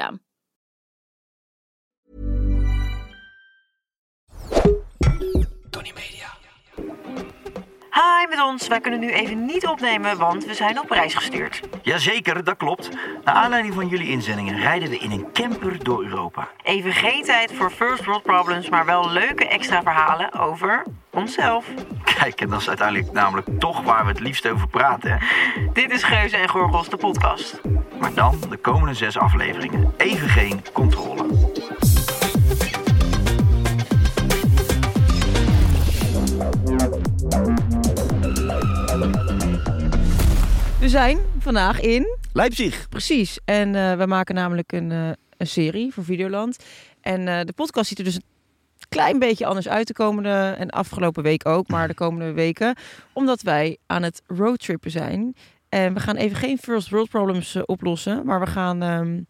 system. 0.00 0.20
Tony 5.70 5.92
made 5.92 6.14
it. 6.14 6.19
Met 8.30 8.42
ons. 8.42 8.68
Wij 8.68 8.80
kunnen 8.80 9.00
nu 9.00 9.10
even 9.10 9.44
niet 9.44 9.66
opnemen, 9.66 10.18
want 10.18 10.44
we 10.44 10.54
zijn 10.54 10.80
op 10.80 10.90
reis 10.90 11.14
gestuurd. 11.14 11.60
Jazeker, 11.82 12.44
dat 12.44 12.56
klopt. 12.56 12.88
Naar 13.24 13.34
aanleiding 13.34 13.74
van 13.74 13.88
jullie 13.88 14.08
inzendingen 14.08 14.60
rijden 14.60 14.90
we 14.90 14.98
in 14.98 15.10
een 15.10 15.32
camper 15.32 15.84
door 15.84 16.04
Europa. 16.04 16.48
Even 16.62 16.92
geen 16.92 17.22
tijd 17.22 17.52
voor 17.52 17.70
first 17.70 18.04
world 18.04 18.22
problems, 18.22 18.68
maar 18.68 18.84
wel 18.84 19.10
leuke 19.10 19.48
extra 19.48 19.82
verhalen 19.82 20.32
over 20.32 20.82
onszelf. 21.10 21.66
Kijk, 22.18 22.40
en 22.40 22.48
dat 22.48 22.60
is 22.60 22.68
uiteindelijk 22.68 23.12
namelijk 23.12 23.48
toch 23.58 23.82
waar 23.82 24.04
we 24.04 24.10
het 24.10 24.20
liefst 24.20 24.48
over 24.48 24.68
praten. 24.68 25.10
Hè? 25.10 25.26
Dit 25.72 25.90
is 25.90 26.02
Geuze 26.02 26.36
en 26.36 26.48
Gorgels, 26.48 26.88
de 26.88 26.96
podcast. 26.96 27.60
Maar 28.00 28.14
dan 28.14 28.38
de 28.48 28.56
komende 28.56 28.94
zes 28.94 29.18
afleveringen. 29.18 29.94
Even 29.96 30.28
geen 30.28 30.62
controle. 30.72 31.39
Zijn 40.90 41.18
vandaag 41.38 41.80
in. 41.80 42.16
Leipzig. 42.32 42.88
Precies. 42.88 43.38
En 43.44 43.74
eh, 43.74 43.96
we 43.96 44.06
maken 44.06 44.34
namelijk 44.34 44.72
een, 44.72 44.92
eh, 44.92 45.10
een 45.36 45.46
serie 45.46 45.92
voor 45.92 46.04
Videoland. 46.04 46.64
En 47.00 47.28
eh, 47.28 47.44
de 47.44 47.52
podcast 47.52 47.88
ziet 47.88 47.98
er 47.98 48.04
dus 48.04 48.14
een 48.14 48.24
klein 48.88 49.18
beetje 49.18 49.46
anders 49.46 49.68
uit 49.68 49.86
de 49.86 49.92
komende 49.92 50.54
en 50.58 50.70
afgelopen 50.70 51.22
week 51.22 51.46
ook, 51.46 51.68
maar 51.68 51.88
de 51.88 51.94
komende 51.94 52.32
weken. 52.32 52.76
Omdat 53.12 53.42
wij 53.42 53.78
aan 53.86 54.02
het 54.02 54.22
roadtrippen 54.26 54.90
zijn. 54.90 55.34
En 55.68 55.94
we 55.94 56.00
gaan 56.00 56.16
even 56.16 56.36
geen 56.36 56.58
first 56.58 56.90
world 56.90 57.08
problems 57.08 57.56
oplossen, 57.64 58.24
maar 58.24 58.40
we 58.40 58.46
gaan 58.46 58.82
ehm, 58.82 59.20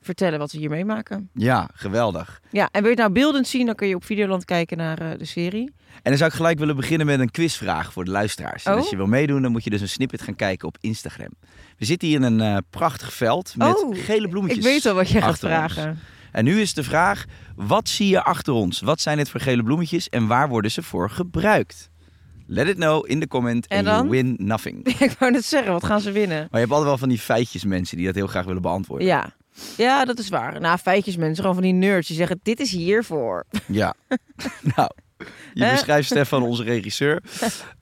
vertellen 0.00 0.38
wat 0.38 0.52
we 0.52 0.58
hier 0.58 0.70
meemaken. 0.70 1.30
Ja, 1.32 1.68
geweldig. 1.72 2.40
Ja, 2.50 2.68
en 2.72 2.82
wil 2.82 2.90
je 2.90 2.96
het 2.96 2.98
nou 2.98 3.12
beeldend 3.12 3.46
zien, 3.46 3.66
dan 3.66 3.74
kun 3.74 3.88
je 3.88 3.94
op 3.94 4.04
Videoland 4.04 4.44
kijken 4.44 4.76
naar 4.76 5.18
de 5.18 5.24
serie. 5.24 5.72
En 5.94 6.10
dan 6.10 6.16
zou 6.16 6.30
ik 6.30 6.36
gelijk 6.36 6.58
willen 6.58 6.76
beginnen 6.76 7.06
met 7.06 7.20
een 7.20 7.30
quizvraag 7.30 7.92
voor 7.92 8.04
de 8.04 8.10
luisteraars. 8.10 8.64
En 8.64 8.72
Oh. 8.72 8.78
als 8.78 8.90
je 8.90 8.96
wil 8.96 9.06
meedoen, 9.06 9.42
dan 9.42 9.52
moet 9.52 9.64
je 9.64 9.70
dus 9.70 9.80
een 9.80 9.88
snippet 9.88 10.22
gaan 10.22 10.36
kijken 10.36 10.68
op 10.68 10.76
Instagram. 10.80 11.30
We 11.78 11.84
zitten 11.84 12.08
hier 12.08 12.16
in 12.16 12.22
een 12.22 12.40
eh, 12.40 12.56
prachtig 12.70 13.12
veld 13.12 13.54
met 13.56 13.82
Oh, 13.84 13.96
gele 14.04 14.28
bloemetjes. 14.28 14.58
Ik 14.64 14.70
weet 14.70 14.86
al 14.86 14.94
wat 14.94 15.08
je 15.10 15.20
gaat 15.20 15.28
ons. 15.28 15.38
vragen. 15.38 15.98
En 16.32 16.44
nu 16.44 16.60
is 16.60 16.74
de 16.74 16.82
vraag, 16.84 17.24
wat 17.56 17.88
zie 17.88 18.08
je 18.08 18.22
achter 18.22 18.52
ons? 18.52 18.80
Wat 18.80 19.00
zijn 19.00 19.18
het 19.18 19.30
voor 19.30 19.40
gele 19.40 19.62
bloemetjes 19.62 20.08
en 20.08 20.26
waar 20.26 20.48
worden 20.48 20.70
ze 20.70 20.82
voor 20.82 21.10
gebruikt? 21.10 21.90
Let 22.46 22.68
it 22.68 22.74
know 22.76 23.10
in 23.10 23.20
de 23.20 23.26
comment 23.26 23.66
En 23.66 23.86
and 23.86 23.96
you 23.96 24.08
win 24.08 24.34
nothing. 24.38 24.86
ik 24.98 25.16
wou 25.18 25.32
net 25.32 25.44
zeggen, 25.44 25.72
wat 25.72 25.84
gaan 25.84 26.00
ze 26.00 26.10
winnen? 26.12 26.38
Maar 26.38 26.48
je 26.50 26.58
hebt 26.58 26.70
altijd 26.70 26.88
wel 26.88 26.98
van 26.98 27.08
die 27.08 27.18
feitjes 27.18 27.64
mensen 27.64 27.96
die 27.96 28.06
dat 28.06 28.14
heel 28.14 28.26
graag 28.26 28.44
willen 28.44 28.62
beantwoorden. 28.62 29.06
Ja. 29.06 29.32
Ja, 29.76 30.04
dat 30.04 30.18
is 30.18 30.28
waar. 30.28 30.60
Nou, 30.60 30.78
feitjes 30.78 31.16
mensen, 31.16 31.36
gewoon 31.36 31.54
van 31.54 31.62
die 31.64 31.72
nerds 31.72 32.08
die 32.08 32.16
zeggen, 32.16 32.40
dit 32.42 32.60
is 32.60 32.70
hiervoor. 32.70 33.44
Ja. 33.66 33.94
nou, 34.76 34.90
je 35.54 35.64
Hè? 35.64 35.72
beschrijft 35.72 36.06
Stefan, 36.08 36.42
onze 36.42 36.62
regisseur. 36.62 37.22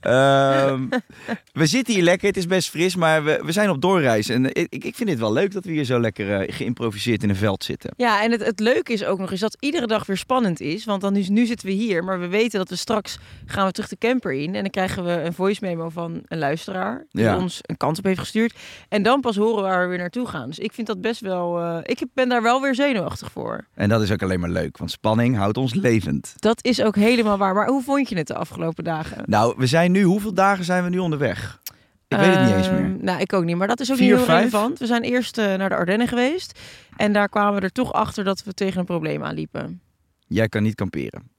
Ehm, 0.00 0.82
we 1.52 1.66
zitten 1.66 1.94
hier 1.94 2.02
lekker, 2.02 2.26
het 2.28 2.36
is 2.36 2.46
best 2.46 2.68
fris, 2.70 2.96
maar 2.96 3.24
we, 3.24 3.40
we 3.44 3.52
zijn 3.52 3.70
op 3.70 3.80
doorreis. 3.80 4.28
En 4.28 4.44
ik, 4.54 4.84
ik 4.84 4.94
vind 4.96 5.08
het 5.10 5.18
wel 5.18 5.32
leuk 5.32 5.52
dat 5.52 5.64
we 5.64 5.70
hier 5.70 5.84
zo 5.84 6.00
lekker 6.00 6.40
eh, 6.40 6.54
geïmproviseerd 6.54 7.22
in 7.22 7.28
een 7.28 7.36
veld 7.36 7.64
zitten. 7.64 7.90
Ja, 7.96 8.22
en 8.22 8.30
het, 8.30 8.44
het 8.44 8.60
leuke 8.60 8.92
is 8.92 9.04
ook 9.04 9.18
nog 9.18 9.30
eens 9.30 9.40
dat 9.40 9.56
iedere 9.60 9.86
dag 9.86 10.06
weer 10.06 10.16
spannend 10.16 10.60
is. 10.60 10.84
Want 10.84 11.00
dan 11.00 11.16
is, 11.16 11.28
nu 11.28 11.46
zitten 11.46 11.66
we 11.66 11.72
hier, 11.72 12.04
maar 12.04 12.20
we 12.20 12.26
weten 12.28 12.58
dat 12.58 12.68
we 12.68 12.76
straks 12.76 13.18
gaan 13.46 13.66
we 13.66 13.72
terug 13.72 13.88
de 13.88 13.98
camper 13.98 14.32
in. 14.32 14.54
En 14.54 14.60
dan 14.62 14.70
krijgen 14.70 15.04
we 15.04 15.10
een 15.10 15.32
voice 15.32 15.64
memo 15.64 15.88
van 15.88 16.22
een 16.28 16.38
luisteraar 16.38 17.06
die 17.10 17.22
Ja. 17.24 17.36
ons 17.38 17.58
een 17.62 17.76
kans 17.76 17.98
op 17.98 18.04
heeft 18.04 18.18
gestuurd. 18.18 18.54
En 18.88 19.02
dan 19.02 19.20
pas 19.20 19.36
horen 19.36 19.56
we 19.62 19.68
waar 19.68 19.82
we 19.82 19.88
weer 19.88 19.98
naartoe 19.98 20.26
gaan. 20.26 20.46
Dus 20.48 20.58
ik 20.58 20.72
vind 20.72 20.86
dat 20.86 21.00
best 21.00 21.20
wel... 21.20 21.58
eh, 21.58 21.78
ik 21.82 22.02
ben 22.14 22.28
daar 22.28 22.42
wel 22.42 22.60
weer 22.60 22.74
zenuwachtig 22.74 23.30
voor. 23.32 23.64
En 23.74 23.88
dat 23.88 24.02
is 24.02 24.10
ook 24.12 24.22
alleen 24.22 24.40
maar 24.40 24.50
leuk, 24.50 24.78
want 24.78 24.90
spanning 24.90 25.36
houdt 25.36 25.56
ons 25.56 25.74
levend. 25.74 26.34
Dat 26.36 26.64
is 26.64 26.82
ook 26.82 26.96
helemaal 27.22 27.46
waar. 27.46 27.54
Maar 27.54 27.66
hoe 27.66 27.82
vond 27.82 28.08
je 28.08 28.16
het 28.16 28.26
de 28.26 28.34
afgelopen 28.34 28.84
dagen? 28.84 29.22
Nou, 29.26 29.54
we 29.56 29.66
zijn 29.66 29.92
nu, 29.92 30.02
hoeveel 30.02 30.34
dagen 30.34 30.64
zijn 30.64 30.84
we 30.84 30.90
nu 30.90 30.98
onderweg? 30.98 31.60
Ik 32.08 32.18
weet 32.18 32.34
het 32.36 32.44
niet 32.46 32.54
eens 32.54 32.66
Ehm, 32.66 32.80
meer. 32.82 32.96
Nou, 33.00 33.20
ik 33.20 33.32
ook 33.32 33.44
niet. 33.44 33.56
Maar 33.56 33.68
dat 33.68 33.80
is 33.80 33.90
ook 33.90 33.96
Vier, 33.96 34.06
niet 34.06 34.16
heel 34.16 34.24
vijf? 34.24 34.38
relevant. 34.52 34.78
We 34.78 34.86
zijn 34.86 35.02
eerst 35.02 35.38
eh, 35.38 35.54
naar 35.54 35.68
de 35.68 35.74
Ardennen 35.74 36.08
geweest. 36.08 36.58
En 36.96 37.12
daar 37.12 37.28
kwamen 37.28 37.54
we 37.54 37.60
er 37.60 37.72
toch 37.72 37.92
achter 37.92 38.24
dat 38.24 38.42
we 38.44 38.52
tegen 38.52 38.80
een 38.80 38.86
probleem 38.86 39.24
aanliepen. 39.24 39.80
Jij 40.26 40.48
kan 40.48 40.62
niet 40.62 40.74
kamperen. 40.74 41.30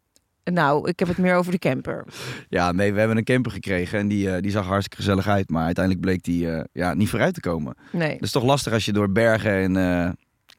Nou, 0.43 0.89
ik 0.89 0.99
heb 0.99 1.07
het 1.07 1.17
meer 1.17 1.35
over 1.35 1.51
de 1.51 1.59
camper. 1.59 2.05
Ja, 2.49 2.71
nee, 2.71 2.93
we 2.93 2.99
hebben 2.99 3.17
een 3.17 3.23
camper 3.23 3.51
gekregen 3.51 3.99
en 3.99 4.07
die, 4.07 4.31
eh, 4.31 4.41
die 4.41 4.51
zag 4.51 4.65
hartstikke 4.65 4.97
gezellig 5.03 5.27
uit. 5.27 5.49
Maar 5.49 5.65
uiteindelijk 5.65 6.05
bleek 6.05 6.23
die 6.23 6.49
eh, 6.51 6.63
ja, 6.71 6.93
niet 6.93 7.09
vooruit 7.09 7.33
te 7.33 7.39
komen. 7.39 7.75
Nee. 7.91 8.11
Dat 8.13 8.21
is 8.21 8.31
toch 8.31 8.43
lastig 8.43 8.73
als 8.73 8.85
je 8.85 8.91
door 8.93 9.11
bergen 9.11 9.51
en 9.75 9.75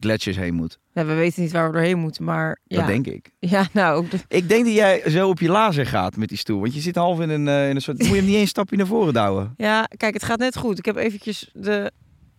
gletsjers 0.05 0.37
heen 0.37 0.55
moet. 0.55 0.79
Ja, 0.93 1.05
we 1.05 1.15
weten 1.15 1.43
niet 1.43 1.53
waar 1.53 1.67
we 1.67 1.73
doorheen 1.73 1.99
moeten, 1.99 2.25
maar 2.25 2.59
ja. 2.65 2.77
Dat 2.77 2.87
denk 2.87 3.07
ik. 3.07 3.31
Ja, 3.39 3.67
nou, 3.73 4.07
Ik 4.29 4.49
denk 4.49 4.65
dat 4.65 4.75
jij 4.75 5.03
zo 5.11 5.29
op 5.29 5.41
je 5.41 5.49
lazer 5.49 5.87
gaat 5.87 6.17
met 6.17 6.29
die 6.29 6.39
stoel. 6.39 6.61
Want 6.61 6.75
je 6.75 6.81
zit 6.81 6.97
half 6.97 7.21
in 7.21 7.31
een, 7.31 7.49
eh, 7.49 7.69
in 7.69 7.77
een 7.77 7.83
soort... 7.83 7.99
Moet 7.99 8.09
je 8.09 8.15
hem 8.15 8.25
niet 8.25 8.37
een 8.41 8.49
stapje 8.49 8.77
naar 8.77 8.87
voren 8.87 9.13
douwen? 9.13 9.55
ja, 9.57 9.89
kijk, 9.97 10.15
het 10.15 10.25
gaat 10.25 10.39
net 10.39 10.57
goed. 10.57 10.79
Ik 10.79 10.85
heb 10.85 10.97
eventjes 10.97 11.51
de 11.53 11.93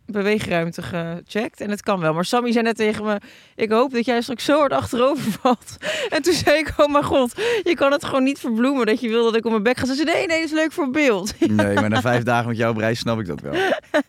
beweegruimte 0.05 0.81
gecheckt 0.81 1.61
en 1.61 1.69
het 1.69 1.81
kan 1.81 1.99
wel. 1.99 2.13
Maar 2.13 2.25
Sammy 2.25 2.51
zei 2.51 2.63
net 2.63 2.75
tegen 2.75 3.05
me, 3.05 3.19
ik 3.55 3.71
hoop 3.71 3.93
dat 3.93 4.05
jij 4.05 4.21
straks 4.21 4.45
zo 4.45 4.57
hard 4.57 4.71
achterover 4.71 5.31
valt. 5.41 5.77
En 6.09 6.21
toen 6.21 6.33
zei 6.33 6.57
ik, 6.57 6.73
oh 6.77 6.91
mijn 6.91 7.03
god, 7.03 7.33
je 7.63 7.75
kan 7.75 7.91
het 7.91 8.05
gewoon 8.05 8.23
niet 8.23 8.39
verbloemen 8.39 8.85
dat 8.85 9.01
je 9.01 9.09
wil 9.09 9.23
dat 9.23 9.35
ik 9.35 9.45
op 9.45 9.51
mijn 9.51 9.63
bek 9.63 9.77
ga. 9.77 9.85
Ze 9.85 9.93
zei, 9.93 10.05
nee, 10.05 10.27
nee, 10.27 10.39
dat 10.39 10.47
is 10.47 10.53
leuk 10.53 10.71
voor 10.71 10.89
beeld. 10.89 11.33
Nee, 11.55 11.75
maar 11.75 11.89
na 11.89 12.01
vijf 12.01 12.23
dagen 12.23 12.47
met 12.47 12.57
jou 12.57 12.71
op 12.71 12.77
reis 12.77 12.99
snap 12.99 13.19
ik 13.19 13.27
dat 13.27 13.41
wel. 13.41 13.53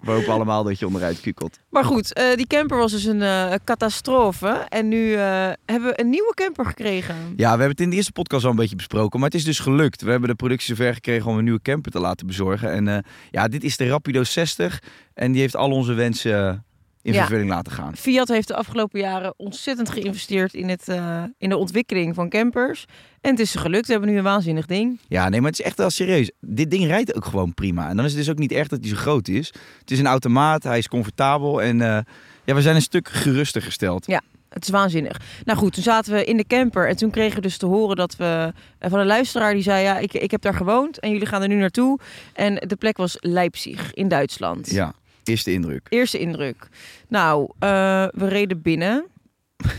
We 0.00 0.10
hopen 0.10 0.32
allemaal 0.32 0.64
dat 0.64 0.78
je 0.78 0.86
onderuit 0.86 1.20
kukelt. 1.20 1.58
Maar 1.68 1.84
goed, 1.84 2.12
eh, 2.12 2.34
die 2.34 2.46
camper 2.46 2.76
was 2.76 2.92
dus 2.92 3.04
een 3.04 3.22
eh, 3.22 3.52
catastrofe. 3.64 4.48
En 4.68 4.88
nu 4.88 5.15
eh, 5.15 5.48
hebben 5.65 5.91
we 5.91 6.00
een 6.00 6.10
nieuwe 6.10 6.32
camper 6.34 6.66
gekregen. 6.66 7.15
Ja, 7.36 7.42
we 7.42 7.47
hebben 7.47 7.71
het 7.71 7.80
in 7.80 7.91
de 7.91 7.97
eerste 7.97 8.12
podcast 8.12 8.44
al 8.44 8.50
een 8.50 8.56
beetje 8.56 8.76
besproken. 8.76 9.21
Maar 9.21 9.28
het 9.28 9.38
is 9.38 9.44
dus 9.44 9.59
gelukt. 9.59 10.03
We 10.03 10.10
hebben 10.10 10.28
de 10.28 10.34
productie 10.34 10.74
zover 10.74 10.94
gekregen 10.94 11.30
om 11.30 11.38
een 11.38 11.44
nieuwe 11.44 11.62
camper 11.62 11.92
te 11.92 12.00
laten 12.00 12.26
bezorgen. 12.26 12.71
En 12.71 13.04
ja, 13.30 13.48
dit 13.48 13.65
is 13.65 13.76
de 13.76 13.88
Rapido 13.88 14.24
60. 14.24 14.82
En 15.16 15.33
die 15.33 15.41
heeft 15.41 15.57
al 15.57 15.71
onze 15.71 15.92
wensen 15.92 16.48
eh, 16.48 16.54
in 17.03 17.13
Ja. 17.13 17.18
vervulling 17.18 17.48
laten 17.48 17.72
gaan. 17.72 17.97
Fiat 17.97 18.28
heeft 18.28 18.48
de 18.48 18.54
afgelopen 18.54 19.01
jaren 19.01 19.34
ontzettend 19.36 19.91
geïnvesteerd 19.91 20.54
in, 20.54 20.68
het, 20.68 20.89
eh, 20.89 21.22
in 21.39 21.48
de 21.48 21.57
ontwikkeling 21.57 22.15
van 22.15 22.28
campers. 22.28 22.84
En 23.21 23.30
het 23.30 23.41
is 23.41 23.51
ze 23.51 23.59
gelukt. 23.59 23.86
We 23.86 23.92
hebben 23.92 24.10
nu 24.10 24.16
een 24.16 24.24
waanzinnig 24.24 24.66
ding. 24.66 24.98
Ja, 25.09 25.28
nee, 25.28 25.41
maar 25.41 25.51
het 25.51 25.59
is 25.60 25.66
echt 25.66 25.78
wel 25.78 25.91
serieus. 25.91 26.30
Dit 26.41 26.71
ding 26.71 26.86
rijdt 26.86 27.15
ook 27.16 27.24
gewoon 27.24 27.54
prima. 27.54 27.89
En 27.89 27.97
dan 27.97 28.04
is 28.04 28.10
het 28.10 28.21
dus 28.21 28.30
ook 28.30 28.39
niet 28.39 28.53
echt 28.53 28.71
dat 28.71 28.78
hij 28.80 28.89
zo 28.89 28.97
groot 28.97 29.28
is. 29.28 29.47
Het 29.80 29.91
is 29.91 29.98
een 29.98 30.07
automaat, 30.07 30.63
hij 30.63 30.78
is 30.78 30.89
comfortabel. 30.89 31.62
En 31.62 31.80
eh, 31.80 31.98
ja, 32.45 32.54
we 32.54 32.62
zijn 32.62 32.74
een 32.74 32.83
stuk 32.83 33.09
geruster 33.09 33.62
gesteld. 33.62 34.07
Ja, 34.07 34.21
het 34.48 34.62
is 34.65 34.71
waanzinnig. 34.71 35.21
Nou 35.45 35.59
goed, 35.59 35.72
toen 35.72 35.83
zaten 35.83 36.12
we 36.12 36.24
in 36.24 36.36
de 36.36 36.47
camper 36.47 36.89
en 36.89 36.97
toen 36.97 37.10
kregen 37.10 37.36
we 37.36 37.41
dus 37.42 37.57
te 37.57 37.66
horen 37.66 37.97
dat 37.97 38.16
we 38.16 38.53
van 38.78 38.98
een 38.98 39.07
luisteraar 39.07 39.53
die 39.54 39.62
zei: 39.62 39.83
Ja, 39.83 39.98
ik, 39.98 40.12
ik 40.12 40.30
heb 40.30 40.42
daar 40.42 40.54
gewoond 40.54 40.98
en 40.98 41.10
jullie 41.10 41.27
gaan 41.27 41.42
er 41.42 41.48
nu 41.48 41.57
naartoe. 41.57 41.98
En 42.33 42.54
de 42.54 42.77
plek 42.77 42.97
was 42.97 43.16
Leipzig 43.21 43.95
in 43.95 44.09
Duitsland. 44.09 44.71
Ja. 44.71 44.95
Eerste 45.28 45.52
indruk. 45.52 45.86
Eerste 45.88 46.18
indruk. 46.18 46.68
Nou, 47.08 47.50
eh, 47.58 47.68
we 48.10 48.28
reden 48.28 48.62
binnen. 48.62 49.04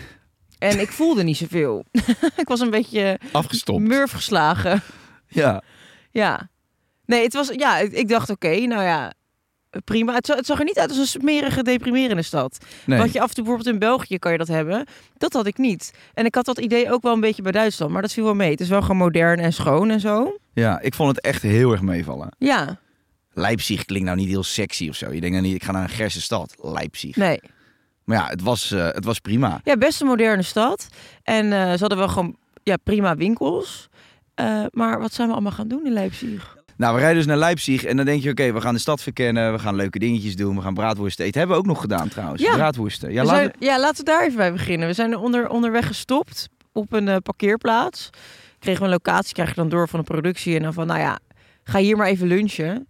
En 0.57 0.79
ik 0.79 0.89
voelde 0.91 1.23
niet 1.23 1.37
zoveel. 1.37 1.85
ik 2.41 2.47
was 2.47 2.59
een 2.59 2.69
beetje 2.69 3.19
Afgestopt. 3.31 3.79
murf 3.79 4.11
geslagen. 4.11 4.81
Ja. 5.27 5.61
Ja. 6.11 6.49
Nee, 7.05 7.23
het 7.23 7.33
was... 7.33 7.49
Ja, 7.55 7.77
ik 7.77 7.91
ik 7.91 8.07
dacht, 8.07 8.29
oké, 8.29 8.59
nou 8.59 8.83
ja, 8.83 9.13
prima. 9.83 10.13
Het 10.13 10.45
zag 10.45 10.59
er 10.59 10.65
niet 10.65 10.79
uit 10.79 10.89
als 10.89 10.97
een 10.97 11.05
smerige, 11.21 11.63
deprimerende 11.63 12.21
stad. 12.21 12.57
Nee. 12.85 12.99
Wat 12.99 13.13
je 13.13 13.21
af 13.21 13.27
en 13.29 13.33
toe 13.35 13.43
bijvoorbeeld 13.43 13.73
in 13.73 13.79
België 13.79 14.19
kan 14.19 14.31
je 14.31 14.37
dat 14.37 14.47
hebben. 14.47 14.85
Dat 15.17 15.33
had 15.33 15.45
ik 15.47 15.57
niet. 15.57 15.93
En 16.13 16.25
ik 16.25 16.35
had 16.35 16.45
dat 16.45 16.59
idee 16.59 16.91
ook 16.91 17.01
wel 17.01 17.13
een 17.13 17.19
beetje 17.19 17.41
bij 17.41 17.51
Duitsland. 17.51 17.91
Maar 17.91 18.01
dat 18.01 18.13
viel 18.13 18.23
wel 18.23 18.35
mee. 18.35 18.51
Het 18.51 18.61
is 18.61 18.69
wel 18.69 18.81
gewoon 18.81 18.97
modern 18.97 19.39
en 19.39 19.53
schoon 19.53 19.89
en 19.89 19.99
zo. 19.99 20.37
Ja, 20.53 20.79
ik 20.79 20.93
vond 20.93 21.15
het 21.15 21.25
echt 21.25 21.41
heel 21.41 21.71
erg 21.71 21.81
meevallen. 21.81 22.29
Ja, 22.37 22.79
Leipzig 23.37 23.85
klinkt 23.85 24.05
nou 24.05 24.17
niet 24.17 24.27
heel 24.27 24.43
sexy 24.43 24.89
of 24.89 24.95
zo. 24.95 25.13
Je 25.13 25.19
denkt 25.21 25.35
dan 25.35 25.45
niet, 25.45 25.55
ik 25.55 25.63
ga 25.63 25.71
naar 25.71 25.83
een 25.83 25.89
gerse 25.89 26.21
stad. 26.21 26.55
Leipzig. 26.61 27.15
nee. 27.15 27.39
Maar 28.03 28.17
ja, 28.17 28.27
het 28.27 28.41
was, 28.41 28.71
eh, 28.71 28.85
het 28.85 29.05
was 29.05 29.19
prima. 29.19 29.61
Ja, 29.63 29.77
best 29.77 30.01
een 30.01 30.07
moderne 30.07 30.41
stad. 30.41 30.87
En 31.23 31.53
eh, 31.53 31.71
ze 31.71 31.77
hadden 31.79 31.97
wel 31.97 32.07
gewoon 32.07 32.35
ja, 32.63 32.77
prima 32.83 33.15
winkels. 33.15 33.87
Eh, 34.33 34.63
maar 34.71 34.99
wat 34.99 35.13
zijn 35.13 35.27
we 35.27 35.33
allemaal 35.33 35.51
gaan 35.51 35.67
doen 35.67 35.85
in 35.85 35.91
Leipzig? 35.91 36.55
Nou, 36.77 36.93
we 36.93 36.99
rijden 36.99 37.17
dus 37.17 37.25
naar 37.25 37.37
Leipzig 37.37 37.83
en 37.83 37.97
dan 37.97 38.05
denk 38.05 38.23
je, 38.23 38.29
oké, 38.29 38.53
we 38.53 38.61
gaan 38.61 38.73
de 38.73 38.79
stad 38.79 39.01
verkennen. 39.01 39.51
We 39.53 39.59
gaan 39.59 39.75
leuke 39.75 39.99
dingetjes 39.99 40.35
doen. 40.35 40.55
We 40.55 40.61
gaan 40.61 40.73
braadworsten 40.73 41.25
eten. 41.25 41.39
Hebben 41.39 41.57
we 41.57 41.63
ook 41.63 41.69
nog 41.69 41.81
gedaan 41.81 42.07
trouwens. 42.07 42.41
Ja. 42.41 42.53
Braadworsten. 42.53 43.13
Ja, 43.13 43.25
het- 43.35 43.55
ja, 43.59 43.79
laten 43.79 43.97
we 44.05 44.11
daar 44.11 44.23
even 44.23 44.37
bij 44.37 44.51
beginnen. 44.51 44.87
We 44.87 44.93
zijn 44.93 45.11
er 45.11 45.19
onder, 45.19 45.49
onderweg 45.49 45.87
gestopt 45.87 46.49
op 46.71 46.93
een 46.93 47.07
eh, 47.07 47.15
parkeerplaats. 47.23 48.09
Kregen 48.59 48.79
we 48.79 48.85
een 48.85 48.93
locatie, 48.93 49.33
krijg 49.33 49.49
je 49.49 49.55
dan 49.55 49.69
door 49.69 49.87
van 49.89 49.99
de 49.99 50.05
productie. 50.05 50.55
En 50.55 50.61
dan 50.63 50.73
van, 50.73 50.87
nou 50.87 50.99
ja, 50.99 51.19
ga 51.63 51.79
hier 51.79 51.97
maar 51.97 52.07
even 52.07 52.27
lunchen. 52.27 52.87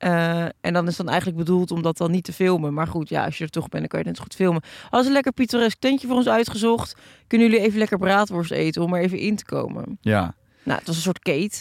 Eh, 0.00 0.44
en 0.60 0.72
dan 0.72 0.86
is 0.86 0.96
dan 0.96 1.08
eigenlijk 1.08 1.38
bedoeld 1.38 1.70
om 1.70 1.82
dat 1.82 1.96
dan 1.96 2.10
niet 2.10 2.24
te 2.24 2.32
filmen. 2.32 2.74
Maar 2.74 2.86
goed, 2.86 3.08
ja, 3.08 3.24
als 3.24 3.38
je 3.38 3.44
er 3.44 3.50
toch 3.50 3.68
bent, 3.68 3.80
dan 3.80 3.88
kan 3.88 3.98
je 4.00 4.04
het 4.06 4.14
net 4.14 4.24
goed 4.24 4.34
filmen. 4.34 4.62
Als 4.90 5.06
een 5.06 5.12
lekker 5.12 5.32
pittoresk 5.32 5.78
tentje 5.80 6.06
voor 6.06 6.16
ons 6.16 6.28
uitgezocht. 6.28 6.96
Kunnen 7.26 7.48
jullie 7.50 7.64
even 7.64 7.78
lekker 7.78 7.98
braadworst 7.98 8.50
eten 8.50 8.82
om 8.82 8.94
er 8.94 9.00
even 9.02 9.18
in 9.18 9.36
te 9.36 9.44
komen? 9.44 9.98
ja. 10.00 10.34
Nou, 10.62 10.78
het 10.78 10.86
was 10.86 10.96
een 10.96 11.02
soort 11.02 11.18
kate. 11.18 11.58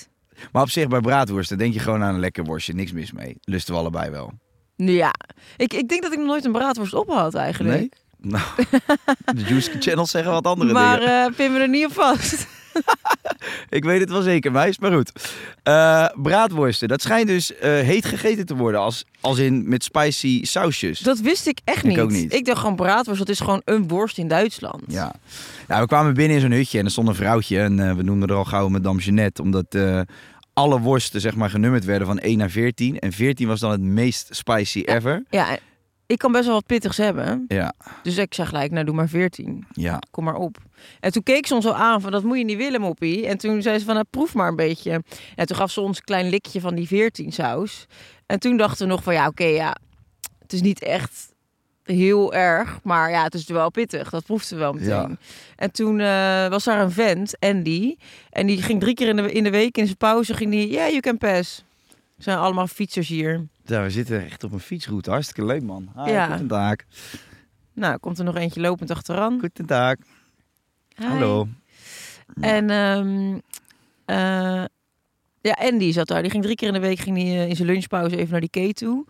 Maar 0.52 0.62
op 0.62 0.70
zich 0.70 0.88
bij 0.88 1.00
braadworsten 1.00 1.58
denk 1.58 1.74
je 1.74 1.80
gewoon 1.80 2.04
aan 2.04 2.14
een 2.14 2.20
lekker 2.20 2.44
worstje. 2.44 2.74
Niks 2.74 2.92
mis 2.92 3.12
mee. 3.12 3.38
Lusten 3.42 3.74
we 3.74 3.80
allebei 3.80 4.10
wel. 4.10 4.32
Nou 4.76 4.92
Ja, 4.92 5.14
ik, 5.58 5.74
ik 5.74 5.90
denk 5.90 6.02
dat 6.02 6.12
ik 6.12 6.18
nog 6.18 6.28
nooit 6.28 6.46
een 6.46 6.52
braadworst 6.52 6.94
op 6.94 7.08
had 7.10 7.34
eigenlijk. 7.36 7.78
Nee? 7.80 7.90
Nou, 8.22 8.44
de 9.36 9.44
Juice 9.44 9.72
Channels 9.80 10.12
zeggen 10.12 10.32
wat 10.32 10.46
andere 10.48 10.74
Maar 10.74 11.00
dingen. 11.00 11.26
eh 11.26 11.36
pin 11.36 11.52
me 11.54 11.60
er 11.60 11.70
niet 11.70 11.86
op 11.86 11.94
vast. 11.94 12.48
Ik 13.70 13.84
weet 13.84 14.00
het 14.00 14.10
wel 14.10 14.22
zeker, 14.22 14.52
meis. 14.52 14.80
Maar 14.80 14.92
goed. 14.92 15.12
Eh, 15.64 16.06
braadworsten, 16.16 16.88
dat 16.88 17.02
schijnt 17.02 17.28
dus 17.28 17.56
eh, 17.56 17.72
heet 17.72 18.06
gegeten 18.06 18.46
te 18.46 18.56
worden. 18.56 18.82
Als, 18.82 19.06
als 19.22 19.38
in 19.38 19.70
met 19.70 19.84
spicy 19.84 20.44
sausjes. 20.44 21.00
Dat 21.00 21.20
wist 21.20 21.48
ik 21.48 21.60
echt 21.64 21.78
Ik 21.84 21.90
niet. 21.90 22.00
ook 22.00 22.12
niet. 22.12 22.34
Ik 22.34 22.46
dacht 22.46 22.60
gewoon 22.60 22.76
braadworst, 22.76 23.20
dat 23.20 23.30
is 23.30 23.40
gewoon 23.40 23.62
een 23.66 23.88
worst 23.88 24.18
in 24.18 24.28
Duitsland. 24.28 24.84
Ja. 24.88 25.16
Nou, 25.68 25.82
we 25.82 25.88
kwamen 25.88 26.14
binnen 26.14 26.36
in 26.36 26.42
zo'n 26.42 26.52
hutje 26.52 26.80
en 26.80 26.86
er 26.86 26.92
stond 26.92 27.08
een 27.08 27.16
vrouwtje. 27.16 27.60
En 27.60 27.90
eh, 27.90 27.96
we 27.96 28.04
noemden 28.04 28.30
er 28.30 28.36
al 28.36 28.46
gauw 28.46 28.68
Madame 28.68 29.00
Jeannette. 29.00 29.42
Omdat 29.42 29.78
alle 30.54 30.80
worsten 30.80 31.22
zeg 31.22 31.36
maar 31.36 31.50
genummerd 31.50 31.86
werden 31.86 32.08
van 32.08 32.20
1 32.20 32.38
naar 32.38 32.50
14. 32.50 33.00
En 33.00 33.12
14 33.12 33.48
was 33.48 33.60
dan 33.60 33.72
het 33.72 33.82
meest 33.82 34.28
spicy 34.32 34.82
ever. 34.86 35.24
Ja, 35.30 35.58
ik 36.10 36.18
kan 36.18 36.32
best 36.32 36.46
wel 36.46 36.54
wat 36.54 36.66
pittigs 36.66 36.98
hebben. 36.98 37.46
Ja, 37.48 37.74
Dus 38.04 38.18
ik 38.18 38.34
zei 38.34 38.48
gelijk, 38.48 38.72
nou 38.72 38.86
doe 38.86 38.96
maar 38.96 39.08
14. 39.08 39.66
ja. 39.72 40.02
Kom 40.12 40.24
maar 40.24 40.36
op. 40.36 40.58
En 41.00 41.12
toen 41.12 41.24
keek 41.24 41.48
ze 41.48 41.56
ons 41.56 41.66
al 41.66 41.76
aan 41.76 42.02
van, 42.02 42.12
dat 42.12 42.24
moet 42.24 42.38
je 42.38 42.44
niet 42.44 42.58
willen, 42.58 42.82
moppie. 42.82 43.28
En 43.28 43.38
toen 43.38 43.62
zei 43.62 43.80
ze 43.80 43.86
van, 43.86 43.94
nou, 43.94 44.06
proef 44.10 44.34
maar 44.34 44.48
een 44.48 44.56
beetje. 44.56 45.04
En 45.36 45.46
toen 45.46 45.58
gaf 45.58 45.72
ze 45.72 45.82
ons 45.82 45.98
een 45.98 46.04
klein 46.04 46.30
likje 46.30 46.60
van 46.62 46.76
die 46.76 46.88
14 46.88 47.32
saus. 47.32 47.86
En 48.26 48.40
toen 48.40 48.58
dachten 48.58 48.88
we 48.88 48.94
nog 48.94 49.04
van, 49.04 49.14
ja, 49.14 49.28
oké, 49.28 49.44
ja. 49.44 49.76
Het 50.40 50.54
is 50.54 50.62
niet 50.62 50.84
echt 50.84 51.34
heel 51.84 52.34
erg, 52.34 52.80
maar 52.84 53.10
ja, 53.10 53.24
het 53.24 53.34
is 53.34 53.46
wel 53.46 53.72
pittig. 53.72 54.10
Dat 54.10 54.26
proefden 54.26 54.58
we 54.58 54.64
wel 54.64 54.74
meteen. 54.74 54.88
Ja. 54.90 55.18
En 55.56 55.72
toen 55.72 56.00
eh, 56.00 56.48
was 56.48 56.64
daar 56.64 56.82
een 56.82 56.92
vent, 56.92 57.40
Andy. 57.40 57.96
En 58.30 58.48
die 58.48 58.62
ging 58.62 58.80
drie 58.80 58.94
keer 58.94 59.08
in 59.08 59.16
de, 59.16 59.32
in 59.32 59.44
de 59.44 59.50
week 59.50 59.78
in 59.78 59.86
zijn 59.86 59.98
pauze, 59.98 60.34
ging 60.34 60.52
die, 60.52 60.70
yeah, 60.70 60.88
you 60.90 61.00
can 61.00 61.18
pass. 61.18 61.64
Zijn 62.18 62.38
allemaal 62.38 62.68
fietsers 62.68 63.08
hier. 63.08 63.48
Ja, 63.70 63.82
we 63.84 63.90
zitten 63.90 64.26
echt 64.26 64.44
op 64.44 64.52
een 64.52 64.60
fietsroute. 64.60 65.10
Hartstikke 65.10 65.46
leuk, 65.46 65.64
man. 65.64 65.90
Hi, 65.96 66.12
Ja. 66.12 66.28
Goedendag. 66.28 66.76
Nou, 67.74 67.98
komt 67.98 68.18
er 68.20 68.24
nog 68.26 68.36
eentje 68.36 68.62
lopend 68.62 68.92
achteraan. 68.92 69.40
Goedendag. 69.40 69.96
Hi. 70.96 71.06
Hallo. 71.06 71.48
En 72.42 72.70
eh, 74.06 74.64
ja, 75.42 75.52
Andy 75.60 75.92
zat 75.92 76.08
daar. 76.08 76.22
Die 76.22 76.32
ging 76.32 76.44
drie 76.44 76.56
keer 76.56 76.68
in 76.68 76.74
de 76.74 76.80
week 76.80 77.00
ging 77.00 77.16
die, 77.16 77.26
eh, 77.38 77.50
in 77.50 77.56
zijn 77.56 77.68
lunchpauze 77.68 78.18
even 78.18 78.32
naar 78.32 78.48
die 78.50 78.72
K 78.72 78.76
toe. 78.78 79.06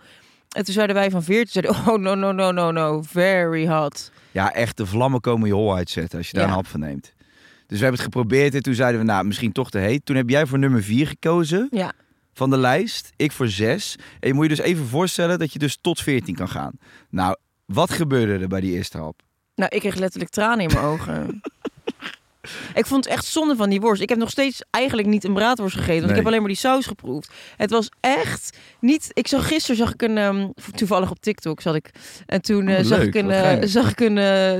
En 0.50 0.64
toen 0.66 0.74
zeiden 0.74 0.96
wij 0.96 1.10
van 1.12 1.24
14, 1.24 1.52
zeiden, 1.64 1.72
oh 1.94 1.98
no, 2.02 2.16
no, 2.16 2.32
no, 2.32 2.52
no, 2.52 2.72
no, 2.72 3.02
very 3.02 3.68
hot. 3.68 4.12
Ja, 4.32 4.54
echt, 4.54 4.78
de 4.78 4.86
vlammen 4.86 5.22
komen 5.22 5.48
je 5.48 5.54
hol 5.54 5.76
uitzetten 5.76 6.18
als 6.18 6.28
je 6.28 6.34
daar 6.34 6.44
Ja. 6.44 6.50
een 6.50 6.56
hap 6.56 6.68
van 6.68 6.80
neemt. 6.80 7.14
Dus 7.68 7.78
we 7.78 7.84
hebben 7.86 8.04
het 8.04 8.14
geprobeerd 8.14 8.56
en 8.56 8.62
toen 8.62 8.74
zeiden 8.74 9.00
we, 9.02 9.06
nou, 9.06 9.26
misschien 9.26 9.52
toch 9.52 9.70
te 9.70 9.78
heet. 9.78 10.06
Toen 10.06 10.16
heb 10.16 10.30
jij 10.30 10.46
voor 10.46 10.60
nummer 10.60 10.84
4 10.84 11.08
gekozen 11.08 11.68
Ja, 11.72 11.92
van 12.40 12.50
de 12.50 12.58
lijst. 12.58 13.10
Ik 13.16 13.32
voor 13.32 13.48
6. 13.48 13.96
En 14.20 14.28
je 14.28 14.34
moet 14.34 14.44
je 14.50 14.56
dus 14.56 14.66
even 14.66 14.86
voorstellen 14.88 15.40
dat 15.40 15.54
je 15.54 15.60
dus 15.60 15.78
tot 15.82 16.00
14 16.02 16.36
kan 16.36 16.50
gaan. 16.50 16.72
Nou, 17.10 17.36
wat 17.66 17.92
gebeurde 17.92 18.38
er 18.38 18.48
bij 18.48 18.62
die 18.62 18.76
eerste 18.76 18.98
hap? 18.98 19.22
nou, 19.56 19.72
ik 19.76 19.80
kreeg 19.80 19.96
letterlijk 19.96 20.32
tranen 20.32 20.60
in 20.66 20.74
mijn 20.74 20.86
ogen. 20.86 21.42
Ik 22.74 22.86
vond 22.86 23.04
het 23.04 23.14
echt 23.14 23.26
zonde 23.26 23.56
van 23.56 23.70
die 23.70 23.80
worst. 23.82 24.02
Ik 24.02 24.10
heb 24.10 24.18
nog 24.18 24.30
steeds 24.30 24.64
eigenlijk 24.70 25.08
niet 25.08 25.24
een 25.24 25.34
braadworst 25.34 25.76
gegeten. 25.76 25.94
Want 25.94 26.06
Nee. 26.06 26.12
ik 26.12 26.18
heb 26.18 26.26
alleen 26.26 26.40
maar 26.40 26.48
die 26.50 26.58
saus 26.58 26.86
geproefd. 26.86 27.32
Het 27.58 27.70
was 27.70 27.90
echt 28.00 28.58
niet... 28.80 29.10
Ik 29.14 29.28
zag 29.28 29.48
gisteren 29.48 29.78
zag 29.78 29.94
ik 29.94 30.02
een... 30.02 30.18
ehm, 30.18 30.50
toevallig 30.76 31.12
op 31.12 31.20
TikTok 31.20 31.62
zat 31.62 31.76
ik. 31.76 31.92
En 32.26 32.42
toen 32.42 32.68
eh, 32.68 32.78
Oh, 32.80 32.86
zag, 32.86 32.98
leuk, 32.98 33.08
ik 33.08 33.16
een, 33.16 33.26
wat 33.26 33.36
eh, 33.36 33.58
zag 33.64 33.92
ik 33.92 34.00
een, 34.00 34.18
eh, 34.18 34.54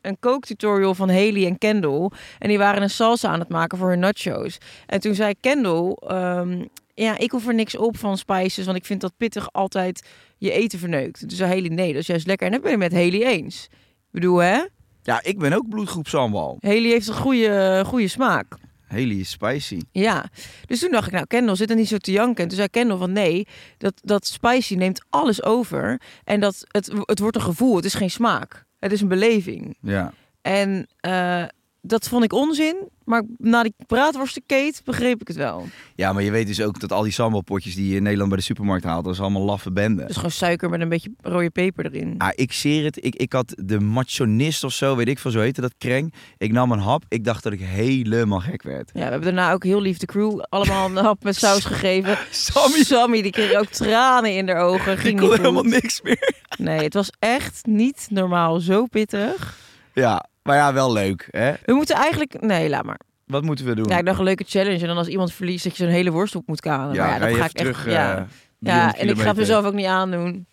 een 0.00 0.16
kooktutorial 0.20 0.94
van 0.94 1.08
Haley 1.08 1.46
en 1.46 1.58
Kendall. 1.58 2.10
En 2.38 2.48
die 2.48 2.58
waren 2.58 2.82
een 2.82 2.90
salsa 2.90 3.28
aan 3.28 3.40
het 3.40 3.48
maken 3.48 3.78
voor 3.78 3.88
hun 3.88 3.98
nachos. 3.98 4.58
En 4.86 5.00
toen 5.00 5.14
zei 5.14 5.34
Kendall... 5.40 5.90
ehm, 6.06 6.64
ja, 7.04 7.18
ik 7.18 7.30
hoef 7.30 7.46
er 7.46 7.54
niks 7.54 7.76
op 7.76 7.96
van 7.96 8.18
spices. 8.18 8.64
Want 8.64 8.76
ik 8.76 8.84
vind 8.84 9.00
dat 9.00 9.16
pittig 9.16 9.52
altijd 9.52 10.06
je 10.36 10.50
eten 10.52 10.78
verneukt. 10.78 11.24
Zei 11.26 11.54
Haley, 11.54 11.68
nee, 11.68 11.92
dat 11.92 12.00
is 12.00 12.06
juist 12.06 12.26
lekker. 12.26 12.46
En 12.46 12.52
dat 12.52 12.62
ben 12.62 12.72
ik 12.72 12.78
met 12.78 12.92
Haley 12.92 13.24
eens. 13.24 13.68
Ik 13.70 14.10
bedoel, 14.10 14.38
hè? 14.38 14.64
Ja, 15.02 15.22
ik 15.22 15.38
ben 15.38 15.52
ook 15.52 15.68
bloedgroep 15.68 16.08
sambal. 16.08 16.56
Haley 16.60 16.88
heeft 16.90 17.08
een 17.08 17.14
goede, 17.14 17.82
goede 17.86 18.08
smaak. 18.08 18.56
Haley 18.86 19.16
is 19.16 19.30
spicy. 19.30 19.80
Ja, 19.90 20.30
dus 20.66 20.80
toen 20.80 20.90
dacht 20.90 21.06
ik, 21.06 21.12
nou, 21.12 21.26
Kendall 21.26 21.56
zit 21.56 21.70
er 21.70 21.76
niet 21.76 21.88
zo 21.88 21.96
te 21.96 22.12
janken. 22.12 22.42
En 22.42 22.48
toen 22.48 22.56
zei 22.56 22.68
Kendall 22.68 22.98
van 22.98 23.12
nee, 23.12 23.46
dat, 23.78 24.00
dat 24.02 24.26
spicy 24.26 24.74
neemt 24.74 25.04
alles 25.10 25.42
over. 25.42 26.00
En 26.24 26.40
dat 26.40 26.64
het, 26.68 26.92
het 27.00 27.18
wordt 27.18 27.36
een 27.36 27.42
gevoel, 27.42 27.76
het 27.76 27.84
is 27.84 27.94
geen 27.94 28.10
smaak. 28.10 28.64
Het 28.78 28.92
is 28.92 29.00
een 29.00 29.08
beleving. 29.08 29.76
Ja. 29.82 30.12
En 30.42 30.86
eh, 31.00 31.44
dat 31.86 32.08
vond 32.08 32.24
ik 32.24 32.32
onzin. 32.32 32.88
Maar 33.04 33.22
na 33.38 33.62
die 33.62 33.74
braadworstenkate 33.86 34.80
begreep 34.84 35.20
ik 35.20 35.28
het 35.28 35.36
wel. 35.36 35.66
ja, 35.94 36.12
maar 36.12 36.22
je 36.22 36.30
weet 36.30 36.46
dus 36.46 36.60
ook 36.60 36.80
dat 36.80 36.92
al 36.92 37.02
die 37.02 37.12
sambalpotjes 37.12 37.74
die 37.74 37.88
je 37.88 37.96
in 37.96 38.02
Nederland 38.02 38.28
bij 38.28 38.38
de 38.38 38.44
supermarkt 38.44 38.84
haalt, 38.84 39.04
dat 39.04 39.14
is 39.14 39.20
allemaal 39.20 39.42
laffe 39.42 39.72
bende. 39.72 40.04
Dus 40.06 40.16
gewoon 40.16 40.30
suiker 40.30 40.70
met 40.70 40.80
een 40.80 40.88
beetje 40.88 41.10
rode 41.20 41.50
peper 41.50 41.84
erin. 41.86 42.14
Ah, 42.18 42.28
ik 42.34 42.52
zeer 42.52 42.84
het. 42.84 43.04
Ik, 43.04 43.14
ik 43.14 43.32
had 43.32 43.54
de 43.64 43.80
machonist 43.80 44.64
of 44.64 44.72
zo, 44.72 44.96
weet 44.96 45.08
ik 45.08 45.18
veel, 45.18 45.30
zo 45.30 45.40
heette 45.40 45.60
dat 45.60 45.74
kreng. 45.78 46.14
Ik 46.38 46.52
nam 46.52 46.72
een 46.72 46.78
hap. 46.78 47.04
Ik 47.08 47.24
dacht 47.24 47.42
dat 47.42 47.52
ik 47.52 47.60
helemaal 47.60 48.40
gek 48.40 48.62
werd. 48.62 48.90
Ja, 48.92 48.98
we 49.00 49.10
hebben 49.10 49.34
daarna 49.34 49.52
ook 49.52 49.64
heel 49.64 49.80
lief 49.80 49.98
de 49.98 50.06
crew 50.06 50.40
allemaal 50.48 50.86
een 50.88 50.96
hap 50.96 51.22
met 51.22 51.36
saus 51.36 51.64
gegeven. 51.74 52.18
Sammy. 52.30 52.82
Sammy, 52.84 53.22
die 53.22 53.32
kreeg 53.32 53.54
ook 53.54 53.66
tranen 53.68 54.34
in 54.36 54.48
haar 54.48 54.60
ogen. 54.62 54.98
Ging 54.98 55.20
kon 55.20 55.28
niet 55.28 55.38
helemaal 55.38 55.62
niks 55.62 56.02
meer. 56.02 56.32
Nee, 56.58 56.78
het 56.78 56.94
was 56.94 57.10
echt 57.18 57.66
niet 57.66 58.06
normaal 58.10 58.60
zo 58.60 58.86
pittig. 58.86 59.58
Ja, 59.94 60.26
maar 60.46 60.56
ja, 60.56 60.72
wel 60.72 60.92
leuk. 60.92 61.28
Hè? 61.30 61.52
We 61.64 61.74
moeten 61.74 61.96
eigenlijk... 61.96 62.40
Nee, 62.40 62.68
laat 62.68 62.84
maar. 62.84 63.00
Wat 63.26 63.42
moeten 63.42 63.66
we 63.66 63.74
doen? 63.74 63.88
Ja, 63.88 63.98
ik 63.98 64.04
dacht 64.04 64.18
een 64.18 64.24
leuke 64.24 64.44
challenge. 64.46 64.80
En 64.80 64.86
dan 64.86 64.96
als 64.96 65.08
iemand 65.08 65.32
verliest, 65.32 65.64
dat 65.64 65.76
je 65.76 65.84
zo'n 65.84 65.92
hele 65.92 66.10
worst 66.10 66.34
op 66.34 66.46
moet 66.46 66.60
kalen. 66.60 66.94
Ja, 66.94 67.06
maar 67.06 67.12
ja, 67.12 67.18
dat 67.18 67.28
ga 67.28 67.34
ik 67.34 67.40
echt... 67.42 67.56
terug. 67.56 67.86
ja, 67.86 68.16
eh, 68.16 68.24
ja 68.58 68.90
300 68.90 68.98
en 68.98 69.08
ik 69.08 69.18
ga 69.18 69.26
het 69.28 69.36
mezelf 69.36 69.64
ook 69.64 69.74
niet 69.74 69.86
aandoen. 69.86 70.46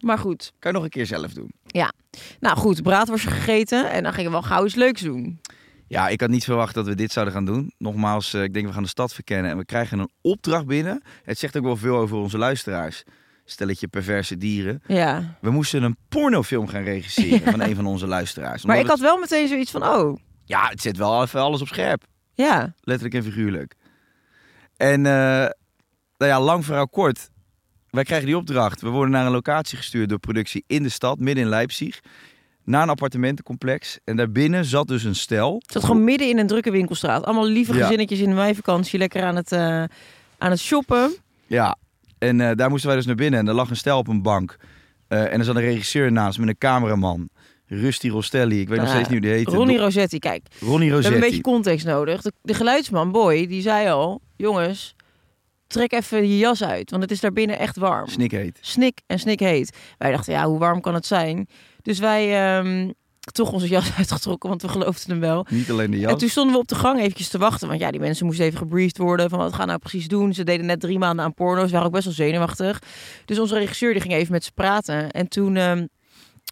Maar 0.00 0.18
goed. 0.18 0.52
Kan 0.58 0.70
je 0.70 0.76
nog 0.76 0.84
een 0.84 0.92
keer 0.92 1.06
zelf 1.06 1.32
doen. 1.32 1.52
Nou 2.40 2.56
goed, 2.56 2.82
braadworst 2.82 3.26
gegeten. 3.26 3.90
En 3.90 4.02
dan 4.02 4.12
gingen 4.12 4.30
we 4.30 4.36
wel 4.36 4.46
gauw 4.46 4.64
iets 4.64 4.74
leuks 4.74 5.00
doen. 5.00 5.40
Ja, 5.86 6.08
ik 6.08 6.20
had 6.20 6.30
niet 6.30 6.44
verwacht 6.44 6.74
dat 6.74 6.86
we 6.86 6.94
dit 6.94 7.12
zouden 7.12 7.34
gaan 7.34 7.44
doen. 7.44 7.72
Nogmaals, 7.78 8.34
eh, 8.34 8.42
ik 8.42 8.54
denk 8.54 8.66
we 8.66 8.72
gaan 8.72 8.82
de 8.82 8.88
stad 8.88 9.14
verkennen 9.14 9.50
en 9.50 9.56
we 9.56 9.64
krijgen 9.64 9.98
een 9.98 10.10
opdracht 10.20 10.66
binnen. 10.66 11.02
Het 11.22 11.38
zegt 11.38 11.56
ook 11.56 11.64
wel 11.64 11.76
veel 11.76 11.96
over 11.96 12.16
onze 12.16 12.38
luisteraars. 12.38 13.04
Stelletje 13.50 13.88
perverse 13.88 14.36
dieren. 14.36 14.82
Ja. 14.86 15.36
We 15.40 15.50
moesten 15.50 15.82
een 15.82 15.96
pornofilm 16.08 16.66
gaan 16.68 16.82
regisseren 16.82 17.40
van 17.50 17.60
een 17.60 17.74
van 17.74 17.86
onze 17.86 18.06
luisteraars. 18.06 18.64
Maar 18.64 18.78
ik 18.78 18.86
had 18.86 18.98
wel 19.00 19.18
meteen 19.18 19.48
zoiets 19.48 19.70
van, 19.70 19.82
oh, 19.86 20.16
Ja, 20.44 20.68
het 20.68 20.80
zet 20.80 20.96
wel 20.96 21.22
even 21.22 21.40
alles 21.40 21.60
op 21.60 21.66
scherp. 21.68 22.04
ja. 22.34 22.74
Letterlijk 22.80 23.14
en 23.14 23.30
figuurlijk. 23.32 23.74
En 24.76 25.06
eh, 25.06 25.12
nou 26.16 26.30
ja, 26.30 26.40
lang 26.40 26.64
verhaal 26.64 26.88
kort. 26.88 27.28
Wij 27.90 28.04
krijgen 28.04 28.26
die 28.26 28.36
opdracht. 28.36 28.80
We 28.80 28.88
worden 28.88 29.10
naar 29.10 29.26
een 29.26 29.32
locatie 29.32 29.76
gestuurd 29.78 30.08
door 30.08 30.18
productie 30.18 30.64
in 30.66 30.82
de 30.82 30.88
stad, 30.88 31.18
midden 31.18 31.44
in 31.44 31.50
Leipzig. 31.50 32.00
Naar 32.64 32.82
een 32.82 32.88
appartementencomplex. 32.88 33.98
En 34.04 34.16
daarbinnen 34.16 34.64
zat 34.64 34.88
dus 34.88 35.04
een 35.04 35.14
stel. 35.14 35.54
Het 35.62 35.72
zat 35.72 35.84
gewoon 35.84 36.04
midden 36.04 36.28
in 36.28 36.38
een 36.38 36.46
drukke 36.46 36.70
winkelstraat. 36.70 37.24
Allemaal 37.24 37.46
lieve 37.46 37.74
Ja. 37.74 37.82
gezinnetjes 37.82 38.18
in 38.18 38.28
de 38.28 38.34
meivakantie. 38.34 38.98
Lekker 38.98 39.22
aan 39.22 39.36
het, 39.36 39.52
eh, 39.52 39.82
aan 40.38 40.50
het 40.50 40.60
shoppen. 40.60 41.14
Ja, 41.46 41.76
en 42.20 42.40
eh, 42.40 42.50
daar 42.56 42.70
moesten 42.70 42.88
wij 42.88 42.96
dus 42.96 43.06
naar 43.06 43.14
binnen. 43.14 43.40
En 43.40 43.48
er 43.48 43.54
lag 43.54 43.70
een 43.70 43.76
stel 43.76 43.98
op 43.98 44.08
een 44.08 44.22
bank. 44.22 44.56
Eh, 45.08 45.32
en 45.32 45.38
er 45.38 45.44
zat 45.44 45.56
een 45.56 45.62
regisseur 45.62 46.12
naast 46.12 46.38
met 46.38 46.48
een 46.48 46.58
cameraman. 46.58 47.28
Rusty 47.66 48.08
Rostelli. 48.08 48.60
Ik 48.60 48.68
weet 48.68 48.78
nog 48.78 48.88
steeds 48.88 49.08
niet 49.08 49.18
hoe 49.18 49.20
die 49.20 49.30
heet. 49.30 49.48
Ronnie 49.48 49.78
Rosetti, 49.78 50.18
kijk. 50.18 50.46
Ronnie 50.60 50.88
We 50.88 50.94
hebben 50.94 50.96
Rosetti. 50.96 51.14
een 51.14 51.20
beetje 51.20 51.40
context 51.40 51.86
nodig. 51.86 52.22
De, 52.22 52.32
de 52.42 52.54
geluidsman, 52.54 53.12
Boy, 53.12 53.46
die 53.46 53.62
zei 53.62 53.88
al... 53.88 54.20
Jongens, 54.36 54.94
trek 55.66 55.92
even 55.92 56.28
je 56.28 56.38
jas 56.38 56.64
uit. 56.64 56.90
Want 56.90 57.02
het 57.02 57.10
is 57.12 57.20
daar 57.20 57.32
binnen 57.32 57.58
echt 57.58 57.76
warm. 57.76 58.08
Snik 58.08 58.30
heet. 58.30 58.58
Snik 58.60 59.00
en 59.06 59.18
snik 59.18 59.40
heet. 59.40 59.76
Wij 59.98 60.10
dachten, 60.10 60.32
ja, 60.32 60.46
hoe 60.46 60.58
warm 60.58 60.80
kan 60.80 60.94
het 60.94 61.06
zijn? 61.06 61.48
Dus 61.82 61.98
wij 61.98 62.56
ehm, 62.58 62.90
toch 63.20 63.52
onze 63.52 63.68
jas 63.68 63.92
uitgetrokken, 63.98 64.48
want 64.48 64.62
we 64.62 64.68
geloofden 64.68 65.10
hem 65.10 65.20
wel. 65.20 65.46
Niet 65.50 65.70
alleen 65.70 65.90
de 65.90 65.98
jas. 65.98 66.12
En 66.12 66.18
toen 66.18 66.28
stonden 66.28 66.54
we 66.54 66.60
op 66.60 66.68
de 66.68 66.74
gang 66.74 66.98
eventjes 66.98 67.28
te 67.28 67.38
wachten. 67.38 67.68
Want 67.68 67.80
ja, 67.80 67.90
die 67.90 68.00
mensen 68.00 68.26
moesten 68.26 68.44
even 68.44 68.58
gebriefd 68.58 68.98
worden 68.98 69.30
van 69.30 69.38
wat 69.38 69.50
gaan 69.50 69.60
we 69.60 69.66
nou 69.66 69.78
precies 69.78 70.08
doen. 70.08 70.34
Ze 70.34 70.44
deden 70.44 70.66
net 70.66 70.80
drie 70.80 70.98
maanden 70.98 71.24
aan 71.24 71.34
porno's, 71.34 71.70
waren 71.70 71.86
ook 71.86 71.92
best 71.92 72.04
wel 72.04 72.14
zenuwachtig. 72.14 72.82
Dus 73.24 73.38
onze 73.38 73.58
regisseur 73.58 73.92
die 73.92 74.02
ging 74.02 74.14
even 74.14 74.32
met 74.32 74.44
ze 74.44 74.52
praten. 74.52 75.10
En 75.10 75.28
toen 75.28 75.56
ehm, 75.56 75.86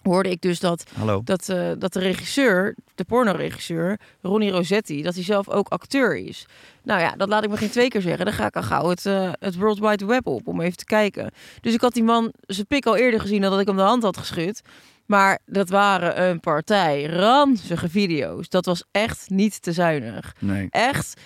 hoorde 0.02 0.30
ik 0.30 0.40
dus 0.40 0.60
dat, 0.60 0.84
Hallo. 0.96 1.20
dat, 1.24 1.48
eh, 1.48 1.70
dat 1.78 1.92
de 1.92 2.00
regisseur, 2.00 2.76
de 2.94 3.04
pornoregisseur, 3.04 4.00
Ronnie 4.22 4.50
Rosetti, 4.50 5.02
dat 5.02 5.14
hij 5.14 5.24
zelf 5.24 5.48
ook 5.48 5.68
acteur 5.68 6.16
is. 6.16 6.46
Nou 6.82 7.00
ja, 7.00 7.14
dat 7.16 7.28
laat 7.28 7.44
ik 7.44 7.50
me 7.50 7.56
geen 7.56 7.70
twee 7.70 7.88
keer 7.88 8.00
zeggen. 8.02 8.24
Dan 8.24 8.34
ga 8.34 8.46
ik 8.46 8.56
al 8.56 8.62
gauw 8.62 8.88
het, 8.88 9.06
eh, 9.06 9.30
het 9.38 9.56
World 9.56 9.78
Wide 9.78 10.06
Web 10.06 10.26
op 10.26 10.46
om 10.46 10.60
even 10.60 10.76
te 10.76 10.84
kijken. 10.84 11.30
Dus 11.60 11.74
ik 11.74 11.80
had 11.80 11.92
die 11.92 12.02
man 12.02 12.32
zijn 12.40 12.66
pik 12.66 12.86
al 12.86 12.96
eerder 12.96 13.20
gezien 13.20 13.40
dan 13.40 13.50
dat 13.50 13.60
ik 13.60 13.66
hem 13.66 13.76
de 13.76 13.82
hand 13.82 14.02
had 14.02 14.16
geschud. 14.16 14.62
Maar 15.08 15.38
dat 15.46 15.68
waren 15.68 16.22
een 16.28 16.40
partij 16.40 17.04
ranzige 17.06 17.88
video's. 17.88 18.48
Dat 18.48 18.64
was 18.64 18.84
echt 18.90 19.30
niet 19.30 19.62
te 19.62 19.72
zuinig. 19.72 20.34
Nee. 20.38 20.66
Echt. 20.70 21.20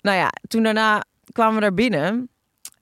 Nou 0.00 0.16
ja, 0.16 0.30
toen 0.48 0.62
daarna 0.62 1.04
kwamen 1.32 1.54
we 1.54 1.60
daar 1.60 1.74
binnen. 1.74 2.28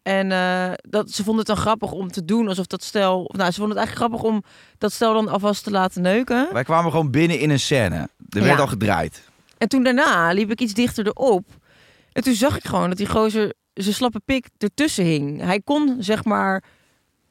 En 0.03 0.33
eh, 0.33 0.73
dat, 0.77 1.11
ze 1.11 1.17
vonden 1.25 1.39
het 1.39 1.47
dan 1.47 1.65
grappig 1.65 1.93
om 1.93 2.11
te 2.11 2.25
doen 2.25 2.49
alsof 2.49 2.67
dat 2.67 2.83
stel... 2.83 3.31
Nou, 3.37 3.51
ze 3.51 3.59
vonden 3.61 3.77
het 3.79 3.87
eigenlijk 3.87 3.97
grappig 3.97 4.23
om 4.23 4.43
dat 4.79 4.93
stel 4.93 5.13
dan 5.15 5.29
alvast 5.29 5.65
te 5.65 5.71
laten 5.71 6.03
neuken. 6.03 6.49
Wij 6.53 6.65
kwamen 6.65 6.91
gewoon 6.91 7.11
binnen 7.11 7.39
in 7.39 7.51
een 7.51 7.61
scène. 7.61 7.97
Er 7.97 8.09
werd 8.29 8.45
Ja. 8.47 8.57
al 8.57 8.67
gedraaid. 8.67 9.29
En 9.59 9.69
toen 9.69 9.83
daarna 9.83 10.33
liep 10.33 10.51
ik 10.51 10.61
iets 10.61 10.75
dichter 10.75 11.07
erop. 11.07 11.49
En 12.13 12.23
toen 12.23 12.35
zag 12.35 12.57
ik 12.57 12.65
gewoon 12.65 12.89
dat 12.89 12.99
die 12.99 13.09
gozer 13.09 13.53
zijn 13.75 13.95
slappe 13.95 14.21
pik 14.25 14.49
ertussen 14.59 15.05
hing. 15.05 15.41
Hij 15.41 15.61
kon 15.61 15.97
zeg 15.99 16.25
maar 16.25 16.63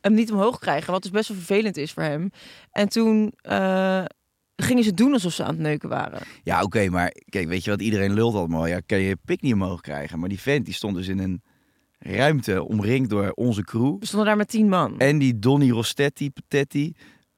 hem 0.09 0.17
niet 0.17 0.31
omhoog 0.31 0.59
krijgen, 0.59 0.91
wat 0.91 1.01
dus 1.01 1.11
best 1.11 1.27
wel 1.27 1.37
vervelend 1.37 1.77
is 1.77 1.91
voor 1.91 2.03
hem. 2.03 2.31
En 2.71 2.89
toen 2.89 3.33
eh, 3.41 4.03
gingen 4.55 4.83
ze 4.83 4.93
doen 4.93 5.13
alsof 5.13 5.33
ze 5.33 5.43
aan 5.43 5.49
het 5.49 5.59
neuken 5.59 5.89
waren. 5.89 6.21
Ja, 6.43 6.61
oké, 6.61 6.89
maar 6.89 7.13
kijk, 7.29 7.47
weet 7.47 7.63
je 7.63 7.69
wat? 7.69 7.81
Iedereen 7.81 8.13
lult 8.13 8.35
allemaal. 8.35 8.67
Ja, 8.67 8.79
kan 8.85 8.99
je 8.99 9.17
pik 9.25 9.41
niet 9.41 9.53
omhoog 9.53 9.81
krijgen. 9.81 10.19
Maar 10.19 10.29
die 10.29 10.39
vent, 10.39 10.65
die 10.65 10.73
stond 10.73 10.95
dus 10.95 11.07
in 11.07 11.19
een 11.19 11.41
ruimte 11.99 12.63
omringd 12.63 13.09
door 13.09 13.31
onze 13.31 13.63
crew. 13.63 13.99
We 13.99 14.05
stonden 14.05 14.27
daar 14.27 14.37
met 14.37 14.49
tien 14.49 14.69
man. 14.69 14.99
En 14.99 15.17
die 15.17 15.39
Donny 15.39 15.69
Rostetti, 15.69 16.31
Patetti, 16.31 16.93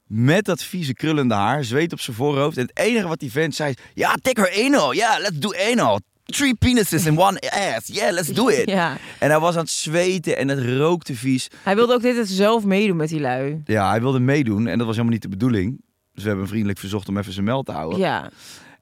met 0.05 0.45
dat 0.45 0.63
vieze 0.63 0.93
krullende 0.93 1.33
haar, 1.33 1.63
zweet 1.63 1.93
op 1.93 1.99
zijn 1.99 2.15
voorhoofd. 2.15 2.57
En 2.57 2.65
het 2.65 2.77
enige 2.77 3.07
wat 3.07 3.19
die 3.19 3.31
vent 3.31 3.55
zei 3.55 3.69
is, 3.69 3.83
ja, 3.93 4.15
take 4.21 4.41
her 4.41 4.65
anal. 4.65 4.93
Ja, 4.93 5.17
let's 5.19 5.39
do 5.39 5.53
anal. 5.71 5.99
Three 6.31 6.53
penises 6.55 7.05
in 7.05 7.19
one 7.19 7.39
ass. 7.75 7.88
Yeah, 7.88 8.11
let's 8.13 8.27
do 8.27 8.47
it. 8.47 8.69
Ja, 8.69 8.97
En 9.19 9.29
hij 9.29 9.39
was 9.39 9.55
aan 9.55 9.61
het 9.61 9.69
zweten 9.69 10.38
en 10.38 10.47
het 10.47 10.77
rookte 10.77 11.15
vies. 11.15 11.47
hij 11.63 11.75
wilde 11.75 11.93
ook 11.93 12.01
dit 12.01 12.27
zelf 12.29 12.63
meedoen 12.63 12.95
met 12.97 13.09
die 13.09 13.19
lui. 13.19 13.61
Ja, 13.65 13.89
hij 13.89 14.01
wilde 14.01 14.19
meedoen 14.19 14.67
en 14.67 14.77
dat 14.77 14.85
was 14.88 14.95
helemaal 14.95 15.13
niet 15.13 15.21
de 15.21 15.29
bedoeling. 15.38 15.69
Dus 16.13 16.23
we 16.23 16.29
hebben 16.29 16.39
hem 16.39 16.47
vriendelijk 16.47 16.79
verzocht 16.79 17.09
om 17.09 17.17
even 17.17 17.33
zijn 17.33 17.45
meld 17.45 17.65
te 17.65 17.71
houden. 17.71 18.00
Ja, 18.00 18.29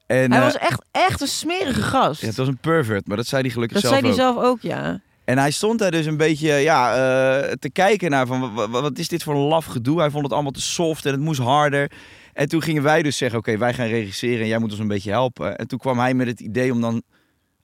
En, 0.06 0.30
hij 0.32 0.38
eh, 0.40 0.44
was 0.44 0.56
echt, 0.58 0.84
echt 0.90 1.20
een 1.20 1.26
smerige 1.28 1.82
gast. 1.82 2.20
ja, 2.20 2.26
het 2.26 2.36
was 2.36 2.48
een 2.48 2.58
pervert, 2.58 3.06
maar 3.06 3.16
dat 3.16 3.26
zei 3.26 3.42
hij 3.42 3.50
gelukkig 3.50 3.80
dat 3.80 3.90
zelf 3.90 4.02
zei 4.02 4.14
hij 4.14 4.24
ook. 4.26 4.34
zelf 4.34 4.44
ook, 4.50 4.60
ja. 4.60 5.00
En 5.24 5.38
hij 5.38 5.50
stond 5.50 5.78
daar 5.78 5.90
dus 5.90 6.06
een 6.06 6.16
beetje 6.16 6.52
ja, 6.52 6.92
eh, 6.94 7.52
te 7.52 7.70
kijken 7.70 8.10
naar 8.10 8.26
van 8.26 8.54
wa- 8.54 8.68
wa- 8.68 8.80
wat 8.80 8.98
is 8.98 9.08
dit 9.08 9.22
voor 9.22 9.34
een 9.34 9.40
laf 9.48 9.64
gedoe. 9.64 9.98
Hij 10.00 10.10
vond 10.10 10.24
het 10.24 10.32
allemaal 10.32 10.50
te 10.52 10.60
soft 10.60 11.06
en 11.06 11.12
het 11.12 11.20
moest 11.20 11.40
harder. 11.40 11.90
En 12.32 12.48
toen 12.48 12.62
gingen 12.62 12.82
wij 12.82 13.02
dus 13.02 13.16
zeggen, 13.16 13.38
oké, 13.38 13.56
wij 13.58 13.74
gaan 13.74 13.86
regisseren 13.86 14.40
en 14.40 14.46
jij 14.46 14.58
moet 14.58 14.70
ons 14.70 14.80
een 14.80 14.88
beetje 14.88 15.10
helpen. 15.10 15.56
En 15.58 15.66
toen 15.66 15.78
kwam 15.78 15.98
hij 15.98 16.14
met 16.14 16.26
het 16.26 16.40
idee 16.40 16.72
om 16.72 16.80
dan 16.80 17.02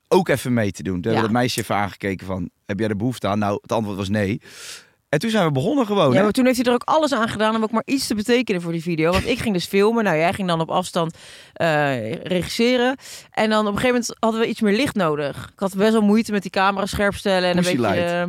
ook 0.07 0.27
even 0.29 0.53
mee 0.53 0.71
te 0.71 0.83
doen. 0.83 0.93
Toen 0.93 1.03
hebben 1.03 1.21
we 1.21 1.27
Ja. 1.27 1.33
dat 1.33 1.41
meisje 1.41 1.59
even 1.59 1.75
aangekeken 1.75 2.25
van, 2.25 2.49
heb 2.65 2.79
jij 2.79 2.87
er 2.89 2.95
behoefte 2.95 3.27
aan? 3.27 3.39
Nou, 3.39 3.59
het 3.61 3.71
antwoord 3.71 3.97
was 3.97 4.09
nee. 4.09 4.41
En 5.09 5.19
toen 5.19 5.29
zijn 5.29 5.45
we 5.45 5.51
begonnen 5.51 5.79
Ja, 5.79 5.85
gewoon. 5.85 6.15
hè? 6.15 6.23
maar 6.23 6.31
toen 6.31 6.45
heeft 6.45 6.57
hij 6.57 6.65
er 6.65 6.73
ook 6.73 6.83
alles 6.83 7.13
aan 7.13 7.27
gedaan 7.29 7.55
om 7.55 7.63
ook 7.63 7.71
maar 7.71 7.81
iets 7.85 8.07
te 8.07 8.15
betekenen 8.15 8.61
voor 8.61 8.71
die 8.71 8.81
video. 8.81 9.11
Want 9.11 9.27
ik 9.27 9.39
ging 9.39 9.53
dus 9.53 9.65
filmen. 9.65 10.03
Nou, 10.03 10.17
jij 10.17 10.33
ging 10.33 10.47
dan 10.47 10.59
op 10.61 10.69
afstand 10.69 11.17
eh, 11.53 12.13
regisseren. 12.13 12.95
En 13.31 13.49
dan 13.49 13.59
op 13.67 13.73
een 13.73 13.79
gegeven 13.79 13.91
moment 13.99 14.15
hadden 14.19 14.41
we 14.41 14.47
iets 14.47 14.61
meer 14.61 14.75
licht 14.75 14.95
nodig. 14.95 15.49
Ik 15.53 15.59
had 15.59 15.75
best 15.75 15.91
wel 15.91 16.01
moeite 16.01 16.31
met 16.31 16.41
die 16.41 16.51
camera 16.51 16.85
scherp 16.85 17.13
stellen. 17.15 17.49
En, 17.49 17.57
een 17.57 17.63
beetje, 17.63 17.87
eh, 17.87 18.21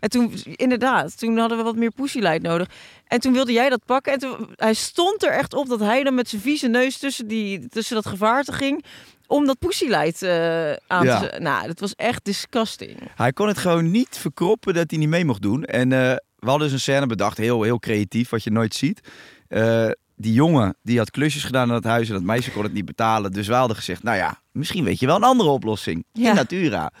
en 0.00 0.08
toen, 0.08 0.32
inderdaad, 0.44 1.18
toen 1.18 1.38
hadden 1.38 1.58
we 1.58 1.64
wat 1.64 1.76
meer 1.76 1.90
pussy 1.90 2.18
light 2.18 2.42
nodig. 2.42 2.68
En 3.06 3.20
toen 3.20 3.32
wilde 3.32 3.52
jij 3.52 3.68
dat 3.68 3.84
pakken. 3.84 4.12
En 4.12 4.18
toen, 4.18 4.48
hij 4.56 4.74
stond 4.74 5.22
er 5.24 5.30
echt 5.32 5.54
op 5.54 5.68
dat 5.68 5.80
hij 5.80 6.02
dan 6.02 6.14
met 6.14 6.28
zijn 6.28 6.42
vieze 6.42 6.68
neus 6.68 6.98
tussen, 6.98 7.26
die, 7.28 7.68
tussen 7.68 7.94
dat 7.94 8.06
gevaarte 8.06 8.52
ging. 8.52 8.84
Om 9.26 9.46
dat 9.46 9.58
pussy 9.58 9.86
light 9.86 10.22
eh, 10.22 10.72
aan 10.86 11.04
Ja. 11.04 11.20
te... 11.20 11.38
Nou, 11.40 11.66
dat 11.66 11.80
was 11.80 11.94
echt 11.94 12.24
disgusting. 12.24 12.98
Hij 13.14 13.32
kon 13.32 13.48
het 13.48 13.58
gewoon 13.58 13.90
niet 13.90 14.18
verkroppen 14.18 14.74
dat 14.74 14.90
hij 14.90 14.98
niet 14.98 15.08
mee 15.08 15.24
mocht 15.24 15.42
doen. 15.42 15.64
En 15.64 15.92
eh, 15.92 15.98
we 16.38 16.48
hadden 16.48 16.66
dus 16.66 16.72
een 16.72 16.80
scène 16.80 17.06
bedacht, 17.06 17.36
heel, 17.38 17.62
heel 17.62 17.78
creatief, 17.78 18.28
wat 18.28 18.42
je 18.44 18.50
nooit 18.50 18.74
ziet. 18.74 19.00
Eh, 19.48 19.88
die 20.16 20.32
jongen 20.32 20.76
die 20.82 20.98
had 20.98 21.10
klusjes 21.10 21.44
gedaan 21.44 21.68
in 21.68 21.74
het 21.74 21.84
huis 21.84 22.08
en 22.08 22.14
dat 22.14 22.22
meisje 22.22 22.50
kon 22.52 22.62
het 22.62 22.72
niet 22.72 22.84
betalen. 22.84 23.32
Dus 23.32 23.46
wij 23.46 23.58
hadden 23.58 23.76
gezegd, 23.76 24.02
nou 24.02 24.16
ja, 24.16 24.40
misschien 24.52 24.84
weet 24.84 25.00
je 25.00 25.06
wel 25.06 25.16
een 25.16 25.22
andere 25.22 25.50
oplossing. 25.50 26.04
Ja. 26.12 26.28
In 26.28 26.34
Natura. 26.34 26.92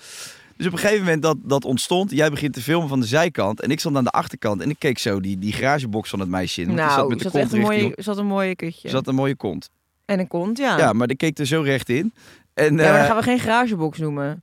Dus 0.56 0.66
op 0.66 0.72
een 0.72 0.78
gegeven 0.78 1.04
moment 1.04 1.22
dat 1.22 1.36
dat 1.42 1.64
ontstond, 1.64 2.10
jij 2.10 2.30
begint 2.30 2.52
te 2.52 2.62
filmen 2.62 2.88
van 2.88 3.00
de 3.00 3.06
zijkant 3.06 3.60
en 3.60 3.70
ik 3.70 3.80
stond 3.80 3.96
aan 3.96 4.04
de 4.04 4.10
achterkant 4.10 4.60
en 4.60 4.70
ik 4.70 4.78
keek 4.78 4.98
zo 4.98 5.20
die, 5.20 5.38
die 5.38 5.52
garagebox 5.52 6.10
van 6.10 6.20
het 6.20 6.28
meisje 6.28 6.60
in. 6.60 6.66
want 6.66 6.78
die 6.78 6.86
nou, 6.86 7.00
zat 7.00 7.08
met 7.08 7.18
de 7.18 7.24
zat 7.24 7.32
kont 7.32 7.44
echt 7.44 7.52
een 7.52 7.60
mooie, 7.60 7.92
zat 7.96 8.18
een 8.18 8.26
mooie 8.26 8.56
kutje. 8.56 8.88
zat 8.88 9.06
een 9.06 9.14
mooie 9.14 9.36
kont. 9.36 9.70
En 10.06 10.18
een 10.18 10.28
kont, 10.28 10.58
ja. 10.58 10.78
Ja, 10.78 10.92
maar 10.92 11.10
ik 11.10 11.18
keek 11.18 11.38
er 11.38 11.46
zo 11.46 11.60
recht 11.62 11.88
in. 11.88 12.14
En 12.54 12.64
Ja, 12.64 12.70
maar 12.82 12.84
eh, 12.84 12.96
dan 12.96 13.04
gaan 13.06 13.16
we 13.16 13.22
geen 13.22 13.40
garagebox 13.40 13.98
noemen. 13.98 14.42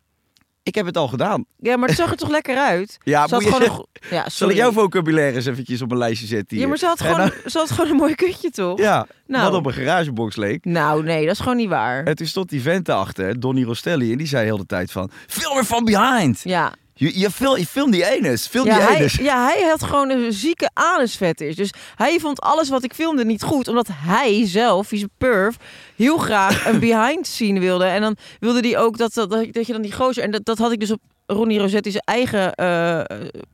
ik 0.64 0.76
heb 0.76 0.86
het 0.86 0.98
al 0.98 1.08
gedaan. 1.08 1.46
Ja, 1.58 1.78
maar 1.78 1.88
het 1.90 1.98
zag 1.98 2.12
er 2.12 2.18
toch 2.18 2.30
lekker 2.30 2.58
uit? 2.58 2.98
Ja, 3.04 3.28
Ze 3.28 3.34
had 3.34 3.44
gewoon 3.44 3.62
zeggen- 3.62 3.86
een 4.02 4.10
go- 4.10 4.16
ja, 4.16 4.30
Zal 4.30 4.50
ik 4.50 4.56
jouw 4.56 4.72
vocabulaire 4.72 5.36
eens 5.36 5.46
eventjes 5.46 5.82
op 5.82 5.92
een 5.92 5.98
lijstje 5.98 6.28
zetten 6.28 6.48
hier? 6.50 6.60
Ja, 6.62 6.68
maar 6.68 6.78
ze 6.78 6.86
had, 6.86 7.02
gewoon, 7.02 7.18
dan- 7.18 7.32
ze 7.52 7.58
had 7.58 7.72
gewoon 7.72 7.90
een 7.92 7.96
mooi 7.98 8.16
kutje, 8.16 8.50
toch? 8.50 8.80
Ja, 8.80 9.08
Nou. 9.28 9.44
wat 9.44 9.54
op 9.60 9.66
een 9.66 9.74
garagebox 9.74 10.36
leek. 10.36 10.66
Nou, 10.66 11.04
nee, 11.04 11.22
dat 11.26 11.34
is 11.34 11.40
gewoon 11.40 11.58
niet 11.58 11.70
waar. 11.70 12.04
En 12.04 12.16
toen 12.16 12.28
stond 12.28 12.50
die 12.50 12.62
vent 12.62 12.90
achter, 12.90 13.40
Donny 13.40 13.64
Rostelli, 13.64 14.12
en 14.12 14.18
die 14.18 14.28
zei 14.28 14.46
heel 14.46 14.58
de 14.58 14.66
tijd 14.66 14.92
van... 14.92 15.12
Film 15.28 15.58
er 15.58 15.66
van 15.66 15.84
behind! 15.86 16.42
Ja. 16.44 16.74
Je, 16.96 17.20
je, 17.20 17.32
film, 17.32 17.58
je 17.58 17.66
film 17.66 17.92
die 17.92 18.06
enes, 18.06 18.48
film 18.48 18.66
Ja 18.66 18.76
die 18.76 18.86
hij, 18.86 19.10
ja, 19.22 19.46
hij 19.46 19.62
had 19.70 19.84
gewoon 19.84 20.10
een 20.10 20.34
zieke 20.34 20.70
anusfetish. 20.74 21.56
Dus 21.56 21.74
hij 21.96 22.20
vond 22.20 22.42
alles 22.42 22.70
wat 22.70 22.84
ik 22.84 22.94
filmde 22.94 23.26
niet 23.26 23.44
goed. 23.44 23.68
Omdat 23.68 23.88
hij 23.92 24.48
zelf, 24.48 24.88
vieze 24.88 25.10
perv, 25.18 25.56
heel 25.96 26.18
graag 26.18 26.66
een 26.66 26.80
behind 26.90 27.28
scene 27.28 27.60
wilde. 27.60 27.86
En 27.86 28.02
dan 28.02 28.16
wilde 28.40 28.68
hij 28.68 28.78
ook 28.78 28.98
dat, 28.98 29.14
dat, 29.14 29.30
dat 29.30 29.68
je 29.68 29.74
dan 29.74 29.82
die 29.82 29.94
gozer... 29.94 30.24
En 30.24 30.32
dat, 30.32 30.46
dat 30.46 30.58
had 30.58 30.72
ik 30.72 30.80
dus 30.80 30.92
op 30.92 31.02
Ronnie 31.26 31.60
Rosetti's 31.60 31.96
eigen 31.98 32.54
eh, 32.54 33.02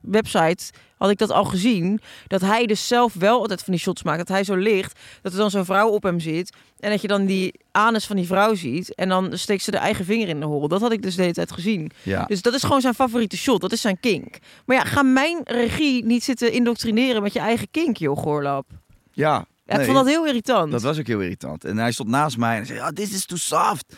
website... 0.02 0.64
had 0.98 1.10
ik 1.10 1.18
dat 1.18 1.32
al 1.32 1.44
gezien. 1.46 2.00
Dat 2.28 2.42
hij 2.42 2.66
dus 2.66 2.88
zelf 2.88 3.14
wel 3.14 3.40
altijd 3.40 3.64
van 3.64 3.74
die 3.74 3.82
shots 3.82 4.04
maakt. 4.04 4.18
Dat 4.18 4.28
hij 4.28 4.44
zo 4.44 4.56
ligt, 4.56 5.00
dat 5.22 5.32
er 5.32 5.38
dan 5.38 5.50
zo'n 5.52 5.66
vrouw 5.66 5.90
op 5.90 6.04
hem 6.04 6.20
zit. 6.20 6.54
En 6.80 6.90
dat 6.90 7.02
je 7.02 7.08
dan 7.08 7.26
die 7.26 7.60
anus 7.72 8.06
van 8.06 8.16
die 8.16 8.26
vrouw 8.26 8.56
ziet. 8.56 8.96
En 8.96 9.10
dan 9.10 9.38
steekt 9.38 9.64
ze 9.64 9.72
de 9.72 9.78
eigen 9.78 10.06
vinger 10.06 10.28
in 10.28 10.40
de 10.40 10.46
hol. 10.46 10.68
Dat 10.68 10.82
had 10.82 10.92
ik 10.92 11.02
dus 11.02 11.16
de 11.16 11.22
hele 11.22 11.34
tijd 11.34 11.52
gezien. 11.52 11.92
Ja. 12.04 12.26
Dus 12.26 12.42
dat 12.42 12.54
is 12.54 12.64
gewoon 12.64 12.82
zijn 12.82 12.94
favoriete 12.94 13.38
shot. 13.38 13.62
Dat 13.62 13.72
is 13.72 13.82
zijn 13.82 14.00
kink. 14.00 14.38
Maar 14.66 14.76
ja, 14.78 14.84
ga 14.84 15.04
mijn 15.04 15.42
regie 15.44 16.06
niet 16.06 16.24
zitten 16.24 16.52
indoctrineren 16.52 17.22
met 17.22 17.34
je 17.34 17.40
eigen 17.40 17.68
kink, 17.72 17.98
joh, 17.98 18.18
Goorlap. 18.18 18.66
ja, 19.12 19.46
Ja, 19.66 19.76
ik 19.76 19.76
nee, 19.78 19.86
vond 19.86 19.98
dat 19.98 20.08
heel 20.08 20.26
irritant. 20.28 20.72
dat 20.72 20.82
was 20.82 21.00
ook 21.00 21.08
heel 21.08 21.20
irritant. 21.22 21.66
En 21.66 21.78
hij 21.78 21.92
stond 21.92 22.10
naast 22.10 22.38
mij 22.38 22.58
en 22.58 22.66
zei, 22.66 22.78
ja, 22.80 22.92
dit 22.92 23.12
is 23.12 23.26
too 23.26 23.38
soft. 23.38 23.96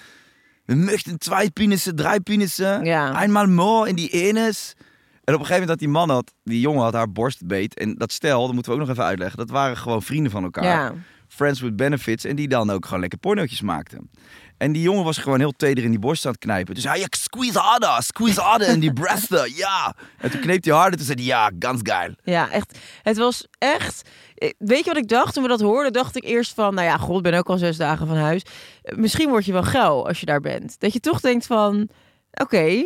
We 0.65 0.75
möchten 0.75 1.17
twee 1.17 1.51
penissen, 1.51 1.95
drie 1.95 2.21
penissen. 2.21 2.85
Ja. 2.85 3.23
Eenmaal 3.23 3.47
more 3.47 3.89
in 3.89 3.95
die 3.95 4.09
enes. 4.09 4.73
En 5.23 5.33
op 5.33 5.39
een 5.39 5.45
gegeven 5.45 5.67
moment 5.67 5.67
dat 5.67 5.79
die 5.79 5.87
man 5.87 6.09
had, 6.09 6.33
die 6.43 6.59
jongen 6.59 6.83
had 6.83 6.93
haar 6.93 7.11
borst 7.11 7.47
beet. 7.47 7.77
En 7.77 7.95
dat 7.95 8.11
stel, 8.11 8.45
dat 8.45 8.53
moeten 8.53 8.71
we 8.71 8.79
ook 8.79 8.85
nog 8.85 8.95
even 8.95 9.07
uitleggen, 9.07 9.37
dat 9.37 9.49
waren 9.49 9.77
gewoon 9.77 10.01
vrienden 10.01 10.31
van 10.31 10.43
elkaar. 10.43 10.63
Ja. 10.63 10.93
Friends 11.27 11.61
with 11.61 11.75
Benefits. 11.75 12.25
En 12.25 12.35
die 12.35 12.47
dan 12.47 12.69
ook 12.69 12.85
gewoon 12.85 12.99
lekker 12.99 13.19
pornootjes 13.19 13.61
maakten. 13.61 14.09
En 14.61 14.71
die 14.71 14.81
jongen 14.81 15.03
was 15.03 15.17
gewoon 15.17 15.39
heel 15.39 15.51
teder 15.51 15.83
in 15.83 15.89
die 15.89 15.99
borst 15.99 16.25
aan 16.25 16.31
het 16.31 16.39
knijpen. 16.39 16.75
Dus 16.75 16.83
hij, 16.83 16.99
ja, 16.99 17.05
squeeze 17.09 17.59
harder, 17.59 18.03
squeeze 18.03 18.41
harder 18.41 18.67
in 18.67 18.79
die 18.79 18.93
bresten, 18.93 19.53
ja. 19.65 19.95
En 20.17 20.31
toen 20.31 20.39
kneep 20.41 20.63
hij 20.63 20.73
harder, 20.73 20.97
toen 20.97 21.05
zei 21.05 21.17
hij, 21.17 21.27
ja, 21.27 21.51
ganz 21.59 21.79
geil. 21.83 22.13
Ja, 22.23 22.51
echt. 22.51 22.77
Het 23.01 23.17
was 23.17 23.47
echt... 23.57 24.09
eh, 24.35 24.49
Weet 24.57 24.77
je 24.85 24.85
wat 24.93 24.97
ik 24.97 25.07
dacht 25.07 25.33
toen 25.33 25.43
we 25.43 25.49
dat 25.49 25.61
hoorden? 25.61 25.93
Dacht 25.93 26.15
ik 26.15 26.23
eerst 26.23 26.53
van, 26.53 26.73
nou 26.73 26.87
ja, 26.87 26.97
god, 26.97 27.17
ik 27.17 27.23
ben 27.23 27.33
ook 27.33 27.49
al 27.49 27.57
zes 27.57 27.77
dagen 27.77 28.07
van 28.07 28.17
huis. 28.17 28.41
Eh, 28.81 28.97
Misschien 28.97 29.29
word 29.29 29.45
je 29.45 29.51
wel 29.51 29.63
geil 29.63 30.07
als 30.07 30.19
je 30.19 30.25
daar 30.25 30.41
bent. 30.41 30.79
Dat 30.79 30.93
je 30.93 30.99
toch 30.99 31.19
denkt 31.19 31.45
van, 31.45 31.89
oké, 32.33 32.83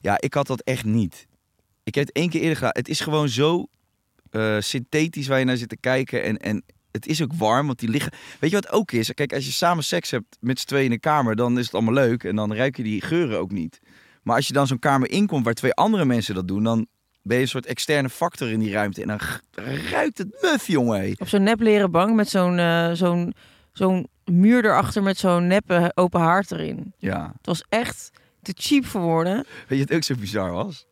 Ja, 0.00 0.20
ik 0.20 0.34
had 0.34 0.46
dat 0.46 0.60
echt 0.62 0.84
niet. 0.84 1.26
Ik 1.84 1.94
heb 1.94 2.06
het 2.06 2.16
één 2.16 2.28
keer 2.30 2.40
eerder 2.40 2.56
gedaan. 2.56 2.72
Het 2.74 2.88
is 2.88 3.00
gewoon 3.00 3.28
zo 3.28 3.66
eh, 4.30 4.56
synthetisch 4.58 5.26
waar 5.26 5.38
je 5.38 5.44
naar 5.44 5.56
zit 5.56 5.68
te 5.68 5.76
kijken. 5.80 6.22
En, 6.22 6.36
en 6.38 6.64
het 6.92 7.06
is 7.06 7.22
ook 7.22 7.32
warm, 7.32 7.66
want 7.66 7.78
die 7.78 7.88
liggen... 7.88 8.12
Weet 8.40 8.50
je 8.50 8.56
wat 8.56 8.72
ook 8.72 8.92
is? 8.92 9.14
Kijk, 9.14 9.32
als 9.32 9.44
je 9.44 9.52
samen 9.52 9.84
seks 9.84 10.10
hebt 10.10 10.36
met 10.40 10.60
z'n 10.60 10.66
tweeën 10.66 10.84
in 10.84 10.92
een 10.92 11.00
kamer, 11.00 11.36
dan 11.36 11.58
is 11.58 11.64
het 11.64 11.74
allemaal 11.74 11.94
leuk. 11.94 12.24
En 12.24 12.36
dan 12.36 12.54
ruik 12.54 12.76
je 12.76 12.82
die 12.82 13.00
geuren 13.00 13.38
ook 13.38 13.50
niet. 13.50 13.80
Maar 14.22 14.36
als 14.36 14.46
je 14.46 14.52
dan 14.52 14.66
zo'n 14.66 14.78
kamer 14.78 15.10
inkomt 15.10 15.44
waar 15.44 15.54
twee 15.54 15.74
andere 15.74 16.04
mensen 16.04 16.34
dat 16.34 16.48
doen, 16.48 16.62
dan 16.62 16.86
ben 17.22 17.36
je 17.36 17.42
een 17.42 17.48
soort 17.48 17.66
externe 17.66 18.08
factor 18.08 18.50
in 18.50 18.58
die 18.58 18.72
ruimte. 18.72 19.02
En 19.02 19.08
dan 19.08 19.20
ruikt 19.90 20.18
het 20.18 20.38
muf, 20.42 20.66
jongen. 20.66 21.14
Op 21.18 21.28
zo'n 21.28 21.42
nep 21.42 21.60
leren 21.60 21.90
bank 21.90 22.14
met 22.14 22.28
zo'n 22.28 22.58
eh, 22.58 22.92
zo'n 22.92 23.34
zo'n 23.72 24.08
muur 24.24 24.64
erachter 24.64 25.02
met 25.02 25.18
zo'n 25.18 25.46
neppe 25.46 25.92
open 25.94 26.20
haard 26.20 26.50
erin. 26.50 26.94
Ja. 26.98 27.32
Het 27.36 27.46
was 27.46 27.64
echt 27.68 28.10
te 28.42 28.52
cheap 28.56 28.86
voor 28.86 29.00
woorden. 29.00 29.44
Weet 29.68 29.78
je 29.78 29.84
wat 29.84 29.94
ook 29.94 30.02
zo 30.02 30.14
bizar 30.14 30.50
was? 30.50 30.86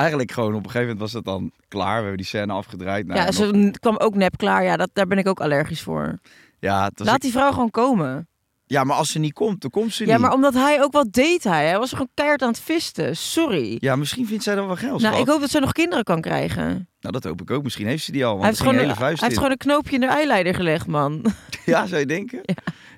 Eigenlijk 0.00 0.32
gewoon 0.32 0.50
op 0.54 0.64
een 0.64 0.70
gegeven 0.70 0.80
moment 0.80 1.00
was 1.00 1.12
het 1.12 1.24
dan 1.24 1.52
klaar. 1.68 1.94
We 1.94 2.00
hebben 2.00 2.16
die 2.16 2.26
scène 2.26 2.52
afgedraaid. 2.52 3.06
Nou, 3.06 3.20
ja, 3.20 3.32
ze 3.32 3.72
kwam 3.80 3.96
ook 3.96 4.14
nep 4.14 4.36
klaar. 4.36 4.64
Ja, 4.64 4.76
dat, 4.76 4.90
daar 4.92 5.06
ben 5.06 5.18
ik 5.18 5.28
ook 5.28 5.40
allergisch 5.40 5.82
voor. 5.82 6.18
ja, 6.58 6.90
Laat 6.94 7.20
die 7.20 7.30
vrouw 7.32 7.52
gewoon 7.52 7.70
komen. 7.70 8.28
ja, 8.66 8.84
maar 8.84 8.96
als 8.96 9.10
ze 9.10 9.18
niet 9.18 9.32
komt, 9.32 9.60
dan 9.60 9.70
komt 9.70 9.92
ze 9.94 10.06
Ja, 10.06 10.12
niet. 10.12 10.20
maar 10.20 10.32
omdat 10.32 10.54
hij 10.54 10.82
ook 10.82 10.92
wat 10.92 11.12
deed 11.12 11.44
hij. 11.44 11.66
Hij 11.66 11.78
was 11.78 11.90
gewoon 11.90 12.08
keihard 12.14 12.42
aan 12.42 12.48
het 12.48 12.60
visten. 12.60 13.16
Sorry. 13.16 13.76
Ja, 13.80 13.96
misschien 13.96 14.26
vindt 14.26 14.42
zij 14.44 14.54
dan 14.54 14.66
wel 14.66 14.76
geld. 14.76 15.00
nou, 15.00 15.14
schat. 15.14 15.26
ik 15.26 15.32
hoop 15.32 15.40
dat 15.40 15.50
ze 15.50 15.58
nog 15.60 15.72
kinderen 15.72 16.04
kan 16.04 16.20
krijgen. 16.20 16.64
Nou, 17.00 17.12
dat 17.14 17.24
hoop 17.24 17.40
ik 17.40 17.50
ook. 17.50 17.62
Misschien 17.62 17.86
heeft 17.86 18.04
ze 18.04 18.12
die 18.12 18.24
al. 18.24 18.30
Want 18.30 18.40
Hij 18.40 18.48
heeft, 18.50 18.60
gewoon, 18.60 18.74
een 18.74 18.80
hele 18.80 18.94
hij 19.04 19.08
heeft 19.20 19.34
gewoon 19.36 19.50
een 19.50 19.56
knoopje 19.56 19.94
in 19.94 20.00
de 20.00 20.06
eyeliner 20.06 20.54
gelegd, 20.54 20.86
man. 20.86 21.24
Ja, 21.64 21.86
zou 21.86 22.00
je 22.00 22.06
denken? 22.06 22.40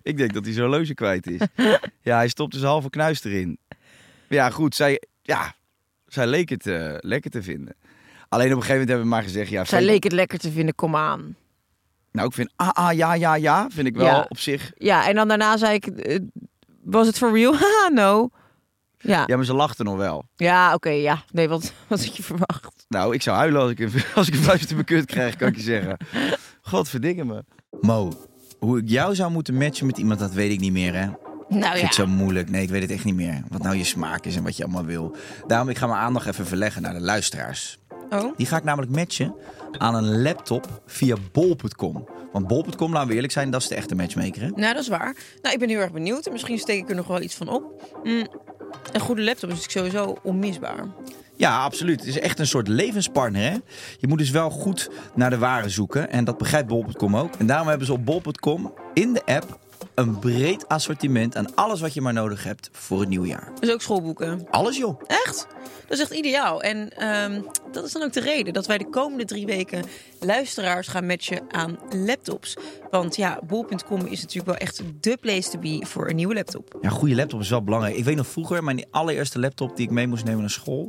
Ik 0.03 0.17
denk 0.17 0.33
dat 0.35 0.45
hij 0.45 0.55
zo'n 0.55 0.69
loze 0.69 0.95
kwijt 0.95 1.27
is. 1.31 1.41
ja, 2.01 2.17
hij 2.17 2.29
stopt 2.29 2.53
dus 2.53 2.63
halve 2.63 2.91
knuis 2.91 3.25
erin. 3.25 3.59
Ja, 4.29 4.51
goed. 4.51 4.75
Zij, 4.75 5.03
ja, 5.23 5.55
zij 6.13 6.27
leek 6.27 6.49
het 6.49 6.67
eh, 6.67 6.95
lekker 6.99 7.31
te 7.31 7.43
vinden. 7.43 7.75
Alleen 8.29 8.51
op 8.53 8.57
een 8.57 8.63
gegeven 8.63 8.71
moment 8.81 8.89
hebben 8.89 9.07
we 9.07 9.15
maar 9.15 9.23
gezegd... 9.23 9.51
Ja, 9.51 9.65
Zij 9.65 9.83
leek 9.83 10.03
het 10.05 10.13
lekker 10.13 10.39
te 10.39 10.51
vinden, 10.53 10.75
kom 10.75 10.97
aan. 10.97 11.37
Nou, 12.13 12.27
ik 12.29 12.35
vind 12.35 12.53
ah, 12.57 12.69
ah, 12.69 12.93
ja, 12.93 13.15
ja, 13.15 13.35
ja, 13.35 13.67
vind 13.71 13.87
ik 13.87 13.97
wel 13.97 14.07
Ja. 14.07 14.27
op 14.29 14.39
zich... 14.39 14.73
Ja, 14.75 15.09
en 15.09 15.15
dan 15.15 15.29
daarna 15.29 15.57
zei 15.57 15.75
ik, 15.75 15.87
eh, 15.87 16.19
was 16.85 17.07
het 17.07 17.19
for 17.19 17.33
real? 17.33 17.53
Haha, 17.61 17.89
no. 17.93 18.29
Ja, 18.99 19.25
Ja, 19.27 19.37
maar 19.37 19.45
ze 19.45 19.55
lachten 19.55 19.85
nog 19.85 19.97
wel. 19.97 20.25
ja 20.37 20.75
oké, 20.75 20.91
ja. 20.91 21.25
Nee, 21.31 21.49
wat, 21.49 21.63
wat 21.89 22.05
had 22.05 22.17
je 22.17 22.23
verwacht? 22.23 22.85
Nou, 22.89 23.15
ik 23.15 23.23
zou 23.23 23.37
huilen 23.37 23.61
als 23.61 23.71
ik, 23.71 23.79
een- 23.79 23.93
als 24.15 24.29
ik 24.29 24.35
een 24.35 24.41
vuist 24.43 24.69
in 24.69 24.75
mijn 24.75 24.87
kut 24.87 25.05
krijg, 25.05 25.37
kan 25.37 25.49
ik 25.49 25.57
je 25.57 25.63
zeggen. 25.63 25.97
God 26.63 26.89
verdikke 26.89 27.25
me. 27.25 27.45
Mo, 27.81 28.13
hoe 28.59 28.79
ik 28.79 28.89
jou 28.89 29.15
zou 29.15 29.31
moeten 29.31 29.55
matchen 29.57 29.87
met 29.87 29.99
iemand, 29.99 30.19
dat 30.21 30.33
weet 30.33 30.53
ik 30.53 30.61
niet 30.61 30.73
meer, 30.73 30.95
hè? 30.95 31.09
Nou 31.55 31.65
Ik 31.65 31.79
vind 31.79 31.81
ja. 31.81 31.87
het 31.87 31.95
zo 31.95 32.07
moeilijk. 32.07 32.51
Nee, 32.51 32.63
ik 32.63 32.69
weet 32.71 32.83
het 32.83 32.91
echt 32.91 33.05
niet 33.05 33.15
meer. 33.15 33.43
Wat 33.49 33.63
nou 33.63 33.77
je 33.77 33.85
smaak 33.85 34.25
is 34.25 34.37
en 34.37 34.43
wat 34.43 34.57
je 34.57 34.65
allemaal 34.65 34.85
wil. 34.85 35.17
Daarom, 35.47 35.69
ik 35.69 35.79
ga 35.79 35.87
mijn 35.87 35.99
aandacht 35.99 36.27
even 36.27 36.47
verleggen 36.47 36.83
naar 36.83 36.95
de 36.95 37.01
luisteraars. 37.01 37.79
Oh, 38.11 38.37
Die 38.37 38.47
ga 38.47 38.57
ik 38.57 38.65
namelijk 38.65 38.93
matchen 38.93 39.35
aan 39.79 39.95
een 39.95 40.23
laptop 40.23 40.83
via 40.87 41.17
bol.com. 41.33 42.09
Want 42.33 42.47
bol.com, 42.47 42.93
laten 42.93 43.09
we 43.09 43.15
eerlijk 43.15 43.33
zijn, 43.33 43.51
dat 43.51 43.61
is 43.63 43.69
de 43.69 43.75
echte 43.75 43.95
matchmaker, 43.95 44.43
hè? 44.43 44.49
nou 44.49 44.75
dat 44.75 44.83
is 44.83 44.89
waar. 44.89 45.17
Nou, 45.43 45.55
ik 45.55 45.61
ben 45.61 45.69
heel 45.69 45.79
erg 45.81 45.93
benieuwd 45.93 46.27
en 46.27 46.33
misschien 46.33 46.59
steek 46.59 46.79
ik 46.83 46.89
er 46.89 46.97
nog 46.97 47.07
wel 47.07 47.21
iets 47.21 47.35
van 47.35 47.49
op. 47.49 47.93
Mm, 48.03 48.27
een 48.93 49.01
goede 49.01 49.23
laptop 49.23 49.51
is 49.51 49.71
sowieso 49.71 50.17
onmisbaar. 50.23 50.87
Ja, 51.37 51.63
absoluut. 51.63 52.01
Het 52.01 52.09
is 52.09 52.19
echt 52.19 52.39
een 52.39 52.47
soort 52.47 52.69
levenspartner, 52.69 53.43
hè? 53.43 53.57
Je 53.99 54.07
moet 54.09 54.19
dus 54.19 54.31
wel 54.31 54.51
goed 54.51 54.91
naar 55.15 55.31
de 55.31 55.39
waren 55.39 55.71
zoeken. 55.71 56.11
En 56.11 56.25
dat 56.25 56.39
begrijpt 56.39 56.69
bol.com 56.69 57.17
ook. 57.17 57.35
En 57.35 57.47
daarom 57.47 57.69
hebben 57.69 57.87
ze 57.87 57.93
op 57.93 58.05
bol.com 58.05 58.75
in 58.95 59.13
de 59.13 59.23
app 59.25 59.59
een 59.95 60.19
breed 60.19 60.69
assortiment 60.69 61.37
aan 61.37 61.55
alles 61.55 61.81
wat 61.81 61.95
je 61.95 62.01
maar 62.01 62.13
nodig 62.13 62.45
hebt 62.45 62.69
voor 62.73 63.01
het 63.01 63.09
nieuwe 63.09 63.27
jaar. 63.27 63.53
Dus 63.61 63.71
ook 63.71 63.83
schoolboeken. 63.83 64.47
Alles, 64.51 64.77
joh. 64.77 65.01
Echt? 65.07 65.47
Dat 65.89 65.99
is 65.99 66.01
echt 66.01 66.11
ideaal. 66.11 66.63
En 66.63 66.97
ehm, 66.97 67.41
dat 67.73 67.85
is 67.85 67.93
dan 67.93 68.03
ook 68.03 68.13
de 68.13 68.21
reden 68.21 68.53
dat 68.53 68.67
wij 68.67 68.79
de 68.79 68.89
komende 68.89 69.25
drie 69.25 69.47
weken 69.47 69.85
luisteraars 70.21 70.89
gaan 70.89 71.07
matchen 71.07 71.43
aan 71.49 71.79
laptops. 71.91 72.57
Want 72.91 73.17
ja, 73.17 73.41
bol.com 73.47 74.07
is 74.07 74.21
natuurlijk 74.21 74.47
wel 74.47 74.57
echt 74.57 74.83
de 75.01 75.17
place 75.17 75.51
to 75.51 75.59
be 75.59 75.85
voor 75.87 76.09
een 76.09 76.17
nieuwe 76.17 76.35
laptop. 76.35 76.79
Ja, 76.81 76.89
een 76.89 76.95
goede 76.95 77.15
laptop 77.15 77.41
is 77.41 77.51
wel 77.51 77.63
belangrijk. 77.63 77.97
Ik 77.97 78.05
weet 78.05 78.17
nog 78.17 78.27
vroeger, 78.27 78.65
mijn 78.65 78.85
allereerste 78.91 79.39
laptop 79.39 79.77
die 79.77 79.87
ik 79.87 79.93
mee 79.93 80.07
moest 80.07 80.25
nemen 80.25 80.41
naar 80.41 80.51
school... 80.51 80.89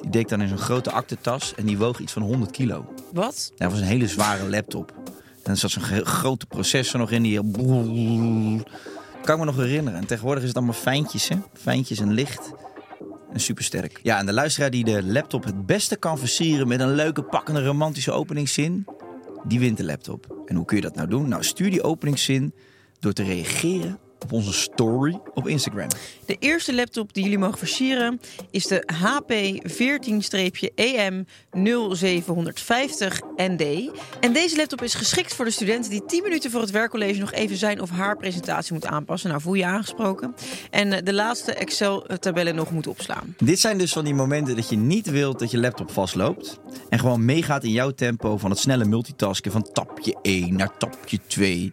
die 0.00 0.10
deed 0.10 0.22
ik 0.22 0.28
dan 0.28 0.40
in 0.40 0.48
zo'n 0.48 0.58
grote 0.58 0.90
aktentas 0.90 1.54
en 1.54 1.66
die 1.66 1.78
woog 1.78 1.98
iets 1.98 2.12
van 2.12 2.22
100 2.22 2.50
kilo. 2.50 2.84
Wat? 3.12 3.52
Dat 3.56 3.70
was 3.70 3.80
een 3.80 3.86
hele 3.86 4.08
zware 4.08 4.48
laptop. 4.48 4.92
Er 5.46 5.56
zat 5.56 5.70
zo'n 5.70 6.04
grote 6.06 6.46
processor 6.46 7.00
nog 7.00 7.10
in 7.10 7.22
die... 7.22 7.40
Kan 9.22 9.34
ik 9.34 9.40
me 9.40 9.44
nog 9.44 9.56
herinneren. 9.56 10.00
En 10.00 10.06
tegenwoordig 10.06 10.42
is 10.42 10.48
het 10.48 10.56
allemaal 10.56 10.74
fijntjes, 10.74 11.28
hè? 11.28 11.36
Fijntjes 11.52 12.00
en 12.00 12.12
licht. 12.12 12.52
En 13.32 13.40
supersterk. 13.40 14.00
Ja, 14.02 14.18
en 14.18 14.26
de 14.26 14.32
luisteraar 14.32 14.70
die 14.70 14.84
de 14.84 15.02
laptop 15.02 15.44
het 15.44 15.66
beste 15.66 15.96
kan 15.96 16.18
versieren... 16.18 16.68
met 16.68 16.80
een 16.80 16.94
leuke, 16.94 17.22
pakkende, 17.22 17.64
romantische 17.64 18.12
openingszin... 18.12 18.86
die 19.44 19.58
wint 19.58 19.76
de 19.76 19.84
laptop. 19.84 20.42
En 20.46 20.56
hoe 20.56 20.64
kun 20.64 20.76
je 20.76 20.82
dat 20.82 20.94
nou 20.94 21.08
doen? 21.08 21.28
Nou, 21.28 21.44
stuur 21.44 21.70
die 21.70 21.82
openingszin 21.82 22.54
door 22.98 23.12
te 23.12 23.22
reageren 23.22 23.98
op 24.18 24.32
onze 24.32 24.52
story 24.52 25.20
op 25.34 25.48
Instagram. 25.48 25.88
De 26.26 26.36
eerste 26.38 26.74
laptop 26.74 27.14
die 27.14 27.22
jullie 27.22 27.38
mogen 27.38 27.58
versieren 27.58 28.20
is 28.50 28.66
de 28.66 28.82
HP 28.86 29.32
14-EM 29.72 31.26
0750ND. 31.56 33.64
En 34.20 34.32
deze 34.32 34.56
laptop 34.56 34.82
is 34.82 34.94
geschikt 34.94 35.34
voor 35.34 35.44
de 35.44 35.50
studenten 35.50 35.90
die 35.90 36.04
10 36.04 36.22
minuten 36.22 36.50
voor 36.50 36.60
het 36.60 36.70
werkcollege 36.70 37.20
nog 37.20 37.32
even 37.32 37.56
zijn 37.56 37.80
of 37.80 37.90
haar 37.90 38.16
presentatie 38.16 38.72
moet 38.72 38.86
aanpassen. 38.86 39.28
Nou, 39.28 39.42
voel 39.42 39.54
je 39.54 39.64
aangesproken. 39.64 40.34
En 40.70 40.92
eh, 40.92 41.04
de 41.04 41.12
laatste 41.12 41.54
Excel-tabellen 41.54 42.54
nog 42.54 42.70
moet 42.70 42.86
opslaan. 42.86 43.34
Dit 43.38 43.60
zijn 43.60 43.78
dus 43.78 43.92
van 43.92 44.04
die 44.04 44.14
momenten 44.14 44.56
dat 44.56 44.68
je 44.68 44.76
niet 44.76 45.10
wilt 45.10 45.38
dat 45.38 45.50
je 45.50 45.58
laptop 45.58 45.90
vastloopt. 45.90 46.58
En 46.88 46.98
gewoon 46.98 47.24
meegaat 47.24 47.64
in 47.64 47.70
jouw 47.70 47.90
tempo 47.90 48.38
van 48.38 48.50
het 48.50 48.58
snelle 48.58 48.84
multitasken 48.84 49.52
van 49.52 49.68
tapje 49.72 50.16
1 50.22 50.56
naar 50.56 50.76
tapje 50.76 51.18
2. 51.26 51.72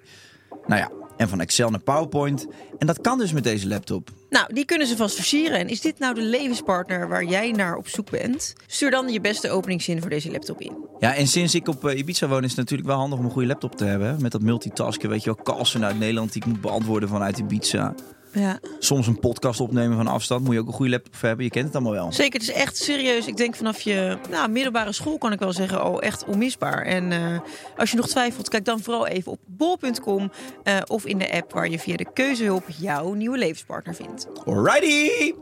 Nou 0.65 0.81
ja, 0.81 0.91
en 1.17 1.29
van 1.29 1.41
Excel 1.41 1.69
naar 1.69 1.79
PowerPoint. 1.79 2.47
En 2.79 2.87
dat 2.87 3.01
kan 3.01 3.17
dus 3.17 3.33
met 3.33 3.43
deze 3.43 3.67
laptop. 3.67 4.09
Nou, 4.29 4.53
die 4.53 4.65
kunnen 4.65 4.87
ze 4.87 4.97
vast 4.97 5.15
versieren. 5.15 5.59
En 5.59 5.67
is 5.67 5.81
dit 5.81 5.99
nou 5.99 6.15
de 6.15 6.21
levenspartner 6.21 7.07
waar 7.07 7.23
jij 7.23 7.51
naar 7.51 7.75
op 7.75 7.87
zoek 7.87 8.09
bent? 8.09 8.53
Stuur 8.67 8.91
dan 8.91 9.09
je 9.09 9.21
beste 9.21 9.49
openingszin 9.49 10.01
voor 10.01 10.09
deze 10.09 10.31
laptop 10.31 10.61
in. 10.61 10.71
Ja, 10.99 11.15
en 11.15 11.27
sinds 11.27 11.55
ik 11.55 11.67
op 11.67 11.87
eh, 11.87 11.97
Ibiza 11.97 12.27
woon 12.27 12.43
is 12.43 12.49
het 12.49 12.57
natuurlijk 12.57 12.89
wel 12.89 12.97
handig 12.97 13.19
om 13.19 13.25
een 13.25 13.31
goede 13.31 13.47
laptop 13.47 13.75
te 13.75 13.85
hebben. 13.85 14.21
Met 14.21 14.31
dat 14.31 14.41
multitasken, 14.41 15.09
weet 15.09 15.23
je 15.23 15.33
wel, 15.35 15.43
calls 15.43 15.71
vanuit 15.71 15.99
Nederland 15.99 16.33
die 16.33 16.41
ik 16.41 16.47
moet 16.47 16.61
beantwoorden 16.61 17.09
vanuit 17.09 17.37
Ibiza. 17.37 17.93
Ja. 18.33 18.59
Soms 18.79 19.07
een 19.07 19.19
podcast 19.19 19.59
opnemen 19.59 19.97
van 19.97 20.07
afstand, 20.07 20.43
moet 20.43 20.53
je 20.53 20.59
ook 20.59 20.67
een 20.67 20.73
goede 20.73 20.91
laptop 20.91 21.21
hebben. 21.21 21.45
Je 21.45 21.51
kent 21.51 21.65
het 21.65 21.75
allemaal 21.75 21.93
wel. 21.93 22.11
Zeker, 22.11 22.39
het 22.39 22.49
is 22.49 22.55
echt 22.55 22.77
serieus. 22.77 23.27
Ik 23.27 23.37
denk 23.37 23.55
vanaf 23.55 23.81
je 23.81 24.17
nou, 24.29 24.49
middelbare 24.49 24.91
school 24.91 25.17
kan 25.17 25.31
ik 25.31 25.39
wel 25.39 25.53
zeggen 25.53 25.81
al 25.81 26.01
echt 26.01 26.25
onmisbaar. 26.25 26.81
En 26.81 27.11
eh, 27.11 27.39
als 27.77 27.91
je 27.91 27.97
nog 27.97 28.07
twijfelt, 28.07 28.49
kijk 28.49 28.65
dan 28.65 28.79
vooral 28.79 29.07
even 29.07 29.31
op 29.31 29.39
bol.com 29.45 30.31
eh, 30.63 30.77
of 30.87 31.05
in 31.05 31.17
de 31.17 31.31
app 31.31 31.53
waar 31.53 31.69
je 31.69 31.79
via 31.79 31.95
de 31.95 32.13
keuzehulp 32.13 32.63
jouw 32.77 33.13
nieuwe 33.13 33.37
levenspartner 33.37 33.95
vindt. 33.95 34.27
Alrighty! 34.45 35.33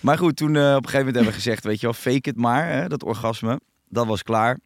Maar 0.00 0.18
goed, 0.18 0.36
toen 0.36 0.56
eh, 0.56 0.62
op 0.62 0.66
een 0.66 0.74
gegeven 0.74 0.98
moment 0.98 1.14
hebben 1.14 1.32
we 1.32 1.40
gezegd, 1.40 1.64
weet 1.64 1.80
je 1.80 1.86
wel, 1.86 1.94
fake 1.94 2.28
het 2.28 2.36
maar, 2.36 2.68
hè, 2.68 2.88
dat 2.88 3.04
orgasme. 3.04 3.60
Dat 3.88 4.06
was 4.06 4.22
klaar. 4.22 4.58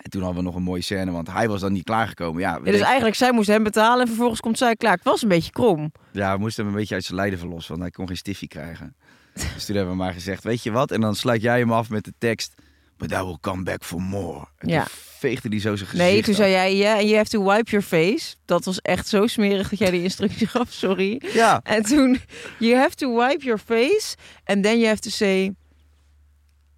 En 0.00 0.10
toen 0.10 0.22
hadden 0.22 0.38
we 0.38 0.46
nog 0.48 0.56
een 0.56 0.62
mooie 0.62 0.82
scène, 0.82 1.10
want 1.10 1.32
hij 1.32 1.48
was 1.48 1.60
dan 1.60 1.72
niet 1.72 1.84
klaargekomen. 1.84 2.40
Ja, 2.40 2.48
Ja, 2.50 2.54
dus 2.56 2.64
denken- 2.64 2.84
eigenlijk, 2.84 3.16
zij 3.16 3.32
moest 3.32 3.48
hem 3.48 3.62
betalen 3.62 4.00
en 4.00 4.06
vervolgens 4.06 4.40
komt 4.40 4.58
zij 4.58 4.76
klaar. 4.76 4.94
Het 4.94 5.04
was 5.04 5.22
een 5.22 5.28
beetje 5.28 5.50
krom. 5.52 5.92
ja, 6.12 6.32
we 6.34 6.38
moesten 6.40 6.64
hem 6.64 6.72
een 6.72 6.78
beetje 6.78 6.94
uit 6.94 7.04
zijn 7.04 7.16
lijden 7.18 7.38
verlossen, 7.38 7.70
want 7.70 7.80
hij 7.82 7.90
kon 7.90 8.06
geen 8.06 8.16
stiffie 8.16 8.48
krijgen. 8.48 8.94
Dus 9.54 9.64
toen 9.66 9.76
hebben 9.76 9.94
we 9.94 10.00
maar 10.02 10.12
gezegd, 10.12 10.44
weet 10.44 10.62
je 10.62 10.70
wat? 10.70 10.90
En 10.90 11.00
dan 11.00 11.14
sluit 11.14 11.42
jij 11.42 11.58
hem 11.58 11.72
af 11.72 11.90
met 11.90 12.04
de 12.04 12.12
tekst, 12.18 12.54
but 12.96 13.12
I 13.12 13.16
will 13.16 13.36
come 13.40 13.62
back 13.62 13.84
for 13.84 14.02
more. 14.02 14.46
En 14.58 14.68
Ja. 14.68 14.78
toen 14.82 14.88
veegde 15.18 15.48
hij 15.48 15.60
zo 15.60 15.76
zijn 15.76 15.88
gezicht 15.88 16.08
Nee, 16.10 16.22
toen 16.22 16.32
af. 16.32 16.38
zei 16.40 16.50
jij, 16.50 16.76
ja, 16.76 17.00
you 17.00 17.16
have 17.16 17.28
to 17.30 17.44
wipe 17.44 17.70
your 17.70 17.86
face. 17.86 18.34
Dat 18.44 18.64
was 18.64 18.80
echt 18.80 19.08
zo 19.08 19.26
smerig 19.26 19.68
dat 19.68 19.78
jij 19.78 19.90
die 19.90 20.02
instructie 20.02 20.46
gaf, 20.56 20.72
sorry. 20.72 21.22
Ja, 21.32 21.60
En 21.62 21.82
toen, 21.82 22.20
you 22.58 22.76
have 22.76 22.94
to 22.94 23.16
wipe 23.16 23.44
your 23.44 23.58
face. 23.58 24.16
And 24.44 24.62
then 24.62 24.76
you 24.78 24.86
have 24.86 25.00
to 25.00 25.10
say, 25.10 25.54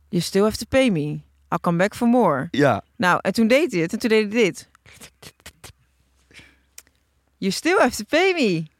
you 0.08 0.22
still 0.22 0.42
have 0.42 0.56
to 0.56 0.66
pay 0.68 0.88
me. 0.90 1.20
I'll 1.52 1.60
come 1.60 1.76
back 1.76 1.94
for 1.94 2.08
more. 2.08 2.48
ja. 2.50 2.82
Nou, 2.96 3.18
en 3.22 3.32
toen 3.32 3.46
deed 3.46 3.72
hij 3.72 3.80
het. 3.80 3.92
En 3.92 3.98
toen 3.98 4.08
deed 4.08 4.32
hij 4.32 4.42
dit. 4.42 4.68
You 7.38 7.52
still 7.52 7.78
have 7.78 7.96
to 7.96 8.04
pay 8.08 8.32
me. 8.32 8.70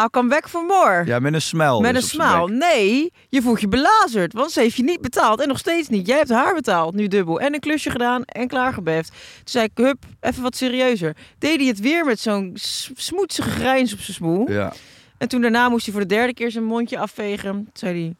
I'll 0.00 0.08
come 0.10 0.28
back 0.28 0.48
for 0.48 0.64
more. 0.64 1.04
Ja, 1.06 1.18
met 1.18 1.34
een 1.34 1.42
smile. 1.42 1.80
Met 1.80 1.94
dus 1.94 2.18
een 2.18 2.46
bek. 2.46 2.58
Nee, 2.58 3.12
je 3.28 3.42
voelt 3.42 3.60
je 3.60 3.68
belazerd. 3.68 4.32
Want 4.32 4.50
ze 4.50 4.60
heeft 4.60 4.76
je 4.76 4.82
niet 4.82 5.00
betaald. 5.00 5.40
En 5.40 5.48
nog 5.48 5.58
steeds 5.58 5.88
niet. 5.88 6.06
Jij 6.06 6.16
hebt 6.16 6.30
haar 6.30 6.54
betaald. 6.54 6.94
Nu 6.94 7.08
dubbel. 7.08 7.40
En 7.40 7.54
een 7.54 7.60
klusje 7.60 7.90
gedaan 7.90 8.24
en 8.24 8.48
klaargebeft. 8.48 9.08
Toen 9.08 9.18
zei 9.44 9.64
ik, 9.64 9.70
hup, 9.74 10.04
even 10.20 10.42
wat 10.42 10.56
serieuzer. 10.56 11.16
Deed 11.38 11.56
hij 11.56 11.66
het 11.66 11.80
weer 11.80 12.04
met 12.04 12.20
zo'n 12.20 12.52
smoetsige 12.94 13.50
grijns 13.50 13.92
op 13.92 13.98
zijn 14.00 14.14
smoel. 14.16 14.50
Ja. 14.50 14.72
En 15.18 15.28
toen 15.28 15.40
daarna 15.40 15.68
moest 15.68 15.84
hij 15.84 15.94
voor 15.94 16.02
de 16.02 16.14
derde 16.14 16.34
keer 16.34 16.50
zijn 16.50 16.64
mondje 16.64 16.98
afvegen. 16.98 17.52
Toen 17.52 17.68
zei 17.72 18.02
hij... 18.04 18.14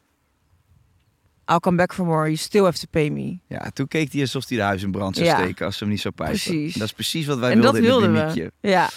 I'll 1.51 1.59
come 1.61 1.77
back 1.77 1.93
for 1.93 2.05
more. 2.07 2.25
You 2.25 2.37
still 2.37 2.65
have 2.65 2.79
to 2.79 2.87
pay 2.91 3.09
me. 3.09 3.39
ja, 3.47 3.71
toen 3.75 3.89
keek 3.89 4.13
hij 4.13 4.21
alsof 4.21 4.49
hij 4.49 4.57
de 4.59 4.63
huis 4.63 4.83
in 4.83 4.91
brand 4.91 5.17
zou 5.17 5.29
Ja. 5.29 5.37
steken 5.37 5.67
als 5.67 5.77
ze 5.77 5.85
hem 5.85 5.93
niet 5.93 6.01
zou 6.03 6.15
pijpen. 6.15 6.41
Precies. 6.41 6.75
Dat 6.75 6.83
is 6.87 6.93
precies 6.93 7.27
wat 7.27 7.39
wij 7.39 7.51
en 7.51 7.61
dat 7.61 7.73
wilden 7.73 7.93
in 8.05 8.11
wilden 8.13 8.27
het 8.27 8.35
we. 8.35 8.69
Ja. 8.69 8.91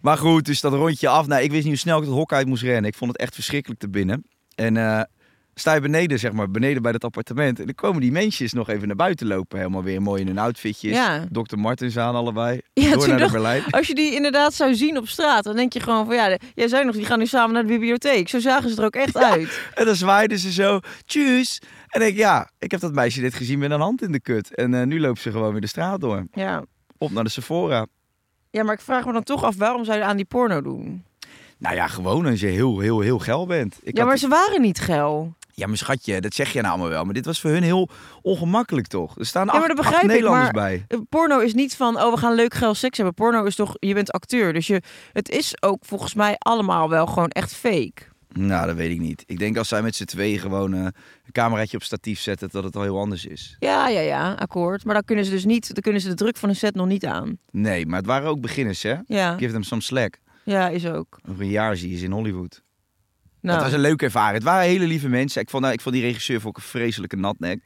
Maar 0.00 0.18
goed, 0.18 0.44
dus 0.44 0.60
dat 0.60 0.72
rondje 0.72 1.08
af. 1.08 1.26
Nou, 1.26 1.42
ik 1.42 1.50
wist 1.50 1.62
niet 1.62 1.72
hoe 1.72 1.80
snel 1.82 1.98
ik 1.98 2.04
het 2.04 2.12
hok 2.12 2.32
uit 2.32 2.46
moest 2.46 2.62
rennen. 2.62 2.90
Ik 2.90 2.96
vond 2.96 3.12
het 3.12 3.20
echt 3.20 3.34
verschrikkelijk 3.34 3.80
te 3.80 3.88
binnen. 3.88 4.24
En 4.54 4.76
eh, 4.76 5.00
sta 5.58 5.74
je 5.74 5.80
beneden, 5.80 6.18
zeg 6.18 6.32
maar, 6.32 6.50
beneden 6.50 6.82
bij 6.82 6.92
dat 6.92 7.04
appartement. 7.04 7.58
En 7.58 7.64
dan 7.66 7.74
komen 7.74 8.00
die 8.00 8.12
mensjes 8.12 8.52
nog 8.52 8.68
even 8.68 8.86
naar 8.86 8.96
buiten 8.96 9.26
lopen. 9.26 9.58
Helemaal 9.58 9.82
weer 9.82 10.02
mooi 10.02 10.20
in 10.20 10.26
hun 10.26 10.38
outfitjes. 10.38 10.92
Ja. 10.96 11.24
Dr. 11.30 11.56
Martens 11.58 11.98
aan 11.98 12.14
allebei. 12.14 12.60
Ja, 12.72 12.92
Door 12.92 13.08
naar 13.08 13.18
de 13.18 13.30
Berlijn. 13.30 13.62
Als 13.70 13.86
je 13.86 13.94
die 13.94 14.14
inderdaad 14.14 14.54
zou 14.54 14.74
zien 14.74 14.96
op 14.98 15.08
straat, 15.08 15.44
dan 15.44 15.56
denk 15.56 15.72
je 15.72 15.80
gewoon 15.80 16.06
van 16.06 16.14
ja, 16.14 16.28
de- 16.28 16.40
jij 16.54 16.68
zei 16.68 16.84
nog, 16.84 16.94
die 16.94 17.04
gaan 17.04 17.18
nu 17.18 17.26
samen 17.26 17.52
naar 17.52 17.62
de 17.62 17.68
bibliotheek. 17.68 18.28
Zo 18.28 18.38
zagen 18.38 18.70
ze 18.70 18.76
er 18.76 18.84
ook 18.84 18.94
echt 18.94 19.16
uit. 19.16 19.60
En 19.74 19.84
dan 19.84 19.96
zwaaiden 19.96 20.38
ze 20.38 20.52
zo, 20.52 20.80
tjus. 21.04 21.60
En 21.88 22.06
ik, 22.06 22.16
ja, 22.16 22.50
ik 22.58 22.70
heb 22.70 22.80
dat 22.80 22.92
meisje 22.92 23.20
net 23.20 23.34
gezien 23.34 23.58
met 23.58 23.70
een 23.70 23.80
hand 23.80 24.02
in 24.02 24.12
de 24.12 24.20
kut. 24.20 24.54
En 24.54 24.74
eh, 24.74 24.86
nu 24.86 25.00
loopt 25.00 25.20
ze 25.20 25.30
gewoon 25.30 25.52
weer 25.52 25.60
de 25.60 25.66
straat 25.66 26.00
door. 26.00 26.26
Ja. 26.32 26.62
Op 26.98 27.10
naar 27.10 27.24
de 27.24 27.30
Sephora. 27.30 27.86
ja, 28.50 28.62
maar 28.62 28.74
ik 28.74 28.80
vraag 28.80 29.06
me 29.06 29.12
dan 29.12 29.22
toch 29.22 29.44
af, 29.44 29.56
waarom 29.56 29.84
zou 29.84 29.98
je 29.98 30.04
aan 30.04 30.16
die 30.16 30.24
porno 30.24 30.60
doen? 30.62 31.04
Nou 31.58 31.74
ja, 31.74 31.86
gewoon 31.86 32.26
als 32.26 32.40
je 32.40 32.46
heel, 32.46 32.78
heel, 32.78 33.00
heel 33.00 33.18
geil 33.18 33.46
bent. 33.46 33.78
Ik 33.82 33.94
ja, 33.94 34.00
had- 34.00 34.08
maar 34.08 34.18
ze 34.18 34.28
waren 34.28 34.60
niet 34.60 34.78
geil. 34.78 35.34
Ja, 35.58 35.66
maar 35.66 35.76
schatje, 35.76 36.20
dat 36.20 36.34
zeg 36.34 36.52
je 36.52 36.60
nou 36.60 36.72
allemaal 36.72 36.88
wel. 36.90 37.04
Maar 37.04 37.14
dit 37.14 37.24
was 37.24 37.40
voor 37.40 37.50
hun 37.50 37.62
heel 37.62 37.88
ongemakkelijk 38.22 38.86
toch? 38.86 39.18
Er 39.18 39.26
staan 39.26 39.46
Ja, 39.46 39.52
acht, 39.52 39.66
maar 39.66 39.76
begrijp 39.76 40.02
ik, 40.02 40.08
Nederlanders 40.08 40.44
maar- 40.52 40.62
bij. 40.62 40.84
Eh, 40.88 40.98
Porno 41.08 41.38
is 41.38 41.54
niet 41.54 41.76
van, 41.76 41.96
oh, 42.02 42.12
we 42.12 42.18
gaan 42.18 42.34
leuk 42.34 42.54
geil 42.54 42.74
seks 42.74 42.96
hebben. 42.96 43.14
Porno 43.14 43.44
is 43.44 43.54
toch, 43.54 43.74
je 43.78 43.94
bent 43.94 44.10
acteur. 44.12 44.52
Dus 44.52 44.66
je, 44.66 44.82
het 45.12 45.28
is 45.28 45.62
ook 45.62 45.84
volgens 45.84 46.14
mij 46.14 46.34
allemaal 46.38 46.88
wel 46.88 47.06
gewoon 47.06 47.28
echt 47.28 47.54
fake. 47.54 47.92
Nou, 48.28 48.66
dat 48.66 48.76
weet 48.76 48.90
ik 48.90 49.00
niet. 49.00 49.22
Ik 49.26 49.38
denk 49.38 49.56
als 49.56 49.68
zij 49.68 49.82
met 49.82 49.96
z'n 49.96 50.04
tweeën 50.04 50.38
gewoon 50.38 50.74
eh, 50.74 50.80
een 50.80 51.32
cameraatje 51.32 51.76
op 51.76 51.82
statief 51.82 52.20
zetten, 52.20 52.48
dat 52.52 52.64
het 52.64 52.76
al 52.76 52.82
heel 52.82 52.98
anders 52.98 53.24
is. 53.26 53.56
Ja, 53.58 53.88
ja, 53.88 54.00
ja, 54.00 54.32
akkoord. 54.32 54.84
Maar 54.84 54.94
dan 54.94 55.04
kunnen 55.04 55.24
ze 55.24 55.30
dus 55.30 55.44
niet, 55.44 55.66
dan 55.74 55.82
kunnen 55.82 56.00
ze 56.00 56.08
de 56.08 56.14
druk 56.14 56.36
van 56.36 56.48
een 56.48 56.56
set 56.56 56.74
nog 56.74 56.86
niet 56.86 57.06
aan. 57.06 57.38
Nee, 57.50 57.86
maar 57.86 57.98
het 57.98 58.06
waren 58.06 58.28
ook 58.28 58.40
beginners, 58.40 58.82
hè? 58.82 58.94
Ja, 59.06 59.36
Give 59.38 59.52
them 59.52 59.62
some 59.62 59.80
slack. 59.80 60.18
ja 60.44 60.68
is 60.68 60.86
ook. 60.86 61.18
Over 61.30 61.42
een 61.42 61.48
jaar 61.50 61.76
zie 61.76 61.90
je 61.90 61.96
ze 61.96 62.04
in 62.04 62.10
Hollywood. 62.12 62.62
Nou, 63.46 63.58
Het 63.58 63.66
was 63.66 63.76
een 63.76 63.80
leuke 63.88 64.04
ervaring. 64.04 64.34
Het 64.34 64.42
waren 64.44 64.64
hele 64.68 64.86
lieve 64.86 65.08
mensen. 65.08 65.40
Ik 65.42 65.50
vond, 65.50 65.62
nou, 65.62 65.74
ik 65.74 65.80
vond 65.80 65.94
die 65.94 66.04
regisseur 66.04 66.40
vond 66.40 66.56
ik 66.56 66.62
een 66.62 66.68
vreselijke 66.68 67.16
natnek. 67.16 67.62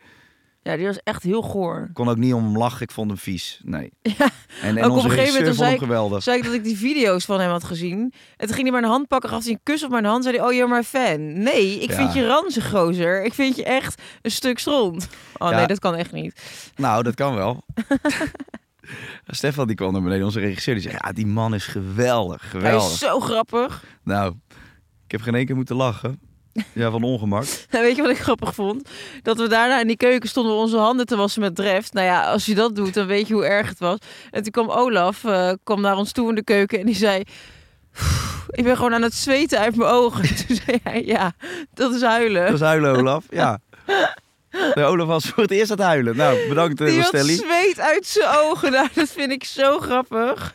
ja, 0.63 0.77
die 0.77 0.87
was 0.87 0.99
echt 1.05 1.23
heel 1.23 1.43
goor. 1.43 1.85
Ik 1.89 1.95
kon 1.95 2.09
ook 2.09 2.17
niet 2.17 2.35
om 2.35 2.45
hem 2.45 2.57
lachen. 2.59 2.83
Ik 2.83 2.91
vond 2.91 3.09
hem 3.11 3.19
vies. 3.19 3.61
Nee. 3.65 3.93
Ja, 4.19 4.31
En, 4.63 4.77
en 4.77 4.85
ook 4.85 4.91
op 4.91 4.97
onze 4.97 5.09
een 5.09 5.15
gegeven 5.15 5.39
moment 5.39 5.57
zei 5.57 5.73
ik, 5.73 5.79
geweldig. 5.79 6.23
zei 6.23 6.39
ik 6.39 6.45
dat 6.45 6.53
ik 6.53 6.65
die 6.65 6.77
video's 6.77 7.25
van 7.25 7.41
hem 7.41 7.51
had 7.51 7.65
gezien. 7.65 8.13
En 8.37 8.47
toen 8.47 8.55
ging 8.57 8.63
hij 8.63 8.81
mijn 8.81 8.93
hand 8.93 9.09
pakken, 9.09 9.29
gaf 9.31 9.43
hij 9.43 9.53
een 9.53 9.61
kus 9.63 9.85
op 9.85 9.91
mijn 9.91 10.05
hand. 10.05 10.25
Zei 10.25 10.37
hij, 10.37 10.47
oh, 10.47 10.53
you're 10.53 10.75
my 10.75 10.83
fan. 10.83 11.43
Nee, 11.43 11.81
ik 11.81 11.91
Ja. 11.91 11.97
vind 11.97 12.13
je 12.15 12.27
ranzig, 12.27 12.71
gozer. 12.71 13.25
Ik 13.25 13.35
vind 13.35 13.57
je 13.57 13.65
echt 13.65 14.03
een 14.23 14.31
stuk 14.31 14.59
stront. 14.59 15.09
Oh 15.39 15.51
Ja. 15.51 15.57
nee, 15.57 15.67
dat 15.67 15.79
kan 15.79 15.95
echt 15.95 16.13
niet. 16.13 16.41
Nou, 16.77 17.03
dat 17.03 17.15
kan 17.15 17.35
wel. 17.35 17.65
Stefan 19.27 19.67
die 19.67 19.77
kwam 19.77 19.93
naar 19.93 20.03
beneden, 20.03 20.25
onze 20.25 20.41
regisseur. 20.41 20.75
Die 20.75 20.83
zei, 20.83 20.97
ja, 21.03 21.13
die 21.13 21.27
man 21.27 21.55
is 21.55 21.67
geweldig. 21.67 22.41
Hij 22.41 22.51
Geweldig. 22.51 22.93
is 22.93 22.99
zo 22.99 23.21
grappig. 23.21 23.85
Nou, 24.05 24.35
ik 25.11 25.17
heb 25.17 25.25
geen 25.25 25.35
één 25.35 25.47
keer 25.47 25.57
moeten 25.57 25.77
lachen. 25.77 26.21
Ja, 26.73 26.91
van 26.91 27.03
ongemak. 27.03 27.45
Weet 27.71 27.97
je 27.97 28.03
wat 28.03 28.11
ik 28.11 28.19
grappig 28.19 28.55
vond? 28.55 28.89
Dat 29.23 29.39
we 29.39 29.49
daarna 29.49 29.81
in 29.81 29.87
die 29.87 29.97
keuken 29.97 30.29
stonden 30.29 30.55
onze 30.55 30.77
handen 30.77 31.07
te 31.07 31.17
wassen 31.17 31.41
met 31.41 31.55
dreft. 31.55 31.93
Nou 31.93 32.07
ja, 32.07 32.25
als 32.31 32.47
je 32.47 32.55
dat 32.55 32.77
doet, 32.77 32.95
dan 32.95 33.07
weet 33.07 33.29
je 33.29 33.35
hoe 33.35 33.45
erg 33.45 33.69
het 33.69 33.79
was. 33.79 33.99
En 34.31 34.43
toen 34.43 34.53
kwam 34.53 34.71
Olaf, 34.71 35.25
eh, 35.25 35.53
kwam 35.65 35.81
naar 35.81 35.97
ons 35.97 36.13
toe 36.13 36.29
in 36.29 36.35
de 36.35 36.45
keuken 36.45 36.79
en 36.79 36.87
die 36.87 36.95
zei... 36.95 37.23
"Pff, 37.93 38.47
Ik 38.51 38.65
ben 38.65 38.77
gewoon 38.77 38.95
aan 38.95 39.03
het 39.03 39.15
zweten 39.15 39.59
uit 39.59 39.77
mijn 39.77 39.91
ogen. 39.91 40.23
En 40.23 40.37
toen 40.47 40.57
zei 40.57 40.79
hij, 40.83 41.05
ja, 41.05 41.33
dat 41.75 41.95
is 41.95 42.03
huilen. 42.03 42.45
Dat 42.45 42.55
is 42.55 42.61
huilen, 42.61 42.97
Olaf. 42.97 43.25
Ja. 43.31 43.59
De 44.51 44.85
Olaf 44.85 45.07
was 45.07 45.29
voor 45.29 45.43
het 45.43 45.51
eerst 45.53 45.71
aan 45.71 45.77
het 45.77 45.87
huilen. 45.87 46.17
Nou, 46.17 46.49
bedankt, 46.49 46.81
eh, 46.81 46.87
Die 46.87 47.01
had 47.01 47.17
zweet 47.17 47.81
uit 47.81 48.07
zijn 48.07 48.29
ogen. 48.37 48.73
Nou, 48.73 48.89
dat 48.95 49.09
vind 49.09 49.31
ik 49.33 49.45
zo 49.45 49.79
grappig. 49.79 50.55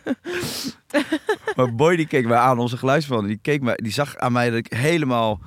Maar 1.56 1.76
Boy 1.76 1.96
die 1.96 2.08
keek 2.08 2.26
mij 2.26 2.38
aan, 2.38 2.60
onze 2.60 2.78
geluidsman. 2.78 3.28
Die, 3.28 3.40
keek 3.42 3.62
mij, 3.62 3.76
die 3.76 3.92
zag 3.92 4.18
aan 4.18 4.32
mij 4.32 4.50
dat 4.50 4.58
ik 4.60 4.74
helemaal 4.74 5.40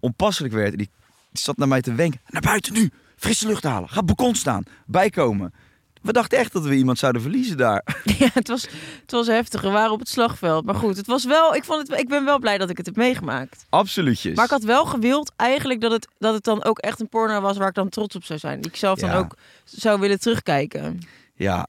onpasselijk 0.00 0.54
werd. 0.54 0.68
Die, 0.68 0.90
die 1.30 1.42
zat 1.42 1.56
naar 1.56 1.68
mij 1.68 1.80
te 1.80 1.94
wenken. 1.94 2.20
Naar 2.26 2.42
buiten 2.42 2.72
nu. 2.72 2.90
Frisse 3.16 3.46
lucht 3.46 3.62
halen. 3.62 3.88
Ga 3.88 4.00
op 4.00 4.06
balkon 4.06 4.34
staan. 4.34 4.62
Bijkomen. 4.86 5.54
We 6.02 6.12
dachten 6.12 6.38
echt 6.38 6.52
dat 6.52 6.64
we 6.64 6.74
iemand 6.74 6.98
zouden 6.98 7.22
verliezen 7.22 7.56
daar. 7.56 7.82
Ja, 8.18 8.28
het 8.32 8.48
was, 8.48 8.62
het 9.02 9.10
was 9.10 9.26
heftig. 9.26 9.60
We 9.60 9.68
waren 9.68 9.92
op 9.92 9.98
het 9.98 10.08
slagveld. 10.08 10.64
Maar 10.64 10.74
goed, 10.74 10.96
het 10.96 11.06
was 11.06 11.24
wel, 11.24 11.54
ik, 11.54 11.64
vond 11.64 11.88
het, 11.88 12.00
ik 12.00 12.08
ben 12.08 12.24
wel 12.24 12.38
blij 12.38 12.58
dat 12.58 12.70
ik 12.70 12.76
het 12.76 12.86
heb 12.86 12.96
meegemaakt. 12.96 13.66
Absoluutjes. 13.68 14.34
Maar 14.36 14.44
ik 14.44 14.50
had 14.50 14.62
wel 14.62 14.84
gewild 14.84 15.32
eigenlijk 15.36 15.80
dat 15.80 15.92
het, 15.92 16.08
dat 16.18 16.34
het 16.34 16.44
dan 16.44 16.64
ook 16.64 16.78
echt 16.78 17.00
een 17.00 17.08
porno 17.08 17.40
was 17.40 17.56
waar 17.56 17.68
ik 17.68 17.74
dan 17.74 17.88
trots 17.88 18.16
op 18.16 18.24
zou 18.24 18.38
zijn. 18.38 18.60
Die 18.60 18.70
ik 18.70 18.76
zelf 18.76 18.98
dan 18.98 19.10
ook 19.10 19.34
zou 19.64 20.00
willen 20.00 20.20
terugkijken. 20.20 20.98
Ja. 21.34 21.66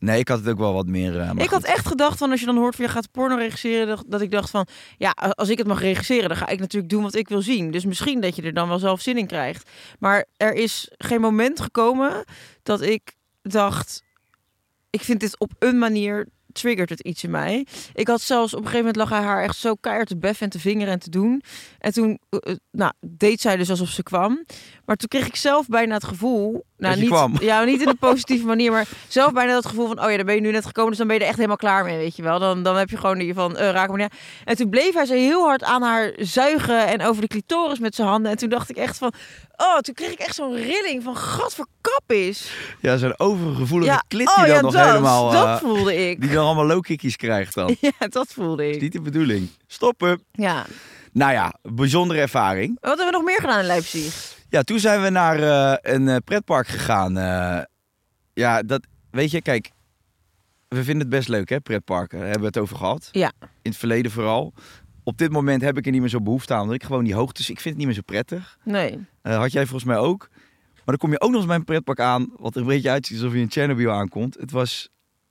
Nee, 0.00 0.18
ik 0.18 0.28
had 0.28 0.38
het 0.38 0.48
ook 0.48 0.58
wel 0.58 0.72
wat 0.72 0.86
meer... 0.86 1.12
maar 1.12 1.42
ik 1.42 1.50
had 1.50 1.64
echt 1.64 1.86
gedacht 1.86 2.18
van 2.18 2.30
als 2.30 2.40
je 2.40 2.46
dan 2.46 2.56
hoort 2.56 2.76
van 2.76 2.84
je 2.84 2.90
gaat 2.90 3.10
porno 3.10 3.36
regisseren, 3.36 3.86
dat, 3.86 4.04
dat 4.06 4.20
ik 4.20 4.30
dacht 4.30 4.50
van 4.50 4.66
ja, 4.96 5.10
als 5.10 5.48
ik 5.48 5.58
het 5.58 5.66
mag 5.66 5.80
regisseren, 5.80 6.28
dan 6.28 6.36
ga 6.36 6.48
ik 6.48 6.58
natuurlijk 6.58 6.92
doen 6.92 7.02
wat 7.02 7.14
ik 7.14 7.28
wil 7.28 7.42
zien. 7.42 7.70
Dus 7.70 7.84
misschien 7.84 8.20
dat 8.20 8.36
je 8.36 8.42
er 8.42 8.54
dan 8.54 8.68
wel 8.68 8.78
zelf 8.78 9.00
zin 9.00 9.18
in 9.18 9.26
krijgt. 9.26 9.70
Maar 9.98 10.26
er 10.36 10.54
is 10.54 10.90
geen 10.98 11.20
moment 11.20 11.60
gekomen 11.60 12.24
dat 12.62 12.80
ik 12.80 13.14
dacht, 13.42 14.02
ik 14.90 15.00
vind 15.00 15.20
dit 15.20 15.38
op 15.38 15.52
een 15.58 15.78
manier 15.78 16.28
triggert 16.52 16.90
het 16.90 17.00
iets 17.00 17.24
in 17.24 17.30
mij. 17.30 17.66
Ik 17.94 18.08
had 18.08 18.20
zelfs 18.20 18.54
op 18.54 18.58
een 18.58 18.66
gegeven 18.66 18.86
moment 18.86 18.96
lag 18.96 19.18
hij 19.18 19.28
haar 19.28 19.42
echt 19.42 19.56
zo 19.56 19.74
keihard 19.74 20.08
te 20.08 20.16
beffen 20.16 20.44
en 20.44 20.50
te 20.50 20.60
vingeren 20.60 20.92
en 20.92 20.98
te 20.98 21.10
doen. 21.10 21.42
En 21.78 21.92
toen, 21.92 22.18
eh, 22.28 22.52
eh, 22.52 22.56
nou, 22.70 22.92
deed 23.00 23.40
zij 23.40 23.56
dus 23.56 23.70
alsof 23.70 23.88
ze 23.88 24.02
kwam. 24.02 24.44
Maar 24.84 24.96
toen 24.96 25.08
kreeg 25.08 25.26
ik 25.26 25.36
zelf 25.36 25.68
bijna 25.68 25.94
het 25.94 26.04
gevoel, 26.04 26.64
nou 26.80 26.96
niet, 26.96 27.08
kwam. 27.08 27.34
ja, 27.40 27.64
niet 27.64 27.80
in 27.80 27.88
een 27.88 27.98
positieve 27.98 28.46
manier, 28.46 28.72
maar 28.72 28.86
zelf 29.08 29.32
bijna 29.32 29.52
dat 29.52 29.66
gevoel 29.66 29.86
van, 29.86 30.04
oh 30.04 30.10
ja, 30.10 30.16
dan 30.16 30.26
ben 30.26 30.34
je 30.34 30.40
nu 30.40 30.50
net 30.50 30.66
gekomen, 30.66 30.90
dus 30.90 30.98
dan 30.98 31.06
ben 31.06 31.16
je 31.16 31.22
er 31.22 31.28
echt 31.28 31.36
helemaal 31.36 31.56
klaar 31.56 31.84
mee, 31.84 31.96
weet 31.96 32.16
je 32.16 32.22
wel. 32.22 32.38
Dan, 32.38 32.62
dan 32.62 32.76
heb 32.76 32.90
je 32.90 32.96
gewoon 32.96 33.18
die 33.18 33.34
van, 33.34 33.56
eh 33.56 33.70
raak 33.70 33.90
aan. 33.90 34.08
En 34.44 34.56
toen 34.56 34.68
bleef 34.68 34.94
hij 34.94 35.06
ze 35.06 35.14
heel 35.14 35.42
hard 35.42 35.62
aan 35.62 35.82
haar 35.82 36.12
zuigen 36.16 36.86
en 36.86 37.02
over 37.02 37.22
de 37.22 37.28
clitoris 37.28 37.78
met 37.78 37.94
zijn 37.94 38.08
handen. 38.08 38.30
En 38.30 38.36
toen 38.36 38.48
dacht 38.48 38.70
ik 38.70 38.76
echt 38.76 38.98
van, 38.98 39.12
oh, 39.56 39.78
toen 39.78 39.94
kreeg 39.94 40.10
ik 40.10 40.18
echt 40.18 40.34
zo'n 40.34 40.54
rilling 40.56 41.02
van, 41.02 41.16
gat 41.16 41.54
voor 41.54 41.66
kap 41.80 42.12
is. 42.12 42.50
Ja, 42.80 42.96
zo'n 42.96 43.18
overgevoelige 43.18 43.92
Ja, 43.92 44.02
klit 44.08 44.28
oh 44.28 44.36
die 44.36 44.46
dan 44.46 44.54
ja, 44.54 44.60
nog 44.60 44.72
dat, 44.72 44.84
helemaal... 44.86 45.30
dat 45.30 45.46
eh, 45.46 45.56
voelde 45.56 46.08
ik. 46.08 46.20
die 46.20 46.30
dan 46.30 46.44
allemaal 46.44 46.66
low 46.66 46.82
kickies 46.82 47.16
krijgt 47.16 47.54
dan. 47.54 47.76
Ja, 47.80 48.08
dat 48.08 48.26
voelde 48.32 48.70
ik. 48.70 48.80
Niet 48.80 48.92
de 48.92 49.00
bedoeling. 49.00 49.48
Stoppen. 49.66 50.22
Ja. 50.32 50.66
Nou 51.12 51.32
ja, 51.32 51.54
bijzondere 51.62 52.20
ervaring. 52.20 52.78
Wat 52.80 52.88
hebben 52.88 53.06
we 53.06 53.12
nog 53.12 53.24
meer 53.24 53.40
gedaan 53.40 53.58
in 53.58 53.66
Leipzig? 53.66 54.38
Ja, 54.50 54.62
toen 54.62 54.78
zijn 54.78 55.02
we 55.02 55.08
naar 55.10 55.38
eh, 55.38 55.94
een 55.94 56.08
eh, 56.08 56.16
pretpark 56.24 56.66
gegaan. 56.66 57.16
eh. 57.18 57.62
ja, 58.32 58.62
dat, 58.62 58.86
weet 59.10 59.30
je, 59.30 59.42
kijk, 59.42 59.70
we 60.68 60.84
vinden 60.84 61.00
het 61.00 61.08
best 61.08 61.28
leuk, 61.28 61.48
hè, 61.48 61.60
pretparken. 61.60 62.18
Daar 62.18 62.28
hebben 62.28 62.52
we 62.52 62.58
het 62.58 62.58
over 62.64 62.76
gehad. 62.76 63.08
Ja. 63.12 63.32
In 63.40 63.70
het 63.70 63.76
verleden 63.76 64.10
vooral. 64.10 64.54
Op 65.04 65.18
dit 65.18 65.30
moment 65.32 65.62
heb 65.62 65.78
ik 65.78 65.86
er 65.86 65.92
niet 65.92 66.00
meer 66.00 66.10
zo 66.10 66.20
behoefte 66.20 66.54
aan. 66.54 66.60
Want 66.60 66.72
ik 66.72 66.82
gewoon 66.82 67.04
die 67.04 67.14
hoogtes, 67.14 67.50
ik 67.50 67.60
vind 67.60 67.64
het 67.68 67.76
niet 67.76 67.86
meer 67.86 67.94
zo 67.94 68.02
prettig. 68.04 68.58
Nee. 68.64 69.06
Had 69.22 69.52
jij 69.52 69.62
volgens 69.62 69.84
mij 69.84 69.96
ook. 69.98 70.28
Maar 70.74 70.84
dan 70.84 70.96
kom 70.96 71.10
je 71.10 71.20
ook 71.20 71.30
nog 71.30 71.38
eens 71.38 71.46
bij 71.48 71.56
een 71.56 71.64
pretpark 71.64 72.00
aan, 72.00 72.32
wat 72.36 72.54
er 72.54 72.60
een 72.60 72.66
beetje 72.66 72.90
uitziet 72.90 73.16
alsof 73.18 73.32
je 73.32 73.38
in 73.40 73.50
Chernobyl 73.50 73.90
aankomt. 73.90 74.36
Het 74.40 74.50
was, 74.50 74.88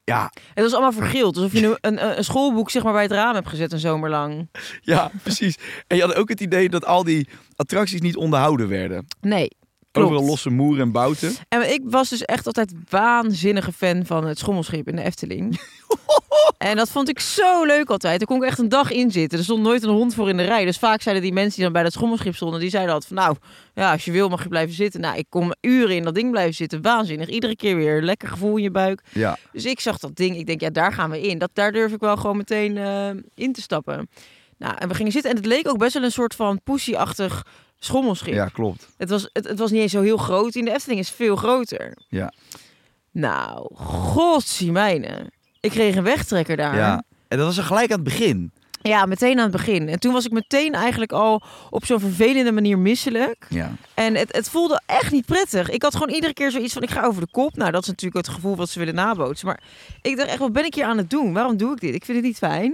ja, 0.10 0.32
Het 0.54 0.63
was 0.63 0.74
allemaal 0.74 0.91
vergild. 0.91 1.36
Alsof 1.36 1.54
je 1.54 1.60
nu 1.60 1.76
een, 1.82 2.17
een, 2.17 2.24
schoolboek 2.24 2.69
zeg 2.69 2.84
maar, 2.84 2.93
bij 2.93 3.02
het 3.02 3.12
raam 3.12 3.34
hebt 3.36 3.48
gezet 3.48 3.72
een 3.72 3.80
zomer 3.80 4.10
lang. 4.10 4.50
ja, 4.82 5.12
precies. 5.24 5.58
En 5.88 5.98
je 5.98 6.04
had 6.04 6.15
ook 6.15 6.30
het 6.30 6.41
idee 6.41 6.69
dat 6.69 6.86
al 6.86 7.04
die 7.04 7.28
attracties 7.56 8.02
niet 8.02 8.15
onderhouden 8.15 8.67
werden. 8.67 9.06
Nee. 9.22 9.50
Klopt. 9.91 10.10
Overal 10.10 10.30
losse 10.30 10.49
moeren 10.49 10.82
en 10.82 10.91
bouten. 10.91 11.36
En 11.47 11.73
ik 11.73 11.82
was 11.84 12.10
dus 12.10 12.23
echt 12.23 12.45
altijd 12.45 12.73
waanzinnige 12.89 13.71
fan 13.71 14.06
van 14.06 14.25
het 14.28 14.39
schommelschip 14.39 14.88
in 14.88 14.95
de 14.95 15.02
Efteling. 15.02 15.60
en 16.58 16.75
dat 16.75 16.89
vond 16.89 17.10
ik 17.10 17.19
zo 17.19 17.65
leuk 17.65 17.89
altijd. 17.89 18.17
Daar 18.19 18.28
kon 18.28 18.38
ik 18.38 18.49
echt 18.49 18.60
een 18.60 18.69
dag 18.69 18.91
in 18.91 19.12
zitten. 19.12 19.38
Er 19.38 19.43
stond 19.43 19.63
nooit 19.63 19.84
een 19.84 19.89
hond 19.89 20.13
voor 20.13 20.30
in 20.30 20.38
de 20.38 20.43
rij. 20.43 20.65
Dus 20.65 20.78
vaak 20.78 21.02
zeiden 21.02 21.23
die 21.23 21.34
mensen 21.34 21.54
die 21.54 21.63
dan 21.63 21.73
bij 21.73 21.84
dat 21.84 21.91
schommelschip 21.91 22.36
stonden, 22.36 22.60
die 22.60 22.69
zeiden 22.69 22.93
altijd 22.93 23.13
van 23.13 23.23
nou, 23.23 23.36
ja, 23.73 23.91
als 23.91 24.06
je 24.06 24.12
wil 24.12 24.30
mag 24.30 24.43
je 24.43 24.49
blijven 24.49 24.75
zitten. 24.75 25.02
Nou, 25.02 25.17
ik 25.17 25.25
kom 25.30 25.54
uren 25.62 25.95
in 25.95 26.04
dat 26.04 26.15
ding 26.15 26.32
blijven 26.32 26.54
zitten. 26.54 26.82
Waanzinnig. 26.82 27.28
Iedere 27.28 27.56
keer 27.56 27.75
weer 27.75 28.02
lekker 28.02 28.28
gevoel 28.28 28.56
in 28.58 28.63
je 28.63 28.71
buik. 28.71 29.02
Ja, 29.12 29.38
Dus 29.52 29.65
ik 29.65 29.80
zag 29.80 29.97
dat 29.97 30.15
ding. 30.15 30.38
Ik 30.38 30.45
denk, 30.45 30.62
ja, 30.62 30.69
daar 30.69 30.93
gaan 30.93 31.10
we 31.10 31.21
in. 31.21 31.38
Dat, 31.38 31.49
daar 31.54 31.71
durf 31.71 31.91
ik 31.91 31.99
wel 31.99 32.17
gewoon 32.17 32.38
meteen 32.38 32.78
eh, 32.78 33.10
in 33.36 33.54
te 33.54 33.62
stappen. 33.62 34.10
Nou, 34.58 34.75
en 34.78 34.88
we 34.88 34.95
gingen 34.95 35.12
zitten. 35.12 35.32
En 35.32 35.38
het 35.38 35.45
leek 35.45 35.67
ook 35.67 35.78
best 35.78 35.93
wel 35.93 36.04
een 36.04 36.12
soort 36.12 36.36
van 36.36 36.62
poesieachtig 36.63 37.45
schommelschip. 37.80 38.34
ja 38.34 38.46
klopt. 38.46 38.88
Het, 38.98 39.10
was, 39.10 39.30
het, 39.34 39.48
het 39.48 39.60
was 39.60 39.72
niet 39.72 39.82
eens 39.82 39.92
zo 39.92 40.02
heel 40.02 40.18
groot. 40.18 40.56
In 40.56 40.65
de 40.65 40.72
Efteling 40.72 41.00
is 41.00 41.10
veel 41.10 41.36
groter. 41.36 41.98
Ja. 42.10 42.34
Nou, 43.12 43.76
godzijmijne. 43.76 45.32
Ik 45.60 45.72
kreeg 45.72 45.96
een 45.96 46.04
wegtrekker 46.04 46.58
daar. 46.58 46.76
Ja. 46.76 47.04
En 47.28 47.38
dat 47.38 47.46
was 47.48 47.58
er 47.58 47.63
gelijk 47.63 47.92
aan 47.92 48.00
het 48.00 48.04
begin. 48.04 48.52
Ja, 48.82 49.06
meteen 49.06 49.38
aan 49.38 49.44
het 49.44 49.52
begin. 49.52 49.89
En 49.89 50.00
toen 50.00 50.13
was 50.13 50.26
ik 50.26 50.32
meteen 50.32 50.74
eigenlijk 50.74 51.12
al 51.12 51.44
op 51.70 51.86
zo'n 51.86 52.00
vervelende 52.00 52.52
manier 52.52 52.78
misselijk. 52.78 53.46
Ja. 53.50 53.72
En 53.94 54.15
het, 54.15 54.36
het 54.36 54.50
voelde 54.50 54.82
echt 54.86 55.12
niet 55.12 55.26
prettig. 55.26 55.70
Ik 55.70 55.82
had 55.82 55.94
gewoon 55.94 56.13
iedere 56.13 56.34
keer 56.34 56.52
zoiets 56.52 56.74
van, 56.74 56.82
ik 56.82 56.89
ga 56.89 57.04
over 57.04 57.22
de 57.22 57.32
kop. 57.32 57.56
Nou, 57.56 57.72
dat 57.72 57.82
is 57.82 57.88
natuurlijk 57.88 58.26
het 58.26 58.36
gevoel 58.36 58.56
wat 58.56 58.70
ze 58.70 58.80
willen 58.80 58.96
nabootsen. 58.96 59.48
Maar 59.48 59.63
ik 60.02 60.18
dacht 60.18 60.30
echt, 60.30 60.39
wat 60.39 60.54
ben 60.54 60.65
ik 60.65 60.74
hier 60.76 60.86
aan 60.86 60.98
het 60.98 61.10
doen? 61.10 61.34
Waarom 61.34 61.58
doe 61.58 61.72
ik 61.72 61.80
dit? 61.80 61.96
Ik 61.96 62.06
vind 62.06 62.18
het 62.18 62.26
niet 62.26 62.38
fijn. 62.38 62.74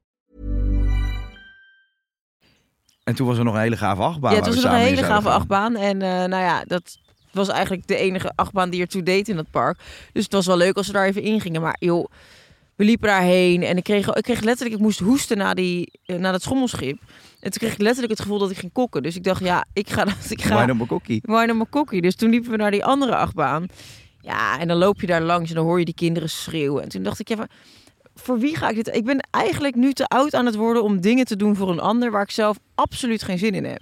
En 3.03 3.15
toen 3.15 3.27
was 3.27 3.37
er 3.37 3.43
nog 3.43 3.53
een 3.53 3.59
hele 3.59 3.77
gave 3.77 4.01
achtbaan. 4.01 4.31
Ja, 4.31 4.37
het 4.37 4.45
waar 4.45 4.55
was 4.55 4.63
nog 4.63 4.73
een 4.73 4.79
hele 4.79 5.03
gave 5.03 5.27
gaan. 5.27 5.33
achtbaan. 5.33 5.75
En 5.75 6.01
eh, 6.01 6.09
nou 6.09 6.43
ja, 6.43 6.63
dat 6.67 6.97
was 7.31 7.47
eigenlijk 7.47 7.87
de 7.87 7.95
enige 7.95 8.31
achtbaan 8.35 8.69
die 8.69 8.81
ertoe 8.81 9.03
deed 9.03 9.27
in 9.27 9.35
dat 9.35 9.51
park. 9.51 9.79
Dus 10.13 10.23
het 10.23 10.33
was 10.33 10.45
wel 10.45 10.57
leuk 10.57 10.77
als 10.77 10.87
we 10.87 10.93
daar 10.93 11.05
even 11.05 11.21
in 11.21 11.41
gingen. 11.41 11.61
Maar 11.61 11.75
joh, 11.79 12.05
we 12.75 12.83
liepen 12.83 13.07
daarheen 13.07 13.63
en 13.63 13.77
ik 13.77 13.83
kreeg, 13.83 14.13
ik 14.13 14.23
kreeg 14.23 14.41
letterlijk, 14.41 14.75
ik 14.75 14.81
moest 14.81 14.99
hoesten 14.99 15.37
na, 15.37 15.53
die, 15.53 15.99
eh, 16.05 16.15
na 16.15 16.31
dat 16.31 16.41
schommelschip. 16.41 16.99
En 17.39 17.51
toen 17.51 17.59
kreeg 17.59 17.73
ik 17.73 17.81
letterlijk 17.81 18.11
het 18.11 18.21
gevoel 18.21 18.39
dat 18.39 18.51
ik 18.51 18.57
ging 18.57 18.71
kokken. 18.71 19.03
Dus 19.03 19.15
ik 19.15 19.23
dacht, 19.23 19.43
ja, 19.43 19.65
ik 19.73 19.89
ga. 19.89 20.05
Ik 20.29 20.41
ga, 20.41 20.59
Wine 20.59 20.79
een 20.79 20.87
kokkie. 20.87 21.21
Wine 21.25 21.59
op 21.59 21.69
kokkie. 21.69 22.01
Dus 22.01 22.15
toen 22.15 22.29
liepen 22.29 22.51
we 22.51 22.57
naar 22.57 22.71
die 22.71 22.85
andere 22.85 23.15
achtbaan. 23.15 23.65
Ja, 24.21 24.59
en 24.59 24.67
dan 24.67 24.77
loop 24.77 25.01
je 25.01 25.07
daar 25.07 25.21
langs 25.21 25.49
en 25.49 25.55
dan 25.55 25.65
hoor 25.65 25.79
je 25.79 25.85
die 25.85 25.93
kinderen 25.93 26.29
schreeuwen. 26.29 26.83
En 26.83 26.89
toen 26.89 27.03
dacht 27.03 27.19
ik, 27.19 27.27
ja, 27.27 27.47
voor 28.15 28.39
wie 28.39 28.55
ga 28.55 28.69
ik 28.69 28.75
dit? 28.75 28.95
Ik 28.95 29.05
ben 29.05 29.27
eigenlijk 29.31 29.75
nu 29.75 29.93
te 29.93 30.07
oud 30.07 30.33
aan 30.33 30.45
het 30.45 30.55
worden 30.55 30.83
om 30.83 31.01
dingen 31.01 31.25
te 31.25 31.35
doen 31.35 31.55
voor 31.55 31.69
een 31.69 31.79
ander 31.79 32.11
waar 32.11 32.21
ik 32.21 32.31
zelf 32.31 32.57
absoluut 32.75 33.23
geen 33.23 33.37
zin 33.37 33.53
in 33.53 33.65
heb. 33.65 33.81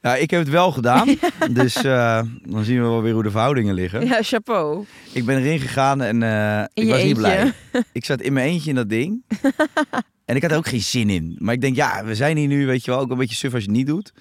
Ja, 0.00 0.16
ik 0.16 0.30
heb 0.30 0.40
het 0.40 0.48
wel 0.48 0.72
gedaan. 0.72 1.08
Dus 1.50 1.76
eh, 1.76 2.22
dan 2.42 2.64
zien 2.64 2.76
we 2.82 2.88
wel 2.88 3.02
weer 3.02 3.12
hoe 3.12 3.22
de 3.22 3.30
verhoudingen 3.30 3.74
liggen. 3.74 4.06
Ja, 4.06 4.22
chapeau. 4.22 4.84
Ik 5.12 5.24
ben 5.24 5.38
erin 5.38 5.60
gegaan 5.60 6.02
en 6.02 6.22
eh, 6.22 6.64
ik 6.74 6.88
was 6.88 7.02
niet 7.02 7.06
eentje. 7.06 7.14
blij. 7.14 7.52
Ik 7.92 8.04
zat 8.04 8.20
in 8.20 8.32
mijn 8.32 8.48
eentje 8.48 8.68
in 8.68 8.74
dat 8.74 8.88
ding. 8.88 9.22
en 10.24 10.36
ik 10.36 10.42
had 10.42 10.50
er 10.50 10.56
ook 10.56 10.68
geen 10.68 10.80
zin 10.80 11.10
in. 11.10 11.36
Maar 11.38 11.54
ik 11.54 11.60
denk, 11.60 11.76
ja, 11.76 12.04
we 12.04 12.14
zijn 12.14 12.36
hier 12.36 12.46
nu, 12.46 12.66
weet 12.66 12.84
je 12.84 12.90
wel, 12.90 13.00
ook 13.00 13.10
een 13.10 13.18
beetje 13.18 13.36
suf 13.36 13.54
als 13.54 13.62
je 13.62 13.68
het 13.68 13.78
niet 13.78 13.86
doet. 13.86 14.12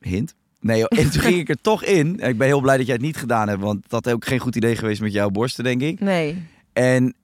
Hint. 0.00 0.34
Nee, 0.60 0.78
joh. 0.78 0.98
en 0.98 1.10
toen 1.10 1.20
ging 1.20 1.38
ik 1.38 1.48
er 1.48 1.60
toch 1.70 1.84
in. 1.84 2.20
En 2.20 2.28
ik 2.28 2.38
ben 2.38 2.46
heel 2.46 2.60
blij 2.60 2.76
dat 2.76 2.86
jij 2.86 2.94
het 2.94 3.04
niet 3.04 3.16
gedaan 3.16 3.48
hebt, 3.48 3.60
want 3.60 3.82
dat 3.88 4.04
had 4.04 4.14
ook 4.14 4.24
geen 4.24 4.38
goed 4.38 4.56
idee 4.56 4.76
geweest 4.76 5.00
met 5.00 5.12
jouw 5.12 5.30
borsten, 5.30 5.64
denk 5.64 5.80
ik. 5.80 6.00
Nee. 6.00 6.42
En 6.72 7.14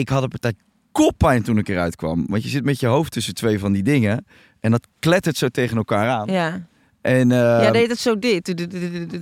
ik 0.00 0.08
had 0.08 0.22
een 0.22 0.28
partij 0.28 0.52
koppijn 0.92 1.42
toen 1.42 1.58
ik 1.58 1.68
eruit 1.68 1.96
kwam. 1.96 2.26
Want 2.28 2.42
je 2.42 2.48
zit 2.48 2.64
met 2.64 2.80
je 2.80 2.86
hoofd 2.86 3.12
tussen 3.12 3.34
twee 3.34 3.58
van 3.58 3.72
die 3.72 3.82
dingen. 3.82 4.26
En 4.60 4.70
dat 4.70 4.86
klettert 4.98 5.36
zo 5.36 5.48
tegen 5.48 5.76
elkaar 5.76 6.08
aan. 6.08 6.28
Ja. 6.28 6.66
En 7.00 7.32
eh, 7.32 7.38
ja, 7.38 7.70
deed 7.70 7.88
het 7.90 7.98
zo 7.98 8.18
dit. 8.18 8.54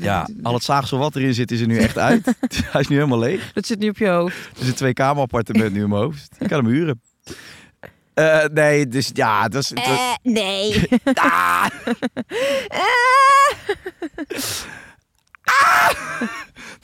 ja, 0.01 0.29
al 0.43 0.55
het 0.55 0.63
zaagsel 0.63 0.99
wat 0.99 1.17
erin 1.17 1.35
zit, 1.35 1.51
is 1.51 1.61
er 1.61 1.67
nu 1.67 1.79
echt 1.79 1.99
uit. 1.99 2.25
Hij 2.73 2.81
is 2.81 2.89
nu 2.89 2.97
helemaal 2.97 3.19
leeg. 3.19 3.53
Dat 3.53 3.67
zit 3.67 3.79
nu 3.79 3.89
op 3.89 3.99
je 3.99 4.09
hoofd. 4.09 4.49
Het 4.49 4.59
is 4.61 4.69
een 4.69 4.75
twee 4.75 4.93
kamer 4.93 5.23
appartement 5.23 5.73
nu 5.73 5.83
in 5.83 5.89
mijn 5.89 6.03
hoofd. 6.03 6.29
Ik 6.39 6.49
kan 6.49 6.65
hem 6.65 6.73
huren. 6.73 7.01
Eh, 8.15 8.45
nee, 8.53 8.89
dus 8.89 9.11
ja, 9.13 9.43
het 9.43 9.55
was- 9.55 9.73
Eh, 9.73 10.13
nee. 10.23 10.89
Ah! 11.15 11.67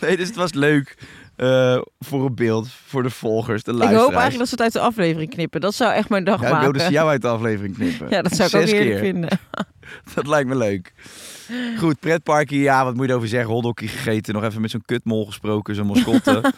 Nee, 0.00 0.16
dus 0.16 0.26
het 0.26 0.36
was 0.36 0.52
leuk 0.52 0.96
eh, 1.36 1.80
voor 1.98 2.24
een 2.26 2.34
beeld, 2.34 2.68
voor 2.86 3.02
de 3.02 3.10
volgers, 3.10 3.62
de 3.62 3.70
ik 3.70 3.76
luisteraars. 3.76 4.06
hoop 4.06 4.20
eigenlijk 4.20 4.38
dat 4.38 4.48
ze 4.48 4.54
het 4.54 4.62
uit 4.62 4.72
de 4.72 4.88
aflevering 4.90 5.30
knippen. 5.30 5.60
Dat 5.60 5.74
zou 5.74 5.92
echt 5.92 6.08
mijn 6.08 6.24
dag 6.24 6.40
Ja, 6.40 6.46
ik 6.46 6.52
maken. 6.52 6.70
wilde 6.70 6.84
ze 6.86 6.92
jou 6.92 7.08
uit 7.08 7.22
de 7.22 7.28
aflevering 7.28 7.74
knippen. 7.74 8.06
Ja, 8.14 8.22
dat 8.22 8.32
zou 8.36 8.48
ik 8.48 8.54
ook 8.54 8.62
eerlijk 8.62 8.90
keer. 8.90 8.98
vinden. 8.98 9.38
Dat 10.14 10.26
lijkt 10.26 10.48
me 10.48 10.56
leuk. 10.56 10.92
Goed, 11.78 12.00
pretparkje, 12.00 12.58
ja, 12.58 12.84
wat 12.84 12.94
moet 12.94 13.04
je 13.04 13.10
erover 13.10 13.28
zeggen? 13.28 13.50
Hotdogje 13.50 13.88
gegeten, 13.88 14.34
nog 14.34 14.44
even 14.44 14.60
met 14.60 14.70
zo'n 14.70 14.82
kutmol 14.84 15.26
gesproken, 15.26 15.74
zo'n 15.74 15.86
mascotte. 15.86 16.52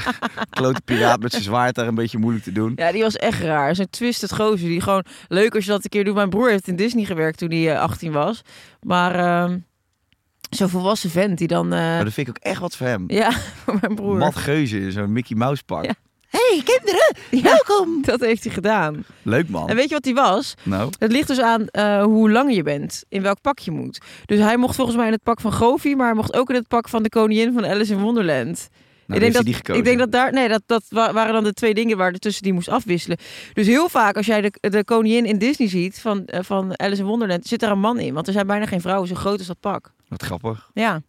Klote 0.50 0.80
piraat 0.84 1.20
met 1.20 1.30
zijn 1.30 1.42
zwaard 1.42 1.74
daar 1.74 1.86
een 1.86 1.94
beetje 1.94 2.18
moeilijk 2.18 2.44
te 2.44 2.52
doen. 2.52 2.72
Ja, 2.76 2.92
die 2.92 3.02
was 3.02 3.16
echt 3.16 3.40
raar. 3.42 3.74
Zo'n 3.74 3.90
twisted 3.90 4.32
gozer. 4.34 4.68
Die 4.68 4.80
gewoon 4.80 5.04
leuk 5.28 5.54
als 5.54 5.64
je 5.64 5.70
dat 5.70 5.84
een 5.84 5.90
keer 5.90 6.04
doet. 6.04 6.14
Mijn 6.14 6.30
broer 6.30 6.50
heeft 6.50 6.68
in 6.68 6.76
Disney 6.76 7.04
gewerkt 7.04 7.38
toen 7.38 7.50
hij 7.50 7.72
eh, 7.74 7.80
18 7.80 8.12
was. 8.12 8.42
Maar 8.80 9.14
ehm, 9.14 9.58
zo'n 10.56 10.68
volwassen 10.68 11.10
vent 11.10 11.38
die 11.38 11.48
dan... 11.48 11.64
eh, 11.72 11.78
Maar 11.78 12.04
dat 12.04 12.12
vind 12.12 12.28
ik 12.28 12.36
ook 12.36 12.42
echt 12.42 12.60
wat 12.60 12.76
voor 12.76 12.86
hem. 12.86 13.04
Ja, 13.06 13.30
voor 13.64 13.78
mijn 13.80 13.94
broer. 13.94 14.16
Mat 14.18 14.36
Geuze 14.36 14.80
in 14.80 14.92
zo'n 14.92 15.12
Mickey 15.12 15.36
Mouse 15.36 15.62
pak. 15.64 15.84
Ja. 15.84 15.94
Hey 16.28 16.62
kinderen, 16.64 17.14
Ja, 17.30 17.42
welkom. 17.42 17.98
Dat 18.04 18.20
heeft 18.20 18.44
hij 18.44 18.52
gedaan. 18.52 19.04
Leuk 19.22 19.48
man. 19.48 19.68
En 19.68 19.76
weet 19.76 19.88
je 19.88 19.94
wat 19.94 20.04
hij 20.04 20.14
was? 20.14 20.54
Nou, 20.62 20.90
Het 20.98 21.12
ligt 21.12 21.28
dus 21.28 21.40
aan 21.40 21.66
eh, 21.66 22.02
hoe 22.02 22.30
lang 22.30 22.54
je 22.54 22.62
bent, 22.62 23.04
in 23.08 23.22
welk 23.22 23.40
pak 23.40 23.58
je 23.58 23.70
moet. 23.70 24.00
Dus 24.26 24.38
hij 24.38 24.56
mocht 24.56 24.74
volgens 24.76 24.96
mij 24.96 25.06
in 25.06 25.12
het 25.12 25.22
pak 25.22 25.40
van 25.40 25.52
Goofy, 25.52 25.94
maar 25.94 26.06
hij 26.06 26.14
mocht 26.16 26.34
ook 26.36 26.48
in 26.48 26.54
het 26.54 26.68
pak 26.68 26.88
van 26.88 27.02
de 27.02 27.08
koningin 27.08 27.52
van 27.52 27.66
Alice 27.66 27.92
in 27.92 28.00
Wonderland. 28.00 28.68
Nou 29.06 29.14
ik, 29.14 29.20
denk 29.20 29.32
dat, 29.34 29.44
die 29.44 29.54
gekozen. 29.54 29.78
ik 29.82 29.84
denk 29.84 29.98
dat 29.98 30.12
daar, 30.12 30.32
nee, 30.32 30.48
dat, 30.48 30.62
dat 30.66 30.84
wa- 30.88 31.12
waren 31.12 31.32
dan 31.32 31.44
de 31.44 31.52
twee 31.52 31.74
dingen 31.74 31.96
waar 31.96 32.12
de 32.12 32.18
tussen 32.18 32.42
die 32.42 32.52
moest 32.52 32.68
afwisselen. 32.68 33.18
Dus 33.52 33.66
heel 33.66 33.88
vaak 33.88 34.16
als 34.16 34.26
jij 34.26 34.40
de, 34.40 34.52
de 34.60 34.84
koningin 34.84 35.24
in 35.24 35.38
Disney 35.38 35.68
ziet 35.68 36.00
van, 36.00 36.26
eh, 36.26 36.42
van 36.42 36.78
Alice 36.78 37.00
in 37.00 37.06
Wonderland, 37.08 37.46
zit 37.46 37.60
daar 37.60 37.70
een 37.70 37.78
man 37.80 37.98
in. 37.98 38.14
Want 38.14 38.26
er 38.26 38.32
zijn 38.32 38.46
bijna 38.46 38.66
geen 38.66 38.80
vrouwen 38.80 39.08
zo 39.08 39.14
groot 39.14 39.38
als 39.38 39.46
dat 39.46 39.60
pak. 39.60 39.92
Wat 40.08 40.22
grappig. 40.22 40.70
Ja. 40.74 41.02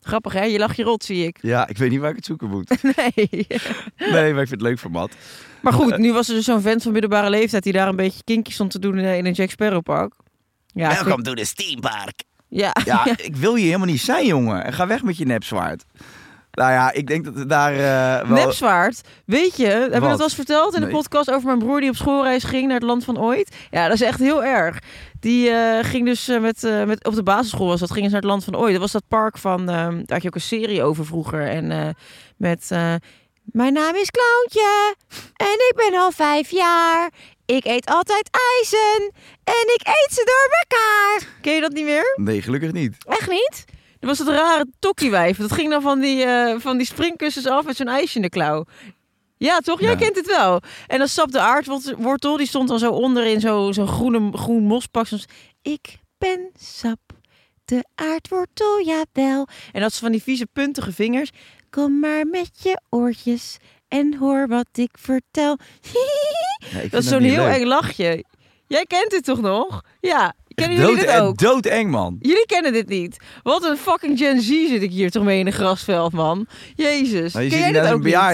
Grappig 0.00 0.32
hè? 0.32 0.42
Je 0.44 0.58
lacht 0.58 0.76
je 0.76 0.82
rot, 0.82 1.04
zie 1.04 1.26
ik. 1.26 1.38
Ja, 1.40 1.66
ik 1.68 1.78
weet 1.78 1.90
niet 1.90 2.00
waar 2.00 2.10
ik 2.10 2.16
het 2.16 2.24
zoeken 2.24 2.48
moet. 2.48 2.76
Nee. 2.96 3.46
Nee, 3.96 4.32
maar 4.32 4.42
ik 4.42 4.48
vind 4.48 4.50
het 4.50 4.60
leuk 4.62 4.78
voor 4.78 4.90
Mat. 4.90 5.12
Maar 5.62 5.72
goed, 5.72 5.96
nu 5.98 6.12
was 6.12 6.28
er 6.28 6.34
dus 6.34 6.44
zo'n 6.44 6.60
vent 6.60 6.82
van 6.82 6.92
middelbare 6.92 7.30
leeftijd 7.30 7.62
die 7.62 7.72
daar 7.72 7.88
een 7.88 7.96
beetje 7.96 8.22
kinky 8.24 8.50
stond 8.52 8.70
te 8.70 8.78
doen 8.78 8.98
in, 8.98 9.26
een 9.26 9.32
Jack 9.32 9.50
Sparrow 9.50 9.82
pak. 9.82 10.16
Ja, 10.66 10.94
vind- 11.04 11.24
to 11.24 11.34
the 11.34 11.44
Steampark. 11.44 12.22
Ja, 12.48 12.76
Ja, 12.84 13.06
ik 13.16 13.36
wil 13.36 13.54
hier 13.54 13.64
helemaal 13.66 13.86
niet 13.86 14.00
zijn, 14.00 14.26
jongen. 14.26 14.64
En 14.64 14.72
ga 14.72 14.86
weg 14.86 15.02
met 15.02 15.16
je 15.16 15.24
nepzwaard. 15.26 15.84
Nou 16.54 16.72
ja, 16.72 16.92
ik 16.92 17.06
denk 17.06 17.24
dat 17.24 17.34
het 17.34 17.48
daar 17.48 17.72
eh, 17.72 18.28
wel... 18.28 18.44
Nepzwaard. 18.44 19.00
Weet 19.26 19.56
je, 19.56 19.66
hebben 19.66 19.90
we 19.90 19.98
Wat? 19.98 20.08
dat 20.08 20.18
wel 20.18 20.26
eens 20.26 20.34
verteld 20.34 20.74
in 20.74 20.80
de 20.80 20.86
podcast 20.86 21.30
over 21.30 21.46
mijn 21.46 21.58
broer 21.58 21.80
die 21.80 21.90
op 21.90 21.96
schoolreis 21.96 22.44
ging 22.44 22.66
naar 22.66 22.76
het 22.76 22.86
land 22.86 23.04
van 23.04 23.20
ooit? 23.20 23.56
Ja, 23.70 23.84
dat 23.84 23.94
is 23.94 24.00
echt 24.00 24.18
heel 24.18 24.44
erg. 24.44 24.78
Die 25.20 25.50
eh, 25.50 25.84
ging 25.84 26.06
dus 26.06 26.28
eh, 26.28 26.40
met, 26.40 26.64
eh, 26.64 26.84
met, 26.84 27.04
op 27.04 27.14
de 27.14 27.22
basisschool 27.22 27.66
was 27.66 27.80
dat, 27.80 27.90
gingen 27.90 28.08
ze 28.08 28.12
naar 28.12 28.22
het 28.22 28.30
land 28.30 28.44
van 28.44 28.56
ooit. 28.56 28.72
Dat 28.72 28.80
was 28.80 28.92
dat 28.92 29.08
park 29.08 29.38
van, 29.38 29.68
ehm, 29.68 29.96
daar 29.96 30.04
had 30.06 30.22
je 30.22 30.28
ook 30.28 30.34
een 30.34 30.40
serie 30.40 30.82
over 30.82 31.06
vroeger. 31.06 31.48
En 31.48 31.96
met, 32.36 32.68
mijn 33.44 33.72
naam 33.72 33.94
is 33.94 34.10
Clowntje 34.10 34.94
en 35.36 35.54
ik 35.70 35.72
ben 35.76 36.00
al 36.00 36.10
vijf 36.10 36.50
jaar. 36.50 37.10
Ik 37.46 37.64
eet 37.64 37.86
altijd 37.86 38.30
ijzen 38.58 39.12
en 39.44 39.74
ik 39.74 39.80
eet 39.84 40.12
ze 40.12 40.24
door 40.24 40.58
elkaar. 40.60 41.28
Ken 41.40 41.54
je 41.54 41.60
dat 41.60 41.72
niet 41.72 41.84
meer? 41.84 42.12
Nee, 42.16 42.42
gelukkig 42.42 42.72
niet. 42.72 42.96
Echt 43.06 43.30
niet? 43.30 43.64
Er 44.04 44.10
was 44.10 44.18
dat 44.18 44.28
rare 44.28 44.66
tokkiewijf. 44.78 45.36
Dat 45.36 45.52
ging 45.52 45.70
dan 45.70 45.82
van 45.82 46.00
die, 46.00 46.24
eh, 46.24 46.54
van 46.60 46.76
die 46.76 46.86
springkussens 46.86 47.46
af 47.46 47.64
met 47.64 47.76
zo'n 47.76 47.88
ijsje 47.88 48.16
in 48.16 48.22
de 48.22 48.28
klauw. 48.28 48.64
Ja, 49.36 49.58
toch? 49.58 49.80
Jij 49.80 49.90
Ja. 49.90 49.96
kent 49.96 50.16
het 50.16 50.26
wel. 50.26 50.60
En 50.86 50.98
dan 50.98 51.08
Sap 51.08 51.32
de 51.32 51.40
aardwortel, 51.40 52.36
die 52.36 52.46
stond 52.46 52.68
dan 52.68 52.78
zo 52.78 52.90
onder 52.90 53.24
in 53.26 53.40
zo'n 53.40 53.74
zo 53.74 53.86
groene, 53.86 54.36
groen 54.36 54.62
mospak. 54.62 55.06
Soms, 55.06 55.24
ik 55.62 55.98
ben 56.18 56.50
Sap 56.58 56.98
de 57.64 57.84
aardwortel, 57.94 58.80
jawel. 58.82 59.46
En 59.72 59.80
dat 59.80 59.92
ze 59.92 59.98
van 60.00 60.12
die 60.12 60.22
vieze 60.22 60.46
puntige 60.52 60.92
vingers. 60.92 61.30
Kom 61.70 61.98
maar 62.00 62.26
met 62.26 62.50
je 62.62 62.80
oortjes 62.90 63.56
en 63.88 64.16
hoor 64.16 64.48
wat 64.48 64.68
ik 64.72 64.90
vertel. 65.00 65.56
Ja, 66.72 66.78
ik 66.80 66.90
dat 66.90 67.02
is 67.02 67.08
zo'n 67.08 67.22
heel 67.22 67.44
leuk. 67.44 67.54
eng 67.56 67.66
lachje. 67.66 68.24
Jij 68.66 68.84
kent 68.84 69.10
dit 69.10 69.24
toch 69.24 69.40
nog? 69.40 69.82
Ja. 70.00 70.34
Kennen 70.54 70.78
jullie 70.78 70.96
dit 70.96 71.06
Dood- 71.06 71.20
ook? 71.20 71.38
Doodeng, 71.38 71.90
man. 71.90 72.16
Jullie 72.20 72.46
kennen 72.46 72.72
dit 72.72 72.88
niet. 72.88 73.16
Wat 73.42 73.64
een 73.64 73.76
fucking 73.76 74.18
Gen 74.18 74.40
Z 74.40 74.46
zit 74.48 74.82
ik 74.82 74.90
hier 74.90 75.10
toch 75.10 75.24
mee 75.24 75.38
in 75.38 75.46
een 75.46 75.52
grasveld, 75.52 76.12
man. 76.12 76.46
Jezus. 76.74 77.32
Nou, 77.32 77.44
je 77.44 77.50
Ken 77.50 77.58
ziet 77.58 77.66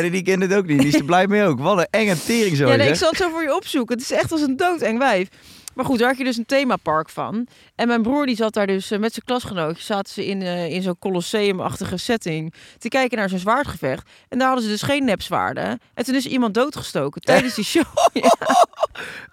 niet? 0.03 0.13
die 0.13 0.23
kent 0.23 0.43
het 0.43 0.55
ook 0.55 0.67
niet. 0.67 0.79
Die 0.79 0.89
is 0.89 0.95
er 0.95 1.05
blij 1.13 1.27
mee 1.27 1.43
ook. 1.45 1.61
Wat 1.61 1.79
een 1.79 1.87
enge 1.91 2.17
tering 2.27 2.57
zo. 2.57 2.69
Ja, 2.69 2.77
nee, 2.77 2.89
ik 2.89 2.95
zal 2.95 3.09
het 3.09 3.19
zo 3.19 3.29
voor 3.31 3.43
je 3.43 3.55
opzoeken. 3.55 3.95
Het 3.97 4.05
is 4.05 4.13
echt 4.13 4.33
als 4.33 4.41
een 4.41 4.57
doodeng 4.57 4.99
wijf. 4.99 5.29
Maar 5.75 5.85
goed, 5.85 5.99
daar 5.99 6.09
had 6.09 6.19
je 6.19 6.25
dus 6.25 6.37
een 6.37 6.47
themapark 6.47 7.09
van. 7.09 7.47
En 7.75 7.87
mijn 7.87 8.03
broer 8.03 8.27
die 8.27 8.37
zat 8.37 8.55
daar 8.55 8.67
dus 8.67 8.91
eh, 8.91 8.99
met 8.99 9.13
zijn 9.13 9.25
klasgenootjes. 9.25 9.87
Zaten 9.87 10.13
ze 10.13 10.27
in, 10.27 10.43
eh, 10.43 10.71
in 10.71 10.83
zo'n 10.83 10.99
colosseumachtige 10.99 11.97
setting. 11.97 12.55
Te 12.79 12.89
kijken 12.89 13.19
naar 13.19 13.29
zo'n 13.29 13.39
zwaardgevecht. 13.39 14.09
En 14.29 14.39
daar 14.39 14.47
hadden 14.47 14.65
ze 14.67 14.71
dus 14.71 14.83
geen 14.83 15.05
nepzwaarden. 15.05 15.81
En 15.95 16.05
toen 16.05 16.15
is 16.15 16.27
iemand 16.27 16.55
doodgestoken 16.55 17.21
tijdens 17.21 17.55
die 17.55 17.65
show. 17.65 17.85
Ja. 18.13 18.35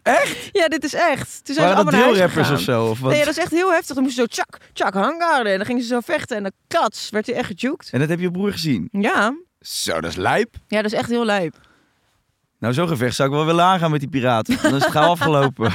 Echt? 0.04 0.50
Ja, 0.52 0.68
dit 0.68 0.84
is 0.84 0.94
echt. 0.94 1.46
Toen 1.46 1.56
zijn 1.56 1.68
Waren 1.68 1.70
ze 1.70 1.82
allemaal 1.82 1.94
naar 1.94 2.02
huis 2.02 2.18
drillrappers 2.18 2.52
of 2.52 2.60
zo? 2.60 2.90
Of 2.90 3.00
wat? 3.00 3.12
Nee, 3.12 3.20
dat 3.20 3.30
is 3.30 3.38
echt 3.38 3.52
heel 3.52 3.72
heftig. 3.72 3.96
Dan 3.96 4.04
moesten 4.04 4.28
ze 4.28 4.36
zo 4.36 4.44
tjak, 4.44 4.62
tjak, 4.74 4.94
hangarden. 4.94 5.52
En 5.52 5.58
dan 5.58 5.66
gingen 5.66 5.82
ze 5.82 5.88
zo 5.88 6.00
vechten. 6.00 6.38
En 6.38 6.44
dan 6.44 6.52
kats, 6.68 7.10
werd 7.10 7.26
hij 7.26 7.36
echt 7.36 7.48
gejukt. 7.48 7.90
En 7.92 8.00
dat 8.00 8.10
heb 8.10 8.20
je 8.20 8.32
broer 8.32 8.52
gezien? 8.52 8.88
Ja. 8.92 9.38
Zo, 9.60 10.02
dat 10.02 10.10
is 10.12 10.16
lijp. 10.16 10.56
ja, 10.68 10.82
dat 10.82 10.92
is 10.92 10.98
echt 10.98 11.10
heel 11.10 11.26
lijp. 11.26 11.56
Nou, 12.60 12.74
zo'n 12.74 12.88
gevecht 12.88 13.16
zou 13.16 13.30
ik 13.30 13.36
wel 13.36 13.46
willen 13.46 13.64
aangaan 13.64 13.92
met 13.92 14.00
die 14.00 14.10
piraat. 14.10 14.62
Dan 14.62 14.76
is 14.76 14.84
het 14.84 14.92
gauw 14.92 15.10
afgelopen. 15.10 15.72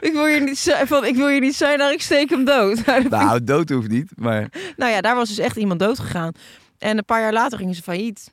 Ik 0.00 0.12
wil 0.12 0.26
hier 0.26 0.42
niet 0.42 0.58
zijn, 0.58 0.86
van, 0.86 1.04
ik 1.04 1.16
wil 1.16 1.28
hier 1.28 1.40
niet 1.40 1.56
zijn, 1.56 1.78
nou 1.78 1.92
ik 1.92 2.02
steek 2.02 2.30
hem 2.30 2.44
dood. 2.44 2.82
nou, 3.08 3.44
dood 3.44 3.68
hoeft 3.70 3.88
niet, 3.88 4.12
maar... 4.16 4.48
nou 4.76 4.92
ja, 4.92 5.00
daar 5.00 5.14
was 5.14 5.28
dus 5.28 5.38
echt 5.38 5.56
iemand 5.56 5.80
dood 5.80 5.98
gegaan. 5.98 6.32
En 6.78 6.98
een 6.98 7.04
paar 7.04 7.20
jaar 7.20 7.32
later 7.32 7.58
gingen 7.58 7.74
ze 7.74 7.82
failliet. 7.82 8.30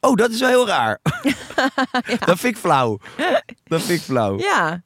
Oh, 0.00 0.14
dat 0.14 0.30
is 0.30 0.40
wel 0.40 0.48
heel 0.48 0.66
raar. 0.66 0.98
Dat 2.26 2.38
vind 2.38 2.54
ik 2.54 2.56
flauw. 2.56 2.98
Dat 3.64 3.82
vind 3.82 3.98
ik 3.98 4.04
flauw. 4.04 4.38
Ja. 4.38 4.82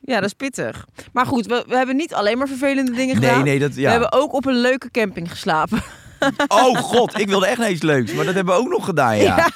Ja, 0.00 0.14
dat 0.14 0.24
is 0.24 0.32
pittig. 0.32 0.86
Maar 1.12 1.26
goed, 1.26 1.46
we, 1.46 1.64
we 1.68 1.76
hebben 1.76 1.96
niet 1.96 2.14
alleen 2.14 2.38
maar 2.38 2.48
vervelende 2.48 2.92
dingen 2.92 3.14
gedaan. 3.14 3.44
nee, 3.44 3.58
dat... 3.58 3.74
We 3.74 3.80
Ja. 3.80 3.90
hebben 3.90 4.12
ook 4.12 4.32
op 4.32 4.46
een 4.46 4.60
leuke 4.60 4.90
camping 4.90 5.30
geslapen. 5.30 5.82
Oh 6.48 6.76
god, 6.78 7.18
ik 7.18 7.28
wilde 7.28 7.46
echt 7.46 7.62
iets 7.68 7.82
leuks. 7.82 8.12
Maar 8.12 8.24
dat 8.24 8.34
hebben 8.34 8.54
we 8.54 8.60
ook 8.60 8.68
nog 8.68 8.84
gedaan, 8.84 9.16
ja. 9.16 9.36
Ja. 9.36 9.48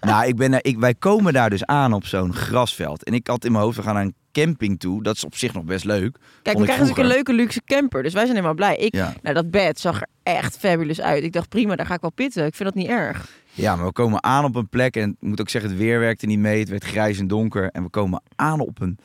Nou, 0.00 0.26
ik 0.26 0.36
ben, 0.36 0.58
ik, 0.64 0.78
wij 0.78 0.94
komen 0.94 1.32
daar 1.32 1.50
dus 1.50 1.64
aan 1.66 1.92
op 1.92 2.06
zo'n 2.06 2.34
grasveld. 2.34 3.04
En 3.04 3.12
ik 3.14 3.26
had 3.26 3.44
in 3.44 3.52
mijn 3.52 3.64
hoofd, 3.64 3.76
we 3.76 3.82
gaan 3.82 3.94
naar 3.94 4.02
een 4.02 4.14
camping 4.32 4.80
toe. 4.80 5.02
Dat 5.02 5.16
is 5.16 5.24
op 5.24 5.36
zich 5.36 5.52
nog 5.54 5.64
best 5.64 5.84
leuk. 5.84 6.16
Kijk, 6.42 6.58
we 6.58 6.64
krijgen 6.64 6.86
natuurlijk 6.86 6.98
een 7.08 7.14
leuke 7.14 7.32
luxe 7.32 7.62
camper. 7.64 8.02
Dus 8.02 8.12
wij 8.12 8.22
zijn 8.22 8.34
helemaal 8.34 8.56
blij. 8.56 8.76
Ik, 8.76 8.94
Ja. 8.94 9.14
nou, 9.22 9.34
dat 9.34 9.50
bed 9.50 9.80
zag 9.80 10.00
er 10.00 10.06
echt 10.22 10.56
fabulous 10.58 11.00
uit. 11.00 11.22
Ik 11.24 11.32
dacht, 11.32 11.48
prima, 11.48 11.76
daar 11.76 11.86
ga 11.86 11.94
ik 11.94 12.00
wel 12.00 12.12
pitten. 12.12 12.46
Ik 12.46 12.54
vind 12.54 12.68
dat 12.68 12.78
niet 12.78 12.90
erg. 12.90 13.28
Ja, 13.52 13.76
maar 13.76 13.86
we 13.86 13.92
komen 13.92 14.22
aan 14.22 14.44
op 14.44 14.54
een 14.54 14.68
plek 14.68 14.96
en 14.96 15.10
ik 15.10 15.28
moet 15.28 15.40
ook 15.40 15.48
zeggen, 15.48 15.70
het 15.70 15.80
weer 15.80 15.98
werkte 15.98 16.26
niet 16.26 16.38
mee. 16.38 16.60
Het 16.60 16.68
werd 16.68 16.84
grijs 16.84 17.18
en 17.18 17.26
donker 17.26 17.70
en 17.70 17.82
we 17.82 17.88
komen 17.88 18.22
aan 18.36 18.60
op 18.60 18.80
een 18.80 18.98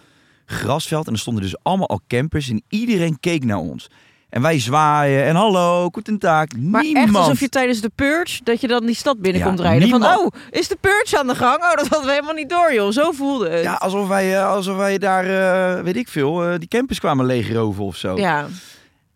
grasveld 0.45 1.07
en 1.07 1.13
er 1.13 1.19
stonden 1.19 1.43
dus 1.43 1.55
allemaal 1.63 1.89
al 1.89 2.01
campers 2.07 2.49
en 2.49 2.63
iedereen 2.69 3.19
keek 3.19 3.43
naar 3.45 3.57
ons. 3.57 3.89
En 4.33 4.41
wij 4.41 4.59
zwaaien 4.59 5.25
en 5.25 5.35
hallo, 5.35 5.89
goedendag. 5.91 6.45
Maar 6.59 6.83
Niemand. 6.83 7.07
echt 7.07 7.15
alsof 7.15 7.39
je 7.39 7.49
tijdens 7.49 7.81
de 7.81 7.91
purge, 7.95 8.43
dat 8.43 8.61
je 8.61 8.67
dan 8.67 8.85
die 8.85 8.95
stad 8.95 9.19
binnenkomt 9.19 9.57
Ja, 9.59 9.63
rijden. 9.63 9.89
Van, 9.89 10.05
oh, 10.05 10.27
is 10.49 10.67
de 10.67 10.77
purge 10.81 11.19
aan 11.19 11.27
de 11.27 11.35
gang? 11.35 11.55
Oh, 11.63 11.75
dat 11.75 11.87
hadden 11.87 12.05
we 12.07 12.11
helemaal 12.11 12.33
niet 12.33 12.49
door, 12.49 12.73
joh. 12.73 12.91
Zo 12.91 13.11
voelde 13.11 13.49
het. 13.49 13.63
Ja, 13.63 13.73
alsof 13.73 14.07
wij, 14.07 14.37
eh, 14.37 14.49
alsof 14.49 14.77
wij 14.77 14.97
daar, 14.97 15.25
eh, 15.25 15.83
weet 15.83 15.95
ik 15.95 16.07
veel, 16.07 16.43
eh, 16.43 16.59
die 16.59 16.67
campers 16.67 16.99
kwamen 16.99 17.25
leegroven 17.25 17.83
of 17.83 17.95
zo. 17.95 18.17
Ja. 18.17 18.47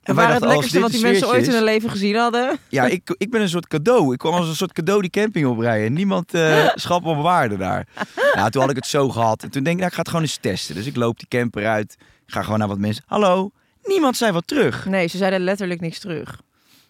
En 0.04 0.16
waren 0.16 0.34
het 0.34 0.46
lekkerste 0.46 0.80
wat 0.80 0.92
die 0.92 1.02
mensen 1.02 1.28
ooit 1.28 1.48
in 1.48 1.54
hun 1.54 1.64
leven 1.64 1.90
gezien 1.90 2.16
hadden. 2.16 2.58
Ja, 2.68 2.86
ik, 2.86 3.16
ik 3.18 3.32
ben 3.32 3.42
een 3.42 3.50
soort 3.50 3.68
cadeau. 3.68 4.14
Ik 4.14 4.20
kwam 4.20 4.34
als 4.34 4.48
een 4.48 4.56
soort 4.56 4.74
cadeau 4.74 5.02
die 5.02 5.10
camping 5.10 5.48
oprijden. 5.48 5.94
Niemand 5.94 6.34
eh 6.34 6.68
schap 6.76 7.06
op 7.06 7.22
waarde 7.22 7.58
daar. 7.58 7.88
Nou, 8.34 8.50
toen 8.50 8.62
had 8.62 8.70
ik 8.70 8.76
het 8.76 8.88
zo 8.88 9.10
gehad. 9.10 9.44
En 9.44 9.50
toen 9.50 9.64
denk 9.64 9.76
ik, 9.76 9.82
nou, 9.82 9.88
ik 9.88 9.94
ga 9.94 10.00
het 10.00 10.10
gewoon 10.10 10.22
eens 10.22 10.38
testen. 10.42 10.76
Dus 10.76 10.86
ik 10.86 10.96
loop 10.96 11.18
die 11.20 11.28
camper 11.28 11.68
uit. 11.68 11.98
Ik 12.00 12.34
ga 12.34 12.44
gewoon 12.44 12.60
naar 12.60 12.68
wat 12.68 12.80
mensen. 12.80 13.04
Hallo. 13.08 13.52
Niemand 13.88 14.18
zei 14.18 14.32
wat 14.32 14.48
terug. 14.48 14.86
Nee, 14.86 15.08
ze 15.08 15.18
zeiden 15.18 15.40
letterlijk 15.40 15.82
niks 15.82 16.00
terug. 16.00 16.40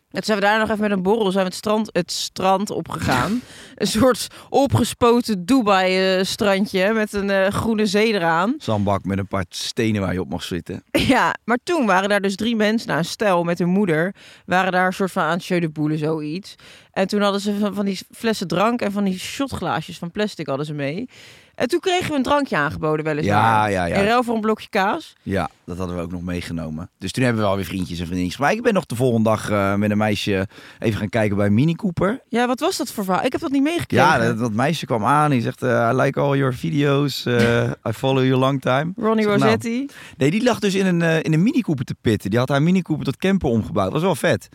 En 0.07 0.23
toen 0.23 0.23
zijn 0.23 0.37
we 0.39 0.45
daar 0.45 0.59
nog 0.59 0.69
even 0.69 0.81
met 0.81 0.91
een 0.91 1.03
borrel 1.03 1.31
zijn 1.31 1.43
we 1.43 1.49
het 1.49 1.57
strand, 1.57 1.89
het 1.91 2.11
strand 2.11 2.69
opgegaan. 2.69 3.41
een 3.75 3.87
soort 3.87 4.27
opgespoten 4.49 5.45
Dubai-strandje 5.45 6.93
met 6.93 7.13
een 7.13 7.29
eh, 7.29 7.47
groene 7.47 7.85
zee 7.85 8.13
eraan. 8.13 8.55
Zandbak 8.57 9.05
met 9.05 9.17
een 9.17 9.27
paar 9.27 9.45
stenen 9.49 10.01
waar 10.01 10.13
je 10.13 10.21
op 10.21 10.29
mag 10.29 10.43
zitten. 10.43 10.83
Ja, 11.07 11.35
maar 11.43 11.57
toen 11.63 11.85
waren 11.85 12.09
daar 12.09 12.21
dus 12.21 12.35
drie 12.35 12.55
mensen, 12.55 12.87
nou 12.87 12.99
een 12.99 13.05
stel 13.05 13.43
met 13.43 13.59
hun 13.59 13.69
moeder, 13.69 14.15
waren 14.45 14.71
daar 14.71 14.85
een 14.85 14.93
soort 14.93 15.11
van 15.11 15.23
aan 15.23 15.37
het 15.37 15.61
de 15.61 15.69
boule, 15.69 15.97
zoiets. 15.97 16.55
En 16.91 17.07
toen 17.07 17.21
hadden 17.21 17.41
ze 17.41 17.57
van, 17.59 17.73
van 17.73 17.85
die 17.85 17.99
flessen 18.11 18.47
drank 18.47 18.81
en 18.81 18.91
van 18.91 19.03
die 19.03 19.19
shotglaasjes 19.19 19.97
van 19.97 20.11
plastic 20.11 20.47
hadden 20.47 20.65
ze 20.65 20.73
mee. 20.73 21.09
En 21.57 21.67
toen 21.67 21.79
kregen 21.79 22.09
we 22.09 22.15
een 22.15 22.23
drankje 22.23 22.57
aangeboden 22.57 23.05
weliswaar. 23.05 23.35
Ja, 23.35 23.65
ja, 23.65 23.85
ja. 23.85 23.95
In 23.95 24.05
ruil 24.05 24.23
voor 24.23 24.35
een 24.35 24.41
blokje 24.41 24.69
kaas. 24.69 25.15
Ja, 25.23 25.49
dat 25.65 25.77
hadden 25.77 25.95
we 25.95 26.01
ook 26.01 26.11
nog 26.11 26.21
meegenomen. 26.21 26.89
Dus 26.97 27.11
toen 27.11 27.23
hebben 27.23 27.41
we 27.41 27.47
alweer 27.47 27.65
vriendjes 27.65 27.99
en 27.99 28.05
vriendinnetjes. 28.05 28.41
Maar 28.41 28.51
ik 28.51 28.61
ben 28.61 28.73
nog 28.73 28.85
de 28.85 28.95
volgende 28.95 29.29
dag 29.29 29.49
eh, 29.49 29.75
met 29.75 29.91
een 29.91 29.97
meisje 29.97 30.47
even 30.79 30.99
gaan 30.99 31.09
kijken 31.09 31.37
bij 31.37 31.49
Mini 31.49 31.73
Cooper. 31.75 32.21
Ja, 32.29 32.47
wat 32.47 32.59
was 32.59 32.77
dat 32.77 32.91
voor 32.91 33.03
verhaal? 33.03 33.25
Ik 33.25 33.31
heb 33.31 33.41
dat 33.41 33.51
niet 33.51 33.63
meegekregen. 33.63 34.05
Ja, 34.05 34.17
dat, 34.17 34.39
dat 34.39 34.51
meisje 34.53 34.85
kwam 34.85 35.05
aan. 35.05 35.29
Die 35.29 35.41
zegt, 35.41 35.61
eh, 35.63 35.89
I 35.93 35.95
like 35.95 36.19
all 36.19 36.37
your 36.37 36.53
videos. 36.53 37.25
eh, 37.25 37.63
I 37.87 37.91
follow 37.93 38.23
you 38.25 38.39
long 38.39 38.61
time. 38.61 38.93
Ronnie 39.05 39.23
zeg, 39.25 39.37
nou, 39.37 39.51
Rossetti. 39.51 39.85
Nee, 40.17 40.31
die 40.31 40.43
lag 40.43 40.59
dus 40.59 40.75
in 40.75 40.85
een, 40.85 41.23
in 41.23 41.33
een 41.33 41.43
Mini 41.43 41.61
Cooper 41.61 41.85
te 41.85 41.95
pitten. 42.01 42.29
Die 42.29 42.39
had 42.39 42.49
haar 42.49 42.61
Mini 42.61 42.81
Cooper 42.81 43.05
tot 43.05 43.17
camper 43.17 43.49
omgebouwd. 43.49 43.91
Dat 43.91 44.01
was 44.01 44.19
wel 44.19 44.31
vet. 44.31 44.49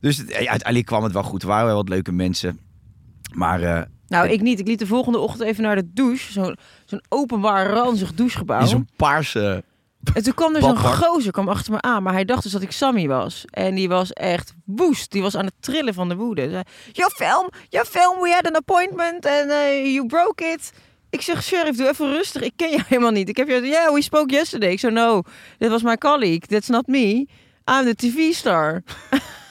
Dus 0.00 0.16
ja, 0.16 0.34
uiteindelijk 0.34 0.86
kwam 0.86 1.02
het 1.02 1.12
wel 1.12 1.22
goed. 1.22 1.42
Er 1.42 1.48
waren 1.48 1.66
wel 1.66 1.76
wat 1.76 1.88
leuke 1.88 2.12
mensen. 2.12 2.58
Maar 3.34 3.88
Nou, 4.08 4.28
ik 4.28 4.40
niet. 4.40 4.58
Ik 4.58 4.66
liet 4.66 4.78
de 4.78 4.86
volgende 4.86 5.18
ochtend 5.18 5.48
even 5.48 5.62
naar 5.62 5.76
de 5.76 5.92
douche. 5.92 6.32
Zo'n 6.32 6.56
zo'n 6.84 7.02
openbaar, 7.08 7.70
ranzig 7.70 8.14
douchegebouw. 8.14 8.60
in 8.60 8.66
zo'n 8.66 8.88
paarse... 8.96 9.64
En 10.14 10.22
toen 10.22 10.34
kwam 10.34 10.54
er 10.54 10.62
zo'n 10.62 10.78
gozer 10.78 11.32
kwam 11.32 11.48
achter 11.48 11.72
me 11.72 11.80
aan. 11.80 12.02
Maar 12.02 12.12
hij 12.12 12.24
dacht 12.24 12.42
dus 12.42 12.52
dat 12.52 12.62
ik 12.62 12.70
Sammy 12.70 13.08
was. 13.08 13.44
En 13.50 13.74
die 13.74 13.88
was 13.88 14.12
echt 14.12 14.54
woest. 14.64 15.10
Die 15.12 15.22
was 15.22 15.36
aan 15.36 15.44
het 15.44 15.54
trillen 15.60 15.94
van 15.94 16.08
de 16.08 16.16
woede. 16.16 16.50
Zei, 16.50 16.62
your 16.92 17.10
film, 17.10 17.48
your 17.68 17.86
film, 17.86 18.20
we 18.20 18.30
had 18.30 18.46
an 18.46 18.56
appointment 18.56 19.26
and 19.26 19.50
uh, 19.50 19.94
you 19.94 20.06
broke 20.06 20.44
it. 20.44 20.72
Ik 21.10 21.20
zeg, 21.20 21.42
sheriff, 21.42 21.76
doe 21.76 21.88
even 21.88 22.10
rustig. 22.10 22.42
Ik 22.42 22.52
ken 22.56 22.70
je 22.70 22.82
helemaal 22.88 23.10
niet. 23.10 23.28
Ik 23.28 23.36
heb 23.36 23.48
je, 23.48 23.60
yeah, 23.60 23.92
we 23.92 24.02
spoke 24.02 24.32
yesterday. 24.32 24.70
Ik 24.70 24.80
zo, 24.80 24.88
no, 24.88 25.22
that 25.58 25.70
was 25.70 25.82
my 25.82 25.96
colleague. 25.96 26.48
That's 26.48 26.68
not 26.68 26.86
me. 26.86 27.26
I'm 27.64 27.84
the 27.84 27.94
TV-star. 27.94 28.82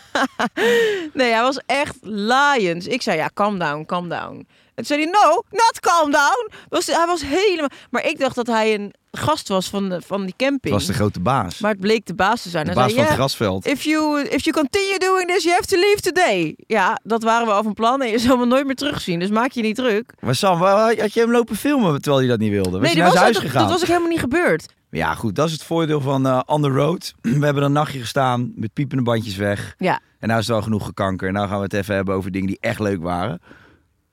nee, 1.14 1.32
hij 1.32 1.42
was 1.42 1.60
echt 1.66 1.96
lions. 2.02 2.88
Ik 2.88 3.02
zei, 3.02 3.18
ja, 3.18 3.30
calm 3.34 3.60
down, 3.60 3.84
calm 3.86 4.10
down. 4.10 4.36
En 4.76 4.84
toen 4.84 4.98
zei 4.98 5.02
hij, 5.02 5.10
no, 5.12 5.44
not 5.52 5.80
calm 5.80 6.12
down. 6.12 6.52
Was, 6.70 6.86
hij 6.86 7.06
was 7.06 7.22
helemaal... 7.26 7.70
Maar 7.90 8.06
ik 8.06 8.20
dacht 8.20 8.36
dat 8.36 8.48
hij 8.48 8.74
een 8.74 8.94
gast 9.12 9.48
was 9.48 9.70
van, 9.70 9.90
de, 9.90 10.02
van 10.02 10.18
die 10.22 10.34
Het 10.38 10.48
camping. 10.48 10.74
was 10.74 10.86
de 10.86 10.94
grote 10.94 11.20
baas. 11.20 11.60
Maar 11.60 11.72
het 11.72 11.80
bleek 11.80 12.06
de 12.06 12.14
baas 12.14 12.42
te 12.42 12.50
zijn. 12.50 12.66
de 12.66 12.72
Hij 12.72 12.82
baas 12.82 12.92
zei, 12.94 13.06
van 13.06 13.14
het 13.16 13.22
"Yeah, 13.22 13.28
grasveld. 13.38 13.66
If 13.66 13.84
you, 13.84 14.22
if 14.22 14.44
you 14.44 14.56
continue 14.56 14.98
doing 15.00 15.28
this, 15.28 15.44
you 15.44 15.56
have 15.56 15.68
to 15.68 15.78
leave 15.80 16.02
today. 16.02 16.56
Ja, 16.68 17.00
dat 17.04 17.24
waren 17.24 17.48
we 17.48 17.54
al 17.54 17.64
van 17.64 17.74
plan 17.74 18.02
en 18.02 18.10
je 18.10 18.20
zal 18.20 18.38
me 18.38 18.46
nooit 18.46 18.66
meer 18.66 18.76
terugzien. 18.76 19.20
Dus 19.20 19.30
maak 19.30 19.52
je 19.52 19.62
niet 19.62 19.76
druk. 19.76 20.14
Maar 20.20 20.36
Sam, 20.36 20.62
had 20.62 21.14
je 21.14 21.20
hem 21.20 21.32
lopen 21.32 21.56
filmen 21.56 21.94
terwijl 22.02 22.18
hij 22.18 22.28
dat 22.28 22.40
niet 22.40 22.52
wilde? 22.52 22.80
Was 22.80 22.88
nee, 22.88 22.96
naar 22.96 23.12
zijn 23.12 23.24
huis 23.24 23.36
dat, 23.36 23.44
gegaan? 23.46 23.62
dat 23.62 23.72
was 23.72 23.82
ook 23.82 23.88
helemaal 23.88 24.10
niet 24.10 24.20
gebeurd. 24.20 24.66
Ja, 24.96 25.16
goed, 25.16 25.36
dat 25.36 25.48
is 25.48 25.54
het 25.54 25.64
voordeel 25.64 26.02
van 26.02 26.28
eh 26.28 26.42
On 26.46 26.62
The 26.62 26.70
Road. 26.70 27.14
We 27.40 27.46
hebben 27.46 27.64
een 27.64 27.72
nachtje 27.72 28.00
gestaan 28.00 28.52
met 28.56 28.74
piepende 28.74 29.04
bandjes 29.04 29.36
weg. 29.36 29.76
Ja. 29.78 30.00
En 30.20 30.28
nou 30.28 30.40
is 30.40 30.48
het 30.48 30.56
wel 30.56 30.64
genoeg 30.64 30.86
gekanker. 30.86 31.28
En 31.28 31.34
nou 31.34 31.48
gaan 31.48 31.58
we 31.58 31.64
het 31.64 31.74
even 31.74 31.96
hebben 31.96 32.16
over 32.16 32.32
dingen 32.32 32.48
die 32.48 32.58
echt 32.60 32.80
leuk 32.80 33.02
waren. 33.02 33.42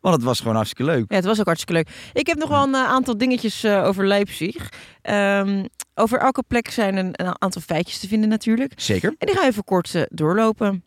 Want 0.01 0.15
het 0.15 0.25
was 0.25 0.41
gewoon 0.41 0.55
hartstikke 0.55 0.93
leuk. 0.93 1.05
Ja, 1.09 1.17
het 1.17 1.25
was 1.25 1.41
ook 1.41 1.47
hartstikke 1.47 1.73
leuk. 1.73 2.11
Ik 2.13 2.27
heb 2.27 2.39
nog 2.39 2.49
wel 2.49 2.63
een 2.63 2.75
eh, 2.75 2.85
aantal 2.85 3.17
dingetjes 3.17 3.65
eh, 3.65 3.85
over 3.85 4.07
Leipzig. 4.07 4.69
Ehm, 5.03 5.65
over 5.95 6.19
elke 6.19 6.43
plek 6.47 6.71
zijn 6.71 6.97
een, 6.97 7.11
een 7.13 7.43
aantal 7.43 7.63
feitjes 7.63 7.99
te 7.99 8.09
vinden 8.09 8.29
natuurlijk. 8.29 8.73
Zeker. 8.77 9.15
En 9.19 9.27
die 9.27 9.37
ga 9.37 9.47
even 9.47 9.65
kort 9.65 10.07
doorlopen. 10.09 10.85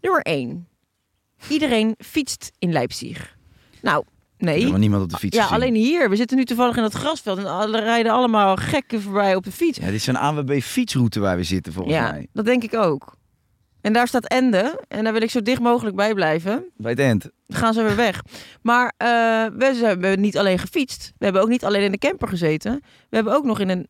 Nummer 0.00 0.20
1. 0.20 0.68
Iedereen 1.48 1.94
fietst 1.98 2.50
in 2.58 2.72
Leipzig. 2.72 3.36
Nou, 3.80 4.04
nee. 4.42 4.72
Niemand 4.78 5.02
op 5.02 5.10
de 5.10 5.16
fiets 5.16 5.36
Ja, 5.36 5.42
gezien. 5.42 5.56
alleen 5.56 5.74
hier. 5.74 6.10
We 6.10 6.16
zitten 6.16 6.36
nu 6.36 6.44
toevallig 6.44 6.76
in 6.76 6.82
het 6.82 6.92
grasveld 6.92 7.38
en 7.38 7.46
alle 7.46 7.80
rijden 7.80 8.12
allemaal 8.12 8.56
gekken 8.56 9.02
voorbij 9.02 9.34
op 9.34 9.44
de 9.44 9.52
fiets. 9.52 9.78
Ja, 9.78 9.84
dit 9.84 9.94
is 9.94 10.06
een 10.06 10.16
ANWB 10.16 10.60
fietsroute 10.60 11.20
waar 11.20 11.36
we 11.36 11.44
zitten 11.44 11.72
volgens 11.72 11.94
ja, 11.96 12.10
mij. 12.10 12.26
dat 12.32 12.44
denk 12.44 12.62
ik 12.62 12.74
ook. 12.74 13.14
En 13.80 13.92
daar 13.92 14.08
staat 14.08 14.26
Ende. 14.26 14.80
En 14.88 15.04
daar 15.04 15.12
wil 15.12 15.22
ik 15.22 15.30
zo 15.30 15.42
dicht 15.42 15.60
mogelijk 15.60 15.96
bij 15.96 16.14
blijven. 16.14 16.64
Bij 16.76 16.90
het 16.90 17.00
eind. 17.00 17.22
Dan 17.46 17.58
gaan 17.58 17.74
ze 17.74 17.82
weer 17.82 17.96
weg. 17.96 18.22
Maar 18.62 18.94
eh, 18.96 19.08
we 19.56 19.80
hebben 19.82 20.20
niet 20.20 20.38
alleen 20.38 20.58
gefietst. 20.58 21.12
We 21.18 21.24
hebben 21.24 21.42
ook 21.42 21.48
niet 21.48 21.64
alleen 21.64 21.82
in 21.82 21.92
de 21.92 21.98
camper 21.98 22.28
gezeten. 22.28 22.80
We 23.10 23.16
hebben 23.16 23.34
ook 23.34 23.44
nog 23.44 23.60
in 23.60 23.68
een 23.68 23.86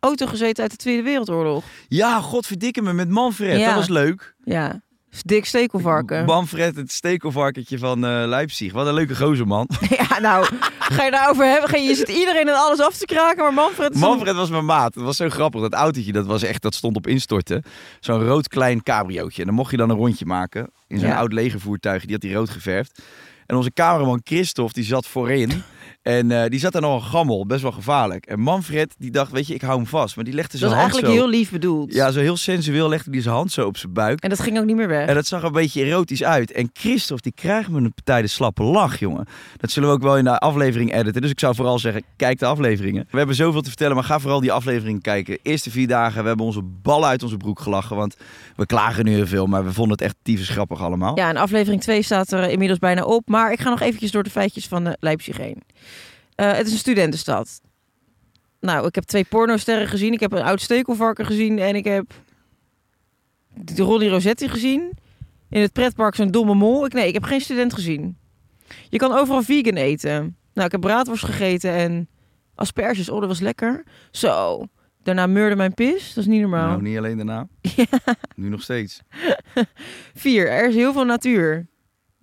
auto 0.00 0.26
gezeten 0.26 0.62
uit 0.62 0.70
de 0.70 0.76
Tweede 0.76 1.02
Wereldoorlog. 1.02 1.64
Ja, 1.88 2.20
godverdikke 2.20 2.82
me 2.82 2.92
met 2.92 3.08
Manfred. 3.08 3.58
Ja. 3.58 3.66
Dat 3.66 3.74
was 3.74 3.88
leuk. 3.88 4.34
Ja, 4.44 4.82
dik 5.20 5.44
stekelvarken. 5.44 6.24
Manfred, 6.34 6.76
het 6.76 6.92
stekelvarkentje 6.92 7.78
van 7.78 8.04
eh, 8.04 8.22
Leipzig. 8.26 8.72
Wat 8.72 8.86
een 8.86 8.94
leuke 8.94 9.16
gozer, 9.16 9.46
man. 9.46 9.68
Ja, 10.08 10.18
nou, 10.20 10.46
ga 10.78 11.04
je 11.04 11.10
daarover 11.10 11.44
hebben? 11.44 11.68
Ga 11.68 11.76
je, 11.76 11.82
je 11.82 11.94
zit 11.94 12.08
iedereen 12.08 12.48
en 12.48 12.54
alles 12.54 12.80
af 12.80 12.96
te 12.96 13.04
kraken, 13.04 13.42
maar 13.42 13.54
Manfred... 13.54 13.94
Manfred 13.94 14.34
was 14.34 14.50
mijn 14.50 14.64
maat. 14.64 14.94
Het 14.94 15.04
was 15.04 15.16
zo 15.16 15.28
grappig. 15.28 15.60
Dat 15.60 15.72
autootje, 15.74 16.12
dat, 16.12 16.26
was 16.26 16.42
echt, 16.42 16.62
dat 16.62 16.74
stond 16.74 16.96
op 16.96 17.06
instorten. 17.06 17.62
Zo'n 18.00 18.24
rood 18.24 18.48
klein 18.48 18.82
cabriootje. 18.82 19.40
En 19.40 19.46
dan 19.46 19.56
mocht 19.56 19.70
je 19.70 19.76
dan 19.76 19.90
een 19.90 19.96
rondje 19.96 20.26
maken. 20.26 20.70
In 20.88 20.98
zo'n 20.98 21.08
Ja. 21.08 21.16
oud 21.16 21.32
legervoertuig. 21.32 22.02
Die 22.04 22.12
had 22.12 22.22
hij 22.22 22.32
rood 22.32 22.50
geverfd. 22.50 23.02
En 23.46 23.56
onze 23.56 23.72
cameraman 23.72 24.20
Christophe, 24.24 24.72
die 24.72 24.84
zat 24.84 25.06
voorin. 25.06 25.62
En 26.02 26.30
eh, 26.30 26.48
die 26.48 26.60
zat 26.60 26.72
daar 26.72 26.82
nog 26.82 27.04
een 27.04 27.10
gammel. 27.10 27.46
Best 27.46 27.62
wel 27.62 27.72
gevaarlijk. 27.72 28.26
En 28.26 28.40
Manfred, 28.40 28.94
die 28.98 29.10
dacht, 29.10 29.32
weet 29.32 29.46
je, 29.46 29.54
ik 29.54 29.60
hou 29.60 29.76
hem 29.76 29.86
vast. 29.86 30.16
Maar 30.16 30.24
die 30.24 30.34
legde 30.34 30.58
Dat 30.58 30.60
zijn 30.60 30.70
is 30.70 30.76
hand 30.76 30.92
eigenlijk 30.92 31.14
zo... 31.14 31.20
heel 31.20 31.38
lief 31.38 31.50
bedoeld. 31.50 31.94
Ja, 31.94 32.10
zo 32.10 32.20
heel 32.20 32.36
sensueel 32.36 32.88
legde 32.88 33.10
hij 33.10 33.20
zijn 33.20 33.34
hand 33.34 33.52
zo 33.52 33.66
op 33.66 33.76
zijn 33.76 33.92
buik. 33.92 34.20
En 34.20 34.28
dat 34.28 34.40
ging 34.40 34.58
ook 34.58 34.64
niet 34.64 34.76
meer 34.76 34.88
weg. 34.88 35.08
En 35.08 35.14
dat 35.14 35.26
zag 35.26 35.40
er 35.40 35.46
een 35.46 35.52
beetje 35.52 35.84
erotisch 35.84 36.24
uit. 36.24 36.52
En 36.52 36.70
Christophe, 36.72 37.22
die 37.22 37.32
krijgt 37.32 37.68
me 37.68 37.78
een 37.78 37.94
partij 37.94 38.22
de 38.22 38.28
slappe 38.28 38.62
lach, 38.62 38.98
jongen. 38.98 39.26
Dat 39.56 39.70
zullen 39.70 39.88
we 39.88 39.94
ook 39.94 40.02
wel 40.02 40.16
in 40.16 40.24
de 40.24 40.38
aflevering 40.38 40.94
editen. 40.94 41.22
Dus 41.22 41.30
ik 41.30 41.40
zou 41.40 41.54
vooral 41.54 41.78
zeggen, 41.78 42.02
kijk 42.16 42.38
de 42.38 42.46
afleveringen. 42.46 43.06
We 43.10 43.18
hebben 43.18 43.36
zoveel 43.36 43.62
te 43.62 43.68
vertellen, 43.68 43.94
maar 43.94 44.04
ga 44.04 44.18
vooral 44.18 44.40
die 44.40 44.52
aflevering 44.52 45.02
kijken. 45.02 45.38
Eerste 45.42 45.70
vier 45.70 45.88
dagen, 45.88 46.22
we 46.22 46.28
hebben 46.28 46.46
onze 46.46 46.62
ballen 46.62 47.08
uit 47.08 47.22
onze 47.22 47.36
broek 47.36 47.60
gelachen. 47.60 47.96
Want 47.96 48.16
we 48.56 48.66
klagen 48.66 49.04
nu 49.04 49.12
heel 49.12 49.26
veel, 49.26 49.46
maar 49.46 49.64
we 49.64 49.72
vonden 49.72 49.92
het 49.92 50.02
echt 50.02 50.16
tyfus 50.22 50.48
grappig 50.48 50.80
allemaal. 50.80 51.16
Ja, 51.18 51.28
en 51.28 51.36
aflevering 51.36 51.82
2 51.82 52.02
staat 52.02 52.32
er 52.32 52.50
inmiddels 52.50 52.78
bijna 52.78 53.04
op. 53.04 53.28
Maar 53.28 53.52
ik 53.52 53.60
ga 53.60 53.70
nog 53.70 53.80
eventjes 53.80 54.10
door 54.10 54.22
de 54.22 54.30
feitjes 54.30 54.66
van 54.66 54.86
uh, 54.86 54.92
Leipzig 55.00 55.36
heen. 55.36 55.62
Uh, 56.36 56.52
het 56.52 56.66
is 56.66 56.72
een 56.72 56.78
studentenstad. 56.78 57.60
Nou, 58.60 58.86
ik 58.86 58.94
heb 58.94 59.04
twee 59.04 59.24
pornosterren 59.24 59.88
gezien. 59.88 60.12
Ik 60.12 60.20
heb 60.20 60.32
een 60.32 60.42
oud 60.42 60.60
stekelvarken 60.60 61.26
gezien. 61.26 61.58
En 61.58 61.76
ik 61.76 61.84
heb 61.84 62.12
de 63.54 63.82
Ronnie 63.82 64.08
Rosetti 64.08 64.48
gezien. 64.48 64.92
In 65.48 65.60
het 65.60 65.72
pretpark 65.72 66.14
zo'n 66.14 66.30
domme 66.30 66.54
mol. 66.54 66.84
Ik, 66.84 66.92
nee, 66.92 67.08
ik 67.08 67.14
heb 67.14 67.22
geen 67.22 67.40
student 67.40 67.74
gezien. 67.74 68.16
Je 68.88 68.98
kan 68.98 69.12
overal 69.12 69.42
vegan 69.42 69.76
eten. 69.76 70.36
Nou, 70.54 70.66
ik 70.66 70.72
heb 70.72 70.80
braadworst 70.80 71.24
gegeten 71.24 71.70
en 71.70 72.08
asperges. 72.54 73.08
Oh, 73.08 73.20
dat 73.20 73.28
was 73.28 73.40
lekker. 73.40 73.84
Zo. 74.10 74.66
Daarna 75.02 75.26
meurde 75.26 75.56
mijn 75.56 75.74
pis. 75.74 76.14
Dat 76.14 76.24
is 76.24 76.30
niet 76.30 76.40
normaal. 76.40 76.68
Nou, 76.68 76.82
niet 76.82 76.98
alleen 76.98 77.16
daarna. 77.16 77.48
Nu 78.36 78.48
nog 78.48 78.62
steeds. 78.62 79.00
Vier. 80.14 80.48
Er 80.48 80.68
is 80.68 80.74
heel 80.74 80.92
veel 80.92 81.04
natuur. 81.04 81.66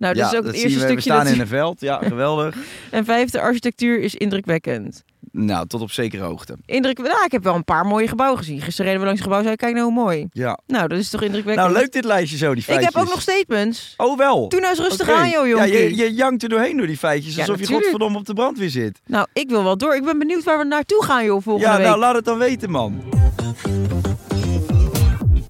Nou, 0.00 0.14
dat 0.14 0.22
ja, 0.22 0.30
is 0.30 0.36
ook 0.38 0.44
dat 0.44 0.52
het 0.54 0.62
eerste 0.62 0.78
we. 0.78 0.84
stukje. 0.84 0.94
We 0.94 1.00
staan 1.00 1.24
dat... 1.24 1.34
in 1.34 1.40
een 1.40 1.46
veld. 1.46 1.80
Ja, 1.80 1.98
geweldig. 2.12 2.56
En 2.90 3.04
vijfde, 3.04 3.40
architectuur 3.40 4.00
is 4.00 4.14
indrukwekkend. 4.14 5.02
Nou, 5.32 5.66
tot 5.66 5.80
op 5.80 5.90
zekere 5.90 6.22
hoogte. 6.22 6.56
Indruk, 6.66 6.98
nou, 6.98 7.24
ik 7.24 7.32
heb 7.32 7.42
wel 7.42 7.54
een 7.54 7.64
paar 7.64 7.86
mooie 7.86 8.08
gebouwen 8.08 8.38
gezien. 8.38 8.60
Gisteren 8.60 8.84
reden 8.86 9.00
we 9.00 9.06
langs 9.06 9.20
het 9.20 9.22
gebouw 9.22 9.38
en 9.38 9.42
zei 9.42 9.52
ik, 9.54 9.58
kijk 9.60 9.74
nou 9.74 9.84
hoe 9.86 9.94
mooi. 10.04 10.28
Ja. 10.32 10.58
Nou, 10.66 10.88
dat 10.88 10.98
is 10.98 11.10
toch 11.10 11.22
indrukwekkend. 11.22 11.66
Nou, 11.68 11.78
leuk 11.80 11.92
dit 11.92 12.04
lijstje 12.04 12.36
zo, 12.36 12.48
die 12.48 12.56
Ik 12.58 12.64
feitjes. 12.64 12.94
heb 12.94 13.02
ook 13.02 13.08
nog 13.08 13.20
statements. 13.20 13.94
Oh, 13.96 14.18
wel? 14.18 14.48
Doe 14.48 14.60
nou 14.60 14.72
eens 14.76 14.80
rustig 14.88 15.08
aan, 15.10 15.28
joh, 15.30 15.46
Ja, 15.46 15.50
jonkie. 15.66 15.96
je, 15.96 15.96
je 15.96 16.14
jankt 16.14 16.42
er 16.42 16.48
doorheen 16.48 16.76
door 16.76 16.86
die 16.86 16.96
feitjes. 16.98 17.34
Ja, 17.34 17.40
alsof 17.40 17.58
je 17.58 17.66
godverdomme 17.66 18.18
op 18.18 18.26
de 18.26 18.34
brandweer 18.34 18.70
zit. 18.70 19.00
Nou, 19.06 19.26
ik 19.32 19.48
wil 19.48 19.64
wel 19.64 19.76
door. 19.76 19.94
Ik 19.96 20.04
ben 20.04 20.18
benieuwd 20.18 20.44
waar 20.44 20.58
we 20.58 20.64
naartoe 20.64 21.04
gaan, 21.04 21.24
joh, 21.24 21.42
volgende 21.42 21.70
Ja, 21.70 21.76
week. 21.76 21.86
nou, 21.86 21.98
laat 21.98 22.14
het 22.14 22.24
dan 22.24 22.38
weten, 22.38 22.70
man. 22.70 23.02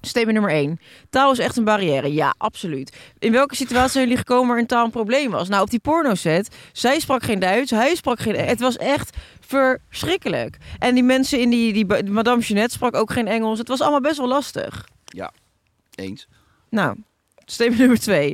Statement 0.01 0.33
nummer 0.37 0.51
1. 0.51 0.79
Taal 1.09 1.31
is 1.31 1.39
echt 1.39 1.57
een 1.57 1.63
barrière. 1.63 2.13
Ja, 2.13 2.33
absoluut. 2.37 2.97
In 3.19 3.31
welke 3.31 3.55
situatie 3.55 3.91
zijn 3.91 4.03
jullie 4.03 4.17
gekomen 4.19 4.47
waar 4.47 4.57
een 4.57 4.65
taal 4.65 4.85
een 4.85 4.91
probleem 4.91 5.31
was? 5.31 5.49
Nou, 5.49 5.61
op 5.61 5.69
die 5.69 5.79
pornoset. 5.79 6.55
Zij 6.71 6.99
sprak 6.99 7.23
geen 7.23 7.39
Duits, 7.39 7.71
hij 7.71 7.95
sprak 7.95 8.19
geen... 8.19 8.35
Het 8.35 8.59
was 8.59 8.77
echt 8.77 9.17
verschrikkelijk. 9.39 10.57
En 10.79 10.93
die 10.93 11.03
mensen 11.03 11.39
in 11.39 11.49
die... 11.49 11.73
die 11.73 12.03
die 12.03 12.11
Madame 12.11 12.41
Jeanette 12.41 12.73
sprak 12.73 12.95
ook 12.95 13.11
geen 13.11 13.27
Engels. 13.27 13.59
Het 13.59 13.67
was 13.67 13.81
allemaal 13.81 14.01
best 14.01 14.17
wel 14.17 14.27
lastig. 14.27 14.87
Eens. 15.95 16.27
Nou, 16.69 16.97
statement 17.45 17.79
nummer 17.79 17.99
2. 17.99 18.33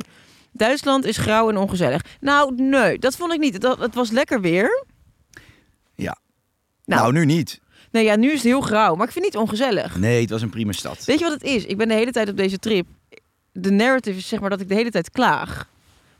Duitsland 0.52 1.04
is 1.04 1.16
grauw 1.16 1.48
en 1.48 1.56
ongezellig. 1.56 2.04
Nou, 2.20 2.54
nee, 2.54 2.98
dat 2.98 3.16
vond 3.16 3.32
ik 3.32 3.38
niet. 3.38 3.60
Dat, 3.60 3.78
het 3.78 3.94
was 3.94 4.10
lekker 4.10 4.40
weer. 4.40 4.84
Ja. 5.94 6.18
Nou, 6.84 7.00
Nou, 7.00 7.12
nu 7.12 7.24
niet. 7.24 7.60
Nee, 7.90 8.04
ja, 8.04 8.16
nu 8.16 8.28
is 8.28 8.34
het 8.34 8.42
heel 8.42 8.60
grauw, 8.60 8.94
maar 8.94 9.06
ik 9.06 9.12
vind 9.12 9.24
het 9.24 9.34
niet 9.34 9.42
ongezellig. 9.42 9.96
Nee, 9.96 10.20
het 10.20 10.30
was 10.30 10.42
een 10.42 10.50
prima 10.50 10.72
stad. 10.72 11.04
Weet 11.04 11.18
je 11.18 11.24
wat 11.24 11.32
het 11.32 11.42
is? 11.42 11.64
Ik 11.64 11.76
ben 11.76 11.88
de 11.88 11.94
hele 11.94 12.12
tijd 12.12 12.28
op 12.28 12.36
deze 12.36 12.58
trip. 12.58 12.86
De 13.52 13.70
narrative 13.70 14.18
is 14.18 14.28
zeg 14.28 14.40
maar 14.40 14.50
dat 14.50 14.60
ik 14.60 14.68
de 14.68 14.74
hele 14.74 14.90
tijd 14.90 15.10
klaag. 15.10 15.68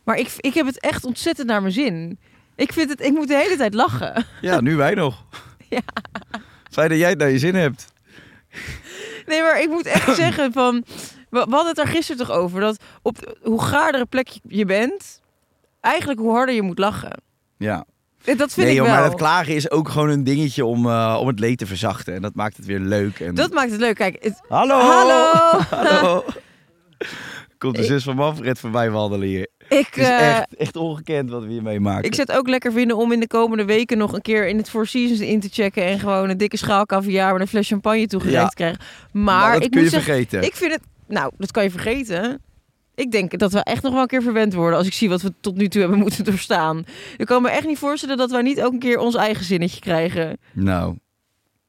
Maar 0.04 0.16
ik, 0.16 0.32
ik 0.36 0.54
heb 0.54 0.66
het 0.66 0.80
echt 0.80 1.04
ontzettend 1.04 1.48
naar 1.48 1.60
mijn 1.60 1.72
zin. 1.72 2.18
Ik 2.56 2.72
vind 2.72 2.90
het, 2.90 3.00
ik 3.00 3.12
moet 3.12 3.28
de 3.28 3.36
hele 3.36 3.56
tijd 3.56 3.74
lachen. 3.74 4.26
Ja, 4.40 4.60
nu 4.60 4.76
wij 4.76 4.94
nog. 4.94 5.24
Ja. 5.68 5.82
Fijn 6.70 6.88
dat 6.88 6.98
jij 6.98 7.08
het 7.08 7.18
naar 7.18 7.30
je 7.30 7.38
zin 7.38 7.54
hebt. 7.54 7.92
Nee, 9.26 9.42
maar 9.42 9.60
ik 9.60 9.68
moet 9.68 9.86
echt 9.86 10.16
zeggen 10.24 10.52
van... 10.52 10.84
We, 11.30 11.38
hadden 11.38 11.66
het 11.66 11.76
daar 11.76 11.86
gisteren 11.86 12.26
toch 12.26 12.36
over. 12.36 12.60
Dat 12.60 12.82
op 13.02 13.38
hoe 13.42 13.62
gaardere 13.62 14.06
plek 14.06 14.28
je 14.42 14.64
bent... 14.64 15.20
Eigenlijk 15.80 16.20
hoe 16.20 16.30
harder 16.30 16.54
je 16.54 16.62
moet 16.62 16.78
lachen. 16.78 17.22
Ja. 17.56 17.84
Dat 18.36 18.52
vind 18.52 18.66
Nee, 18.66 18.74
ik 18.76 18.80
wel. 18.82 18.90
maar 18.90 19.02
dat 19.02 19.14
klagen 19.14 19.54
is 19.54 19.70
ook 19.70 19.88
gewoon 19.88 20.08
een 20.08 20.24
dingetje 20.24 20.64
om, 20.64 20.86
eh, 20.86 21.16
om 21.20 21.26
het 21.26 21.38
leed 21.40 21.58
te 21.58 21.66
verzachten. 21.66 22.14
En 22.14 22.22
dat 22.22 22.34
maakt 22.34 22.56
het 22.56 22.66
weer 22.66 22.78
leuk. 22.80 23.20
En... 23.20 23.34
Dat 23.34 23.52
maakt 23.52 23.70
het 23.70 23.80
leuk. 23.80 23.94
Kijk, 23.96 24.16
het- 24.20 24.40
Hallo! 24.48 24.78
Hallo! 24.80 25.32
Hallo! 25.84 26.24
Komt 27.58 27.76
de 27.76 27.84
zus 27.84 28.04
van 28.04 28.16
Manfred 28.16 28.58
voorbij 28.58 28.90
wandelen 28.90 29.28
hier. 29.28 29.48
ik, 29.68 29.86
Het 29.90 29.96
is 29.96 30.06
eh, 30.08 30.36
echt, 30.38 30.56
echt 30.56 30.76
ongekend 30.76 31.30
wat 31.30 31.42
we 31.44 31.50
hier 31.50 31.62
meemaken. 31.62 32.04
ik 32.04 32.14
zet 32.14 32.32
ook 32.32 32.48
lekker 32.48 32.72
vinden 32.72 32.96
om 32.96 33.12
in 33.12 33.20
de 33.20 33.26
komende 33.26 33.64
weken 33.64 33.98
nog 33.98 34.12
een 34.12 34.22
keer 34.22 34.46
in 34.48 34.56
het 34.56 34.70
Four 34.70 34.86
Seasons 34.86 35.20
in 35.20 35.40
te 35.40 35.48
checken. 35.52 35.84
En 35.84 35.98
gewoon 35.98 36.28
een 36.28 36.36
dikke 36.36 36.56
schaal 36.56 36.86
caviar 36.86 37.32
met 37.32 37.40
een 37.40 37.48
fles 37.48 37.68
champagne 37.68 38.06
toegereikt 38.06 38.42
Ja. 38.42 38.48
te 38.48 38.54
krijgen. 38.54 38.78
Maar, 39.12 39.22
Maar 39.24 39.52
dat 39.52 39.62
ik 39.64 39.70
kun 39.70 39.80
moet 39.82 39.90
je 39.90 39.96
zeggen, 39.96 40.14
vergeten. 40.14 40.42
ik 40.42 40.54
vind 40.56 40.72
het... 40.72 40.80
Nou, 41.06 41.32
dat 41.38 41.50
kan 41.50 41.62
je 41.62 41.70
vergeten. 41.70 42.42
Ik 42.98 43.10
denk 43.10 43.38
dat 43.38 43.52
we 43.52 43.58
echt 43.62 43.82
nog 43.82 43.92
wel 43.92 44.02
een 44.02 44.06
keer 44.08 44.22
verwend 44.22 44.54
worden 44.54 44.78
als 44.78 44.86
ik 44.86 44.92
zie 44.92 45.08
wat 45.08 45.22
we 45.22 45.32
tot 45.40 45.56
nu 45.56 45.68
toe 45.68 45.80
hebben 45.80 45.98
moeten 45.98 46.24
doorstaan. 46.24 46.84
Ik 47.16 47.26
kan 47.26 47.42
me 47.42 47.48
echt 47.50 47.66
niet 47.66 47.78
voorstellen 47.78 48.16
dat 48.16 48.30
wij 48.30 48.42
niet 48.42 48.62
ook 48.62 48.72
een 48.72 48.78
keer 48.78 48.98
ons 48.98 49.14
eigen 49.14 49.44
zinnetje 49.44 49.80
krijgen. 49.80 50.38
Nou, 50.52 50.96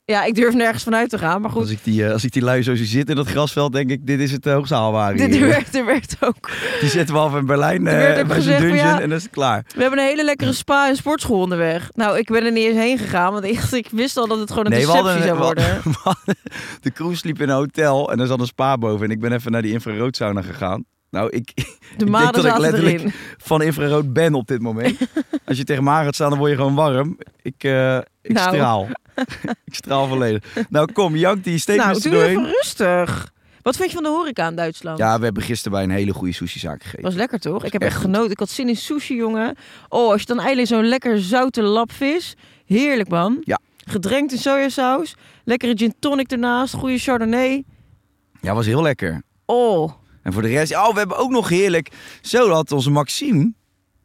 Ja, 0.05 0.23
ik 0.23 0.35
durf 0.35 0.53
nergens 0.53 0.83
vanuit 0.83 1.09
te 1.09 1.17
gaan, 1.17 1.41
maar 1.41 1.49
goed. 1.51 1.61
als 1.61 1.69
ik, 1.69 1.79
die, 1.83 2.05
eh, 2.05 2.11
als 2.11 2.23
ik 2.23 2.31
die 2.31 2.41
lui 2.41 2.63
zo 2.63 2.75
zie 2.75 2.85
zitten 2.85 3.15
in 3.15 3.23
dat 3.23 3.31
grasveld, 3.31 3.73
denk 3.73 3.89
ik, 3.89 4.05
dit 4.07 4.19
is 4.19 4.31
het 4.31 4.45
uh, 4.45 4.53
hoogst 4.53 4.71
haalbare 4.71 5.17
Dit 5.17 5.35
hier. 5.35 5.47
werd, 5.47 5.75
er 5.75 5.85
werd 5.85 6.15
ook. 6.19 6.49
Die 6.79 6.89
zetten 6.89 7.15
we 7.15 7.21
af 7.21 7.35
in 7.35 7.45
Berlijn 7.45 7.87
Er 7.87 7.93
eh, 7.93 7.99
werd 7.99 8.19
ook 8.21 8.27
bij 8.27 8.35
gezegd 8.35 8.59
dungeon 8.61 8.77
ja, 8.77 8.93
en 9.01 9.09
dan 9.09 9.17
is 9.17 9.23
het 9.23 9.31
klaar. 9.31 9.65
We 9.75 9.81
hebben 9.81 9.99
een 9.99 10.05
hele 10.05 10.23
lekkere 10.23 10.53
spa 10.53 10.87
en 10.87 10.95
sportschool 10.95 11.39
onderweg. 11.39 11.89
Nou, 11.95 12.17
ik 12.17 12.27
ben 12.27 12.45
er 12.45 12.51
niet 12.51 12.65
eens 12.65 12.77
heen 12.77 12.97
gegaan, 12.97 13.33
want 13.33 13.45
ik, 13.45 13.59
ik 13.71 13.87
wist 13.91 14.17
al 14.17 14.27
dat 14.27 14.39
het 14.39 14.49
gewoon 14.49 14.65
een 14.65 14.71
we 14.71 14.77
deceptie 14.77 15.01
hadden, 15.03 15.23
zou 15.23 15.37
worden. 15.37 15.65
hadden- 16.03 16.35
de 16.81 16.91
cruise 16.91 17.27
liep 17.27 17.41
in 17.41 17.49
een 17.49 17.55
hotel 17.55 18.11
en 18.11 18.19
er 18.19 18.27
zat 18.27 18.39
een 18.39 18.45
spa 18.45 18.77
boven. 18.77 19.05
En 19.05 19.11
ik 19.11 19.19
ben 19.19 19.31
even 19.31 19.51
naar 19.51 19.61
die 19.61 19.71
infraroodsauna 19.73 20.41
gegaan. 20.41 20.83
Nou, 21.11 21.29
ik, 21.29 21.51
De 21.55 21.63
ik 22.05 22.11
denk 22.11 22.33
dat 22.33 22.45
ik 22.45 22.57
letterlijk 22.57 22.99
erin. 22.99 23.11
van 23.37 23.61
infrarood 23.61 24.13
ben 24.13 24.33
op 24.33 24.47
dit 24.47 24.61
moment. 24.61 24.97
Als 25.45 25.57
je 25.57 25.63
tegen 25.63 25.83
mij 25.83 26.03
gaat 26.03 26.15
staan, 26.15 26.29
dan 26.29 26.39
word 26.39 26.51
je 26.51 26.57
gewoon 26.57 26.75
warm. 26.75 27.17
Ik, 27.41 27.63
eh, 27.63 27.97
ik 28.21 28.31
Nou. 28.33 28.55
straal. 28.55 28.87
ik 29.65 29.75
straal 29.75 30.07
volledig. 30.07 30.43
Nou 30.69 30.91
kom, 30.91 31.15
Jank, 31.15 31.43
die 31.43 31.57
steekt 31.57 31.83
Nou, 31.83 32.01
doe 32.01 32.11
doorheen. 32.11 32.29
even 32.29 32.45
rustig. 32.51 33.31
Wat 33.61 33.75
vind 33.75 33.89
je 33.89 33.95
van 33.95 34.03
de 34.03 34.09
horeca 34.09 34.47
in 34.47 34.55
Duitsland? 34.55 34.97
Ja, 34.97 35.17
we 35.17 35.23
hebben 35.23 35.43
gisteren 35.43 35.71
bij 35.71 35.83
een 35.83 35.89
hele 35.89 36.13
goede 36.13 36.33
sushi-zaak 36.33 36.81
gegeten. 36.83 37.03
Was 37.03 37.13
lekker 37.15 37.39
toch? 37.39 37.63
Ik 37.63 37.73
heb 37.73 37.81
Echt 37.81 37.97
genoten. 37.97 38.31
Ik 38.31 38.39
had 38.39 38.49
zin 38.49 38.69
in 38.69 38.75
sushi, 38.75 39.15
jongen. 39.15 39.55
Oh, 39.89 40.11
als 40.11 40.19
je 40.21 40.27
dan 40.27 40.39
eindelijk 40.39 40.67
zo'n 40.67 40.87
lekker 40.87 41.19
zoute 41.21 41.61
lapvis. 41.61 42.35
Heerlijk, 42.65 43.09
man. 43.09 43.37
Ja. 43.43 43.59
Gedrenkt 43.85 44.31
in 44.31 44.37
sojasaus. 44.37 45.15
Lekkere 45.43 45.77
gin 45.77 45.93
tonic 45.99 46.31
ernaast. 46.31 46.73
Goede 46.73 46.97
chardonnay. 46.97 47.63
Ja, 48.41 48.53
was 48.53 48.65
heel 48.65 48.81
lekker. 48.81 49.21
Oh. 49.45 49.91
En 50.23 50.33
voor 50.33 50.41
de 50.41 50.47
rest, 50.47 50.75
oh, 50.75 50.91
we 50.93 50.97
hebben 50.99 51.17
ook 51.17 51.31
nog 51.31 51.49
heerlijk. 51.49 51.89
Zo 52.21 52.49
had 52.49 52.71
onze 52.71 52.89
Maxime, 52.91 53.51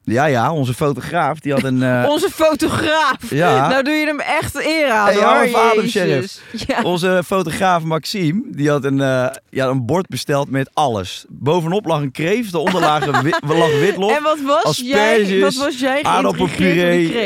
ja, 0.02 0.24
ja, 0.24 0.52
onze 0.52 0.74
fotograaf, 0.74 1.38
die 1.38 1.52
had 1.52 1.62
een. 1.62 1.82
eh, 2.02 2.04
Onze 2.08 2.30
fotograaf. 2.30 3.30
ja. 3.30 3.68
Nou 3.68 3.82
doe 3.82 3.94
je 3.94 4.06
hem 4.06 4.20
echt 4.20 4.54
eer 4.66 4.90
aan, 4.90 5.06
Hey, 5.06 5.52
hoor. 5.74 5.84
sheriff. 5.86 6.40
Ja. 6.66 6.82
Onze 6.82 7.22
fotograaf 7.26 7.82
Maxime, 7.82 8.42
die 8.46 8.70
had 8.70 8.84
een, 8.84 9.00
eh, 9.00 9.26
ja, 9.50 9.66
een 9.66 9.86
bord 9.86 10.06
besteld 10.08 10.50
met 10.50 10.70
alles. 10.72 11.24
Bovenop 11.28 11.86
lag 11.86 12.00
een 12.00 12.10
kreeft, 12.10 12.52
daaronder 12.52 12.80
lag, 12.80 13.20
wit, 13.22 13.38
lag 13.46 13.78
witlof, 13.80 14.16
En 14.16 14.22
wat 14.22 14.40
was 14.62 14.78
jij? 14.78 15.40
Wat 15.40 15.54
was 15.54 15.78
jij 15.80 16.02
aardappelpuree, 16.02 17.18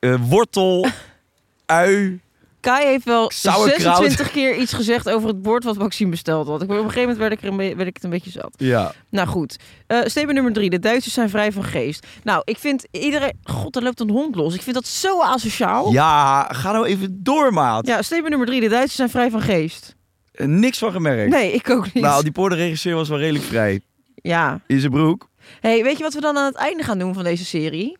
eh, 0.00 0.14
wortel, 0.20 0.86
ui. 1.66 2.20
Kai 2.62 2.86
heeft 2.86 3.04
wel 3.04 3.30
sauerkraut. 3.34 3.96
26 3.96 4.30
keer 4.30 4.56
iets 4.56 4.72
gezegd 4.72 5.10
over 5.10 5.28
het 5.28 5.42
bord 5.42 5.64
wat 5.64 5.78
Maxime 5.78 6.10
besteld 6.10 6.46
had. 6.46 6.62
Ik, 6.62 6.70
op 6.70 6.76
een 6.76 6.82
gegeven 6.82 7.00
moment 7.00 7.18
werd 7.18 7.32
ik, 7.32 7.42
er 7.42 7.48
een 7.48 7.56
be- 7.56 7.74
werd 7.76 7.88
ik 7.88 7.94
het 7.94 8.04
een 8.04 8.10
beetje 8.10 8.30
zat. 8.30 8.54
Ja. 8.56 8.92
Nou 9.08 9.28
goed, 9.28 9.56
Eh 9.86 9.98
statement 10.04 10.32
nummer 10.34 10.52
drie. 10.52 10.70
De 10.70 10.78
Duitsers 10.78 11.14
zijn 11.14 11.30
vrij 11.30 11.52
van 11.52 11.64
geest. 11.64 12.06
Nou, 12.22 12.42
ik 12.44 12.58
vind 12.58 12.86
iedereen... 12.90 13.38
God, 13.42 13.76
er 13.76 13.82
loopt 13.82 14.00
een 14.00 14.10
hond 14.10 14.34
los. 14.34 14.54
Ik 14.54 14.62
vind 14.62 14.74
dat 14.74 14.86
zo 14.86 15.20
asociaal. 15.22 15.92
ja, 15.92 16.48
ga 16.52 16.72
nou 16.72 16.86
even 16.86 17.18
door, 17.22 17.52
maat. 17.52 17.86
Ja, 17.86 18.02
statement 18.02 18.28
nummer 18.30 18.46
drie. 18.46 18.60
De 18.60 18.68
Duitsers 18.68 18.94
zijn 18.96 19.10
vrij 19.10 19.30
van 19.30 19.40
geest. 19.42 19.94
Eh, 20.32 20.46
Niks 20.46 20.78
van 20.78 20.92
gemerkt. 20.92 21.30
Nee, 21.32 21.52
ik 21.52 21.70
ook 21.70 21.92
niet. 21.92 22.02
Nou, 22.04 22.22
die 22.22 22.32
pornoregisseur 22.32 22.94
was 22.94 23.08
wel 23.08 23.18
redelijk 23.18 23.44
vrij. 23.44 23.80
Ja. 24.14 24.60
In 24.66 24.80
zijn 24.80 24.92
broek. 24.92 25.28
hey, 25.60 25.82
weet 25.82 25.96
je 25.96 26.02
wat 26.02 26.14
we 26.14 26.20
dan 26.20 26.36
aan 26.36 26.44
het 26.46 26.54
einde 26.56 26.82
gaan 26.82 26.98
doen 26.98 27.14
van 27.14 27.24
deze 27.24 27.44
serie? 27.44 27.96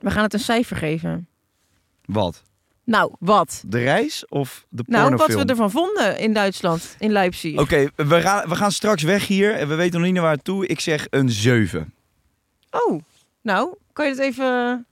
We 0.00 0.10
gaan 0.10 0.22
het 0.22 0.32
een 0.32 0.38
cijfer 0.40 0.76
geven. 0.76 1.28
Wat? 2.04 2.42
Nou, 2.86 3.12
wat? 3.18 3.62
De 3.66 3.78
reis 3.78 4.26
of 4.28 4.66
de 4.68 4.82
Nou, 4.86 5.02
wat 5.02 5.18
pornofilm? 5.18 5.42
we 5.42 5.50
ervan 5.50 5.70
vonden 5.70 6.18
in 6.18 6.32
Duitsland, 6.32 6.96
in 6.98 7.12
Leipzig. 7.12 7.58
Oké, 7.58 7.88
we, 7.96 8.20
gaan, 8.20 8.48
we 8.48 8.54
gaan 8.56 8.72
straks 8.72 9.02
weg 9.02 9.26
hier 9.26 9.54
en 9.54 9.68
we 9.68 9.74
weten 9.74 9.94
nog 9.94 10.04
niet 10.04 10.14
naar 10.14 10.22
waar 10.22 10.42
toe. 10.42 10.66
Ik 10.66 10.80
zeg 10.80 11.06
een 11.10 11.30
7. 11.30 11.94
Oh, 12.70 13.00
nou, 13.42 13.74
kan 13.92 14.04
je 14.06 14.10
het 14.10 14.20
even... 14.20 14.86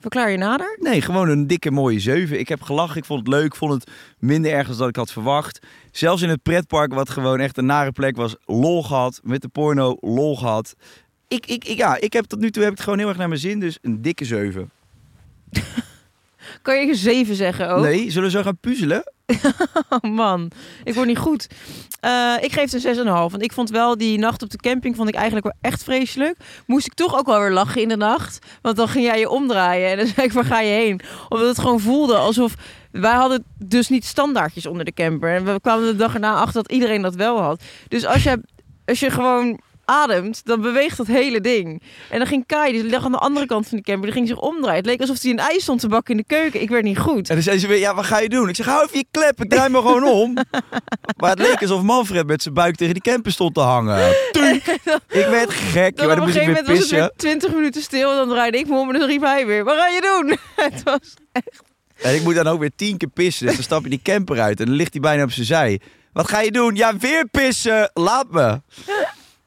Verklaar 0.00 0.30
je 0.30 0.36
nader? 0.36 0.76
Nee, 0.80 1.00
gewoon 1.00 1.28
een 1.28 1.46
dikke 1.46 1.70
mooie 1.70 2.00
7. 2.00 2.38
Ik 2.38 2.48
heb 2.48 2.62
gelachen, 2.62 2.96
ik 2.96 3.04
vond 3.04 3.20
het 3.20 3.28
leuk, 3.28 3.44
ik 3.44 3.54
vond 3.54 3.72
het 3.72 3.90
minder 4.18 4.52
erg 4.52 4.76
dan 4.76 4.88
ik 4.88 4.96
had 4.96 5.12
verwacht. 5.12 5.66
Zelfs 5.90 6.22
in 6.22 6.28
het 6.28 6.42
pretpark, 6.42 6.94
wat 6.94 7.10
gewoon 7.10 7.40
echt 7.40 7.58
een 7.58 7.66
nare 7.66 7.92
plek 7.92 8.16
was, 8.16 8.36
lol 8.44 8.82
gehad. 8.82 9.20
Met 9.22 9.42
de 9.42 9.48
porno, 9.48 9.96
lol 10.00 10.36
gehad. 10.36 10.74
Ik, 11.28 11.46
ik, 11.46 11.64
ik, 11.64 11.76
ja, 11.76 11.96
ik 12.00 12.12
heb 12.12 12.24
tot 12.24 12.40
nu 12.40 12.50
toe 12.50 12.62
heb 12.62 12.70
ik 12.70 12.76
het 12.76 12.84
gewoon 12.84 12.98
heel 12.98 13.08
erg 13.08 13.18
naar 13.18 13.28
mijn 13.28 13.40
zin, 13.40 13.60
dus 13.60 13.78
een 13.82 14.02
dikke 14.02 14.24
7. 14.24 14.70
Kan 16.62 16.86
je 16.86 16.94
7 16.94 17.34
zeggen 17.34 17.70
ook? 17.70 17.82
Nee, 17.82 18.10
zullen 18.10 18.30
we 18.30 18.36
zo 18.36 18.42
gaan 18.42 18.58
puzzelen? 18.60 19.02
Oh 19.88 20.10
man, 20.10 20.50
ik 20.84 20.94
word 20.94 21.06
niet 21.06 21.18
goed. 21.18 21.46
Eh, 22.00 22.34
ik 22.40 22.52
geef 22.52 22.70
het 22.70 22.84
een 22.84 22.96
6,5. 22.96 23.04
Want 23.04 23.42
ik 23.42 23.52
vond 23.52 23.70
wel 23.70 23.96
die 23.96 24.18
nacht 24.18 24.42
op 24.42 24.50
de 24.50 24.56
camping 24.56 24.96
vond 24.96 25.08
ik 25.08 25.14
eigenlijk 25.14 25.44
wel 25.46 25.70
echt 25.70 25.84
vreselijk. 25.84 26.36
Moest 26.66 26.86
ik 26.86 26.94
toch 26.94 27.18
ook 27.18 27.26
wel 27.26 27.40
weer 27.40 27.50
lachen 27.50 27.82
in 27.82 27.88
de 27.88 27.96
nacht. 27.96 28.38
Want 28.62 28.76
dan 28.76 28.88
ging 28.88 29.04
jij 29.04 29.18
je 29.18 29.28
omdraaien 29.28 29.90
en 29.90 29.96
dan 29.96 30.06
zei 30.06 30.26
ik, 30.26 30.32
waar 30.32 30.44
ga 30.44 30.60
je 30.60 30.72
heen? 30.72 31.00
Omdat 31.28 31.48
het 31.48 31.58
gewoon 31.58 31.80
voelde 31.80 32.16
alsof... 32.16 32.54
Wij 32.90 33.14
hadden 33.14 33.44
dus 33.58 33.88
niet 33.88 34.04
standaardjes 34.04 34.66
onder 34.66 34.84
de 34.84 34.92
camper. 34.92 35.34
En 35.34 35.44
we 35.44 35.60
kwamen 35.60 35.86
de 35.86 35.96
dag 35.96 36.14
erna 36.14 36.34
achter 36.34 36.62
dat 36.62 36.72
iedereen 36.72 37.02
dat 37.02 37.14
wel 37.14 37.40
had. 37.40 37.62
Dus 37.88 38.06
als 38.06 38.22
je, 38.22 38.40
als 38.84 39.00
je 39.00 39.10
gewoon 39.10 39.60
ademt, 39.90 40.40
dan 40.44 40.60
beweegt 40.60 40.96
dat 40.96 41.06
hele 41.06 41.40
ding. 41.40 41.82
En 42.10 42.18
dan 42.18 42.26
ging 42.26 42.46
Kai, 42.46 42.72
die 42.72 42.90
lag 42.90 43.04
aan 43.04 43.12
de 43.12 43.18
andere 43.18 43.46
kant 43.46 43.68
van 43.68 43.76
de 43.76 43.82
camper, 43.82 44.04
die 44.04 44.14
ging 44.14 44.28
zich 44.28 44.38
omdraaien. 44.38 44.76
Het 44.76 44.86
leek 44.86 45.00
alsof 45.00 45.22
hij 45.22 45.30
een 45.30 45.38
ijs 45.38 45.62
stond 45.62 45.80
te 45.80 45.88
bakken 45.88 46.14
in 46.14 46.20
de 46.20 46.34
keuken. 46.34 46.60
Ik 46.62 46.68
werd 46.68 46.84
niet 46.84 46.98
goed. 46.98 47.28
En 47.28 47.34
dan 47.34 47.42
zei 47.42 47.58
ze 47.58 47.66
weer, 47.66 47.78
ja, 47.78 47.94
wat 47.94 48.04
ga 48.04 48.18
je 48.18 48.28
doen? 48.28 48.48
Ik 48.48 48.56
zeg, 48.56 48.66
hou 48.66 48.84
even 48.84 48.98
je 48.98 49.04
klep, 49.10 49.42
ik 49.42 49.50
draai 49.50 49.68
me 49.70 49.76
gewoon 49.86 50.04
om. 50.04 50.34
Maar 51.16 51.30
het 51.30 51.38
leek 51.38 51.60
alsof 51.60 51.82
Manfred 51.82 52.26
met 52.26 52.42
zijn 52.42 52.54
buik 52.54 52.76
tegen 52.76 52.94
die 52.94 53.02
camper 53.02 53.32
stond 53.32 53.54
te 53.54 53.60
hangen. 53.60 54.08
Ik 55.08 55.26
werd 55.26 55.52
gek, 55.52 55.96
Dan 55.96 56.06
joh, 56.06 56.14
op 56.14 56.18
dan 56.18 56.28
een 56.28 56.32
gegeven 56.32 56.54
weer 56.54 56.62
moment 56.62 56.66
was 56.66 56.78
het 56.78 56.90
weer 56.90 57.00
pissen. 57.00 57.16
20 57.16 57.54
minuten 57.54 57.82
stil 57.82 58.10
en 58.10 58.16
dan 58.16 58.28
draaide 58.28 58.58
ik 58.58 58.68
me 58.68 58.78
om 58.78 58.90
en 58.92 58.98
dan 58.98 59.08
riep 59.08 59.22
hij 59.22 59.46
weer, 59.46 59.64
wat 59.64 59.76
ga 59.76 59.88
je 59.88 60.00
doen? 60.00 60.38
het 60.66 60.82
was... 60.82 61.14
En 62.02 62.14
ik 62.14 62.22
moet 62.22 62.34
dan 62.34 62.46
ook 62.46 62.60
weer 62.60 62.72
tien 62.76 62.96
keer 62.96 63.08
pissen. 63.08 63.46
Dus 63.46 63.54
dan 63.54 63.64
stap 63.64 63.82
je 63.82 63.90
die 63.90 64.00
camper 64.02 64.40
uit 64.40 64.60
en 64.60 64.66
dan 64.66 64.74
ligt 64.74 64.92
hij 64.92 65.00
bijna 65.00 65.22
op 65.22 65.32
zijn 65.32 65.46
zij. 65.46 65.80
Wat 66.12 66.28
ga 66.28 66.40
je 66.40 66.50
doen? 66.50 66.74
Ja, 66.74 66.96
weer 66.96 67.28
pissen. 67.28 67.90
Laat 67.94 68.30
me. 68.30 68.60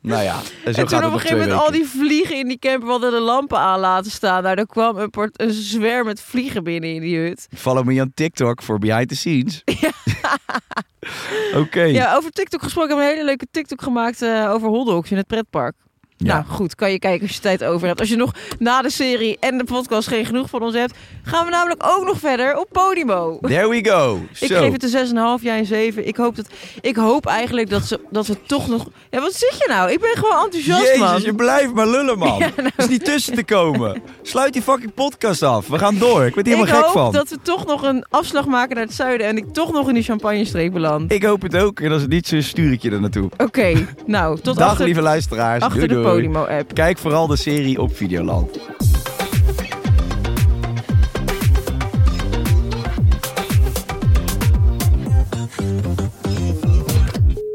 Nou 0.04 0.24
ja, 0.24 0.40
en 0.66 0.74
zo 0.74 0.82
en 0.82 0.88
toen 0.88 0.98
op 1.06 1.14
een 1.14 1.20
gegeven 1.20 1.38
moment 1.38 1.60
al 1.60 1.72
die 1.72 1.86
vliegen 1.88 2.38
in 2.38 2.48
die 2.48 2.60
camper 2.60 2.90
hadden 2.90 3.12
de 3.12 3.20
lampen 3.20 3.58
aan 3.60 3.80
laten 3.80 4.12
staan. 4.12 4.44
Nou, 4.44 4.58
er 4.58 4.68
kwam 4.68 4.98
een, 4.98 5.10
port- 5.10 5.42
een 5.42 5.52
zwerm 5.52 6.06
met 6.06 6.22
vliegen 6.22 6.64
binnen 6.64 6.94
in 6.94 7.02
die 7.02 7.18
hut. 7.18 7.48
Follow 7.56 7.86
me 7.86 8.02
on 8.02 8.12
TikTok 8.14 8.62
voor 8.62 8.80
behind 8.80 9.08
the 9.10 9.16
scenes. 9.16 9.64
Oké. 11.56 11.82
Ja, 11.82 12.16
over 12.16 12.32
TikTok 12.32 12.62
gesproken. 12.64 12.92
Ik 12.92 12.98
heb 12.98 13.06
een 13.08 13.14
hele 13.14 13.26
leuke 13.28 13.48
TikTok 13.52 13.82
gemaakt 13.82 14.22
eh, 14.22 14.50
over 14.52 14.68
hotdogs 14.70 15.12
in 15.12 15.18
het 15.18 15.28
pretpark. 15.28 15.76
Ja. 16.24 16.34
Nou 16.34 16.46
goed, 16.48 16.76
kan 16.76 16.92
je 16.92 17.00
kijken 17.00 17.28
als 17.28 17.36
je 17.36 17.42
tijd 17.42 17.64
over 17.64 17.88
hebt. 17.88 18.00
Als 18.00 18.10
je 18.10 18.16
nog 18.16 18.32
na 18.60 18.82
de 18.82 18.90
serie 18.90 19.38
en 19.40 19.58
de 19.58 19.64
podcast 19.64 20.08
geen 20.08 20.26
genoeg 20.26 20.50
van 20.50 20.62
ons 20.62 20.76
hebt, 20.76 20.94
gaan 21.24 21.46
we 21.46 21.52
namelijk 21.52 21.84
ook 21.86 22.06
nog 22.06 22.20
verder 22.20 22.58
op 22.58 22.68
Podimo. 22.72 23.38
There 23.42 23.70
we 23.70 23.90
go. 23.90 24.20
Ik 24.40 24.52
geef 24.54 24.72
het 24.72 24.94
een 24.94 25.38
6,5, 25.40 25.44
jij 25.44 25.60
een 25.60 25.66
7. 25.66 26.08
Ik 26.08 26.16
hoop, 26.16 26.36
dat, 26.36 26.48
ik 26.82 26.96
hoop 26.96 27.26
eigenlijk 27.26 27.70
dat, 27.70 27.84
ze, 27.86 28.00
dat 28.10 28.28
we 28.28 28.38
toch 28.46 28.68
nog... 28.68 28.88
Ja, 29.10 29.20
wat 29.22 29.34
zit 29.34 29.56
je 29.58 29.66
nou? 29.70 29.92
Ik 29.92 30.00
ben 30.00 30.10
gewoon 30.14 30.44
enthousiast, 30.44 30.82
Jezus, 30.84 31.00
man. 31.00 31.22
je 31.22 31.36
blijft 31.36 31.74
maar 31.74 31.88
lullen, 31.88 32.18
man. 32.18 32.38
Ja, 32.44 32.50
nou. 32.56 32.70
Is 32.78 32.88
niet 32.88 33.06
tussen 33.06 33.36
te 33.36 33.44
komen. 33.44 34.02
Sluit 34.22 34.54
die 34.54 34.62
fucking 34.62 34.94
podcast 34.94 35.42
af. 35.44 35.68
We 35.68 35.78
gaan 35.80 35.98
door. 35.98 36.26
Ik 36.26 36.36
ben 36.36 36.44
er 36.44 36.52
ik 36.52 36.58
helemaal 36.58 36.84
gek 36.84 36.94
hoop 36.94 37.04
van. 37.04 37.12
dat 37.12 37.30
we 37.30 37.38
toch 37.42 37.66
nog 37.66 37.84
een 37.84 38.06
afslag 38.10 38.46
maken 38.46 38.76
naar 38.76 38.86
het 38.86 38.94
zuiden 38.94 39.28
en 39.28 39.38
ik 39.38 39.54
toch 39.54 39.72
nog 39.72 39.88
in 39.88 39.94
die 39.94 40.04
champagne-streek 40.04 40.74
beland. 40.74 41.12
Ik 41.12 41.24
hoop 41.24 41.42
het 41.42 41.56
ook. 41.58 41.80
En 41.80 41.92
als 41.92 42.02
het 42.02 42.10
niet 42.10 42.28
zo 42.28 42.36
is, 42.36 42.48
stuur 42.48 42.72
ik 42.72 42.82
je 42.82 42.92
er 42.92 43.02
naartoe. 43.02 43.30
Oké, 43.38 43.88
nou, 44.06 44.40
tot 44.40 44.58
Dag, 44.58 44.70
achter, 44.70 44.86
lieve 44.86 45.02
luisteraars. 45.02 45.64
achter 45.64 45.88
doei, 45.88 45.88
de 45.88 45.94
doei. 45.94 46.06
Podimo-app. 46.14 46.74
Kijk 46.74 46.98
vooral 46.98 47.28
de 47.28 47.36
serie 47.36 47.82
op 47.82 47.96
Videoland. 47.96 48.58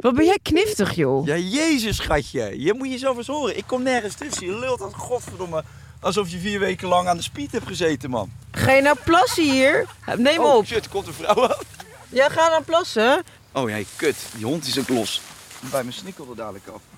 Wat 0.00 0.14
ben 0.14 0.24
jij 0.24 0.38
kniftig, 0.42 0.94
joh. 0.94 1.26
Ja, 1.26 1.36
jezus, 1.36 1.96
schatje. 1.96 2.60
Je 2.62 2.74
moet 2.74 2.88
jezelf 2.90 3.16
eens 3.16 3.26
horen. 3.26 3.56
Ik 3.56 3.64
kom 3.66 3.82
nergens 3.82 4.14
tussen. 4.14 4.46
Je 4.46 4.58
lult 4.58 4.80
als 4.80 4.92
godverdomme 4.94 5.64
alsof 6.00 6.30
je 6.30 6.38
vier 6.38 6.58
weken 6.58 6.88
lang 6.88 7.08
aan 7.08 7.16
de 7.16 7.22
speed 7.22 7.52
hebt 7.52 7.66
gezeten, 7.66 8.10
man. 8.10 8.30
Ga 8.50 8.72
je 8.72 8.82
nou 8.82 8.96
plassen 9.04 9.50
hier? 9.50 9.86
Neem 10.16 10.38
Oh, 10.40 10.54
op. 10.56 10.66
shit, 10.66 10.88
komt 10.88 11.06
een 11.06 11.12
vrouw 11.12 11.48
aan. 11.48 11.56
Ja, 12.08 12.28
ga 12.28 12.50
dan 12.50 12.64
plassen. 12.64 13.22
Oh, 13.52 13.68
jij 13.68 13.86
kut. 13.96 14.16
Die 14.36 14.44
hond 14.44 14.66
is 14.66 14.78
ook 14.78 14.88
los. 14.88 15.20
Bij 15.70 15.82
mijn 15.82 15.94
snikkel 15.94 16.26
er 16.30 16.36
dadelijk 16.36 16.66
af. 16.66 16.97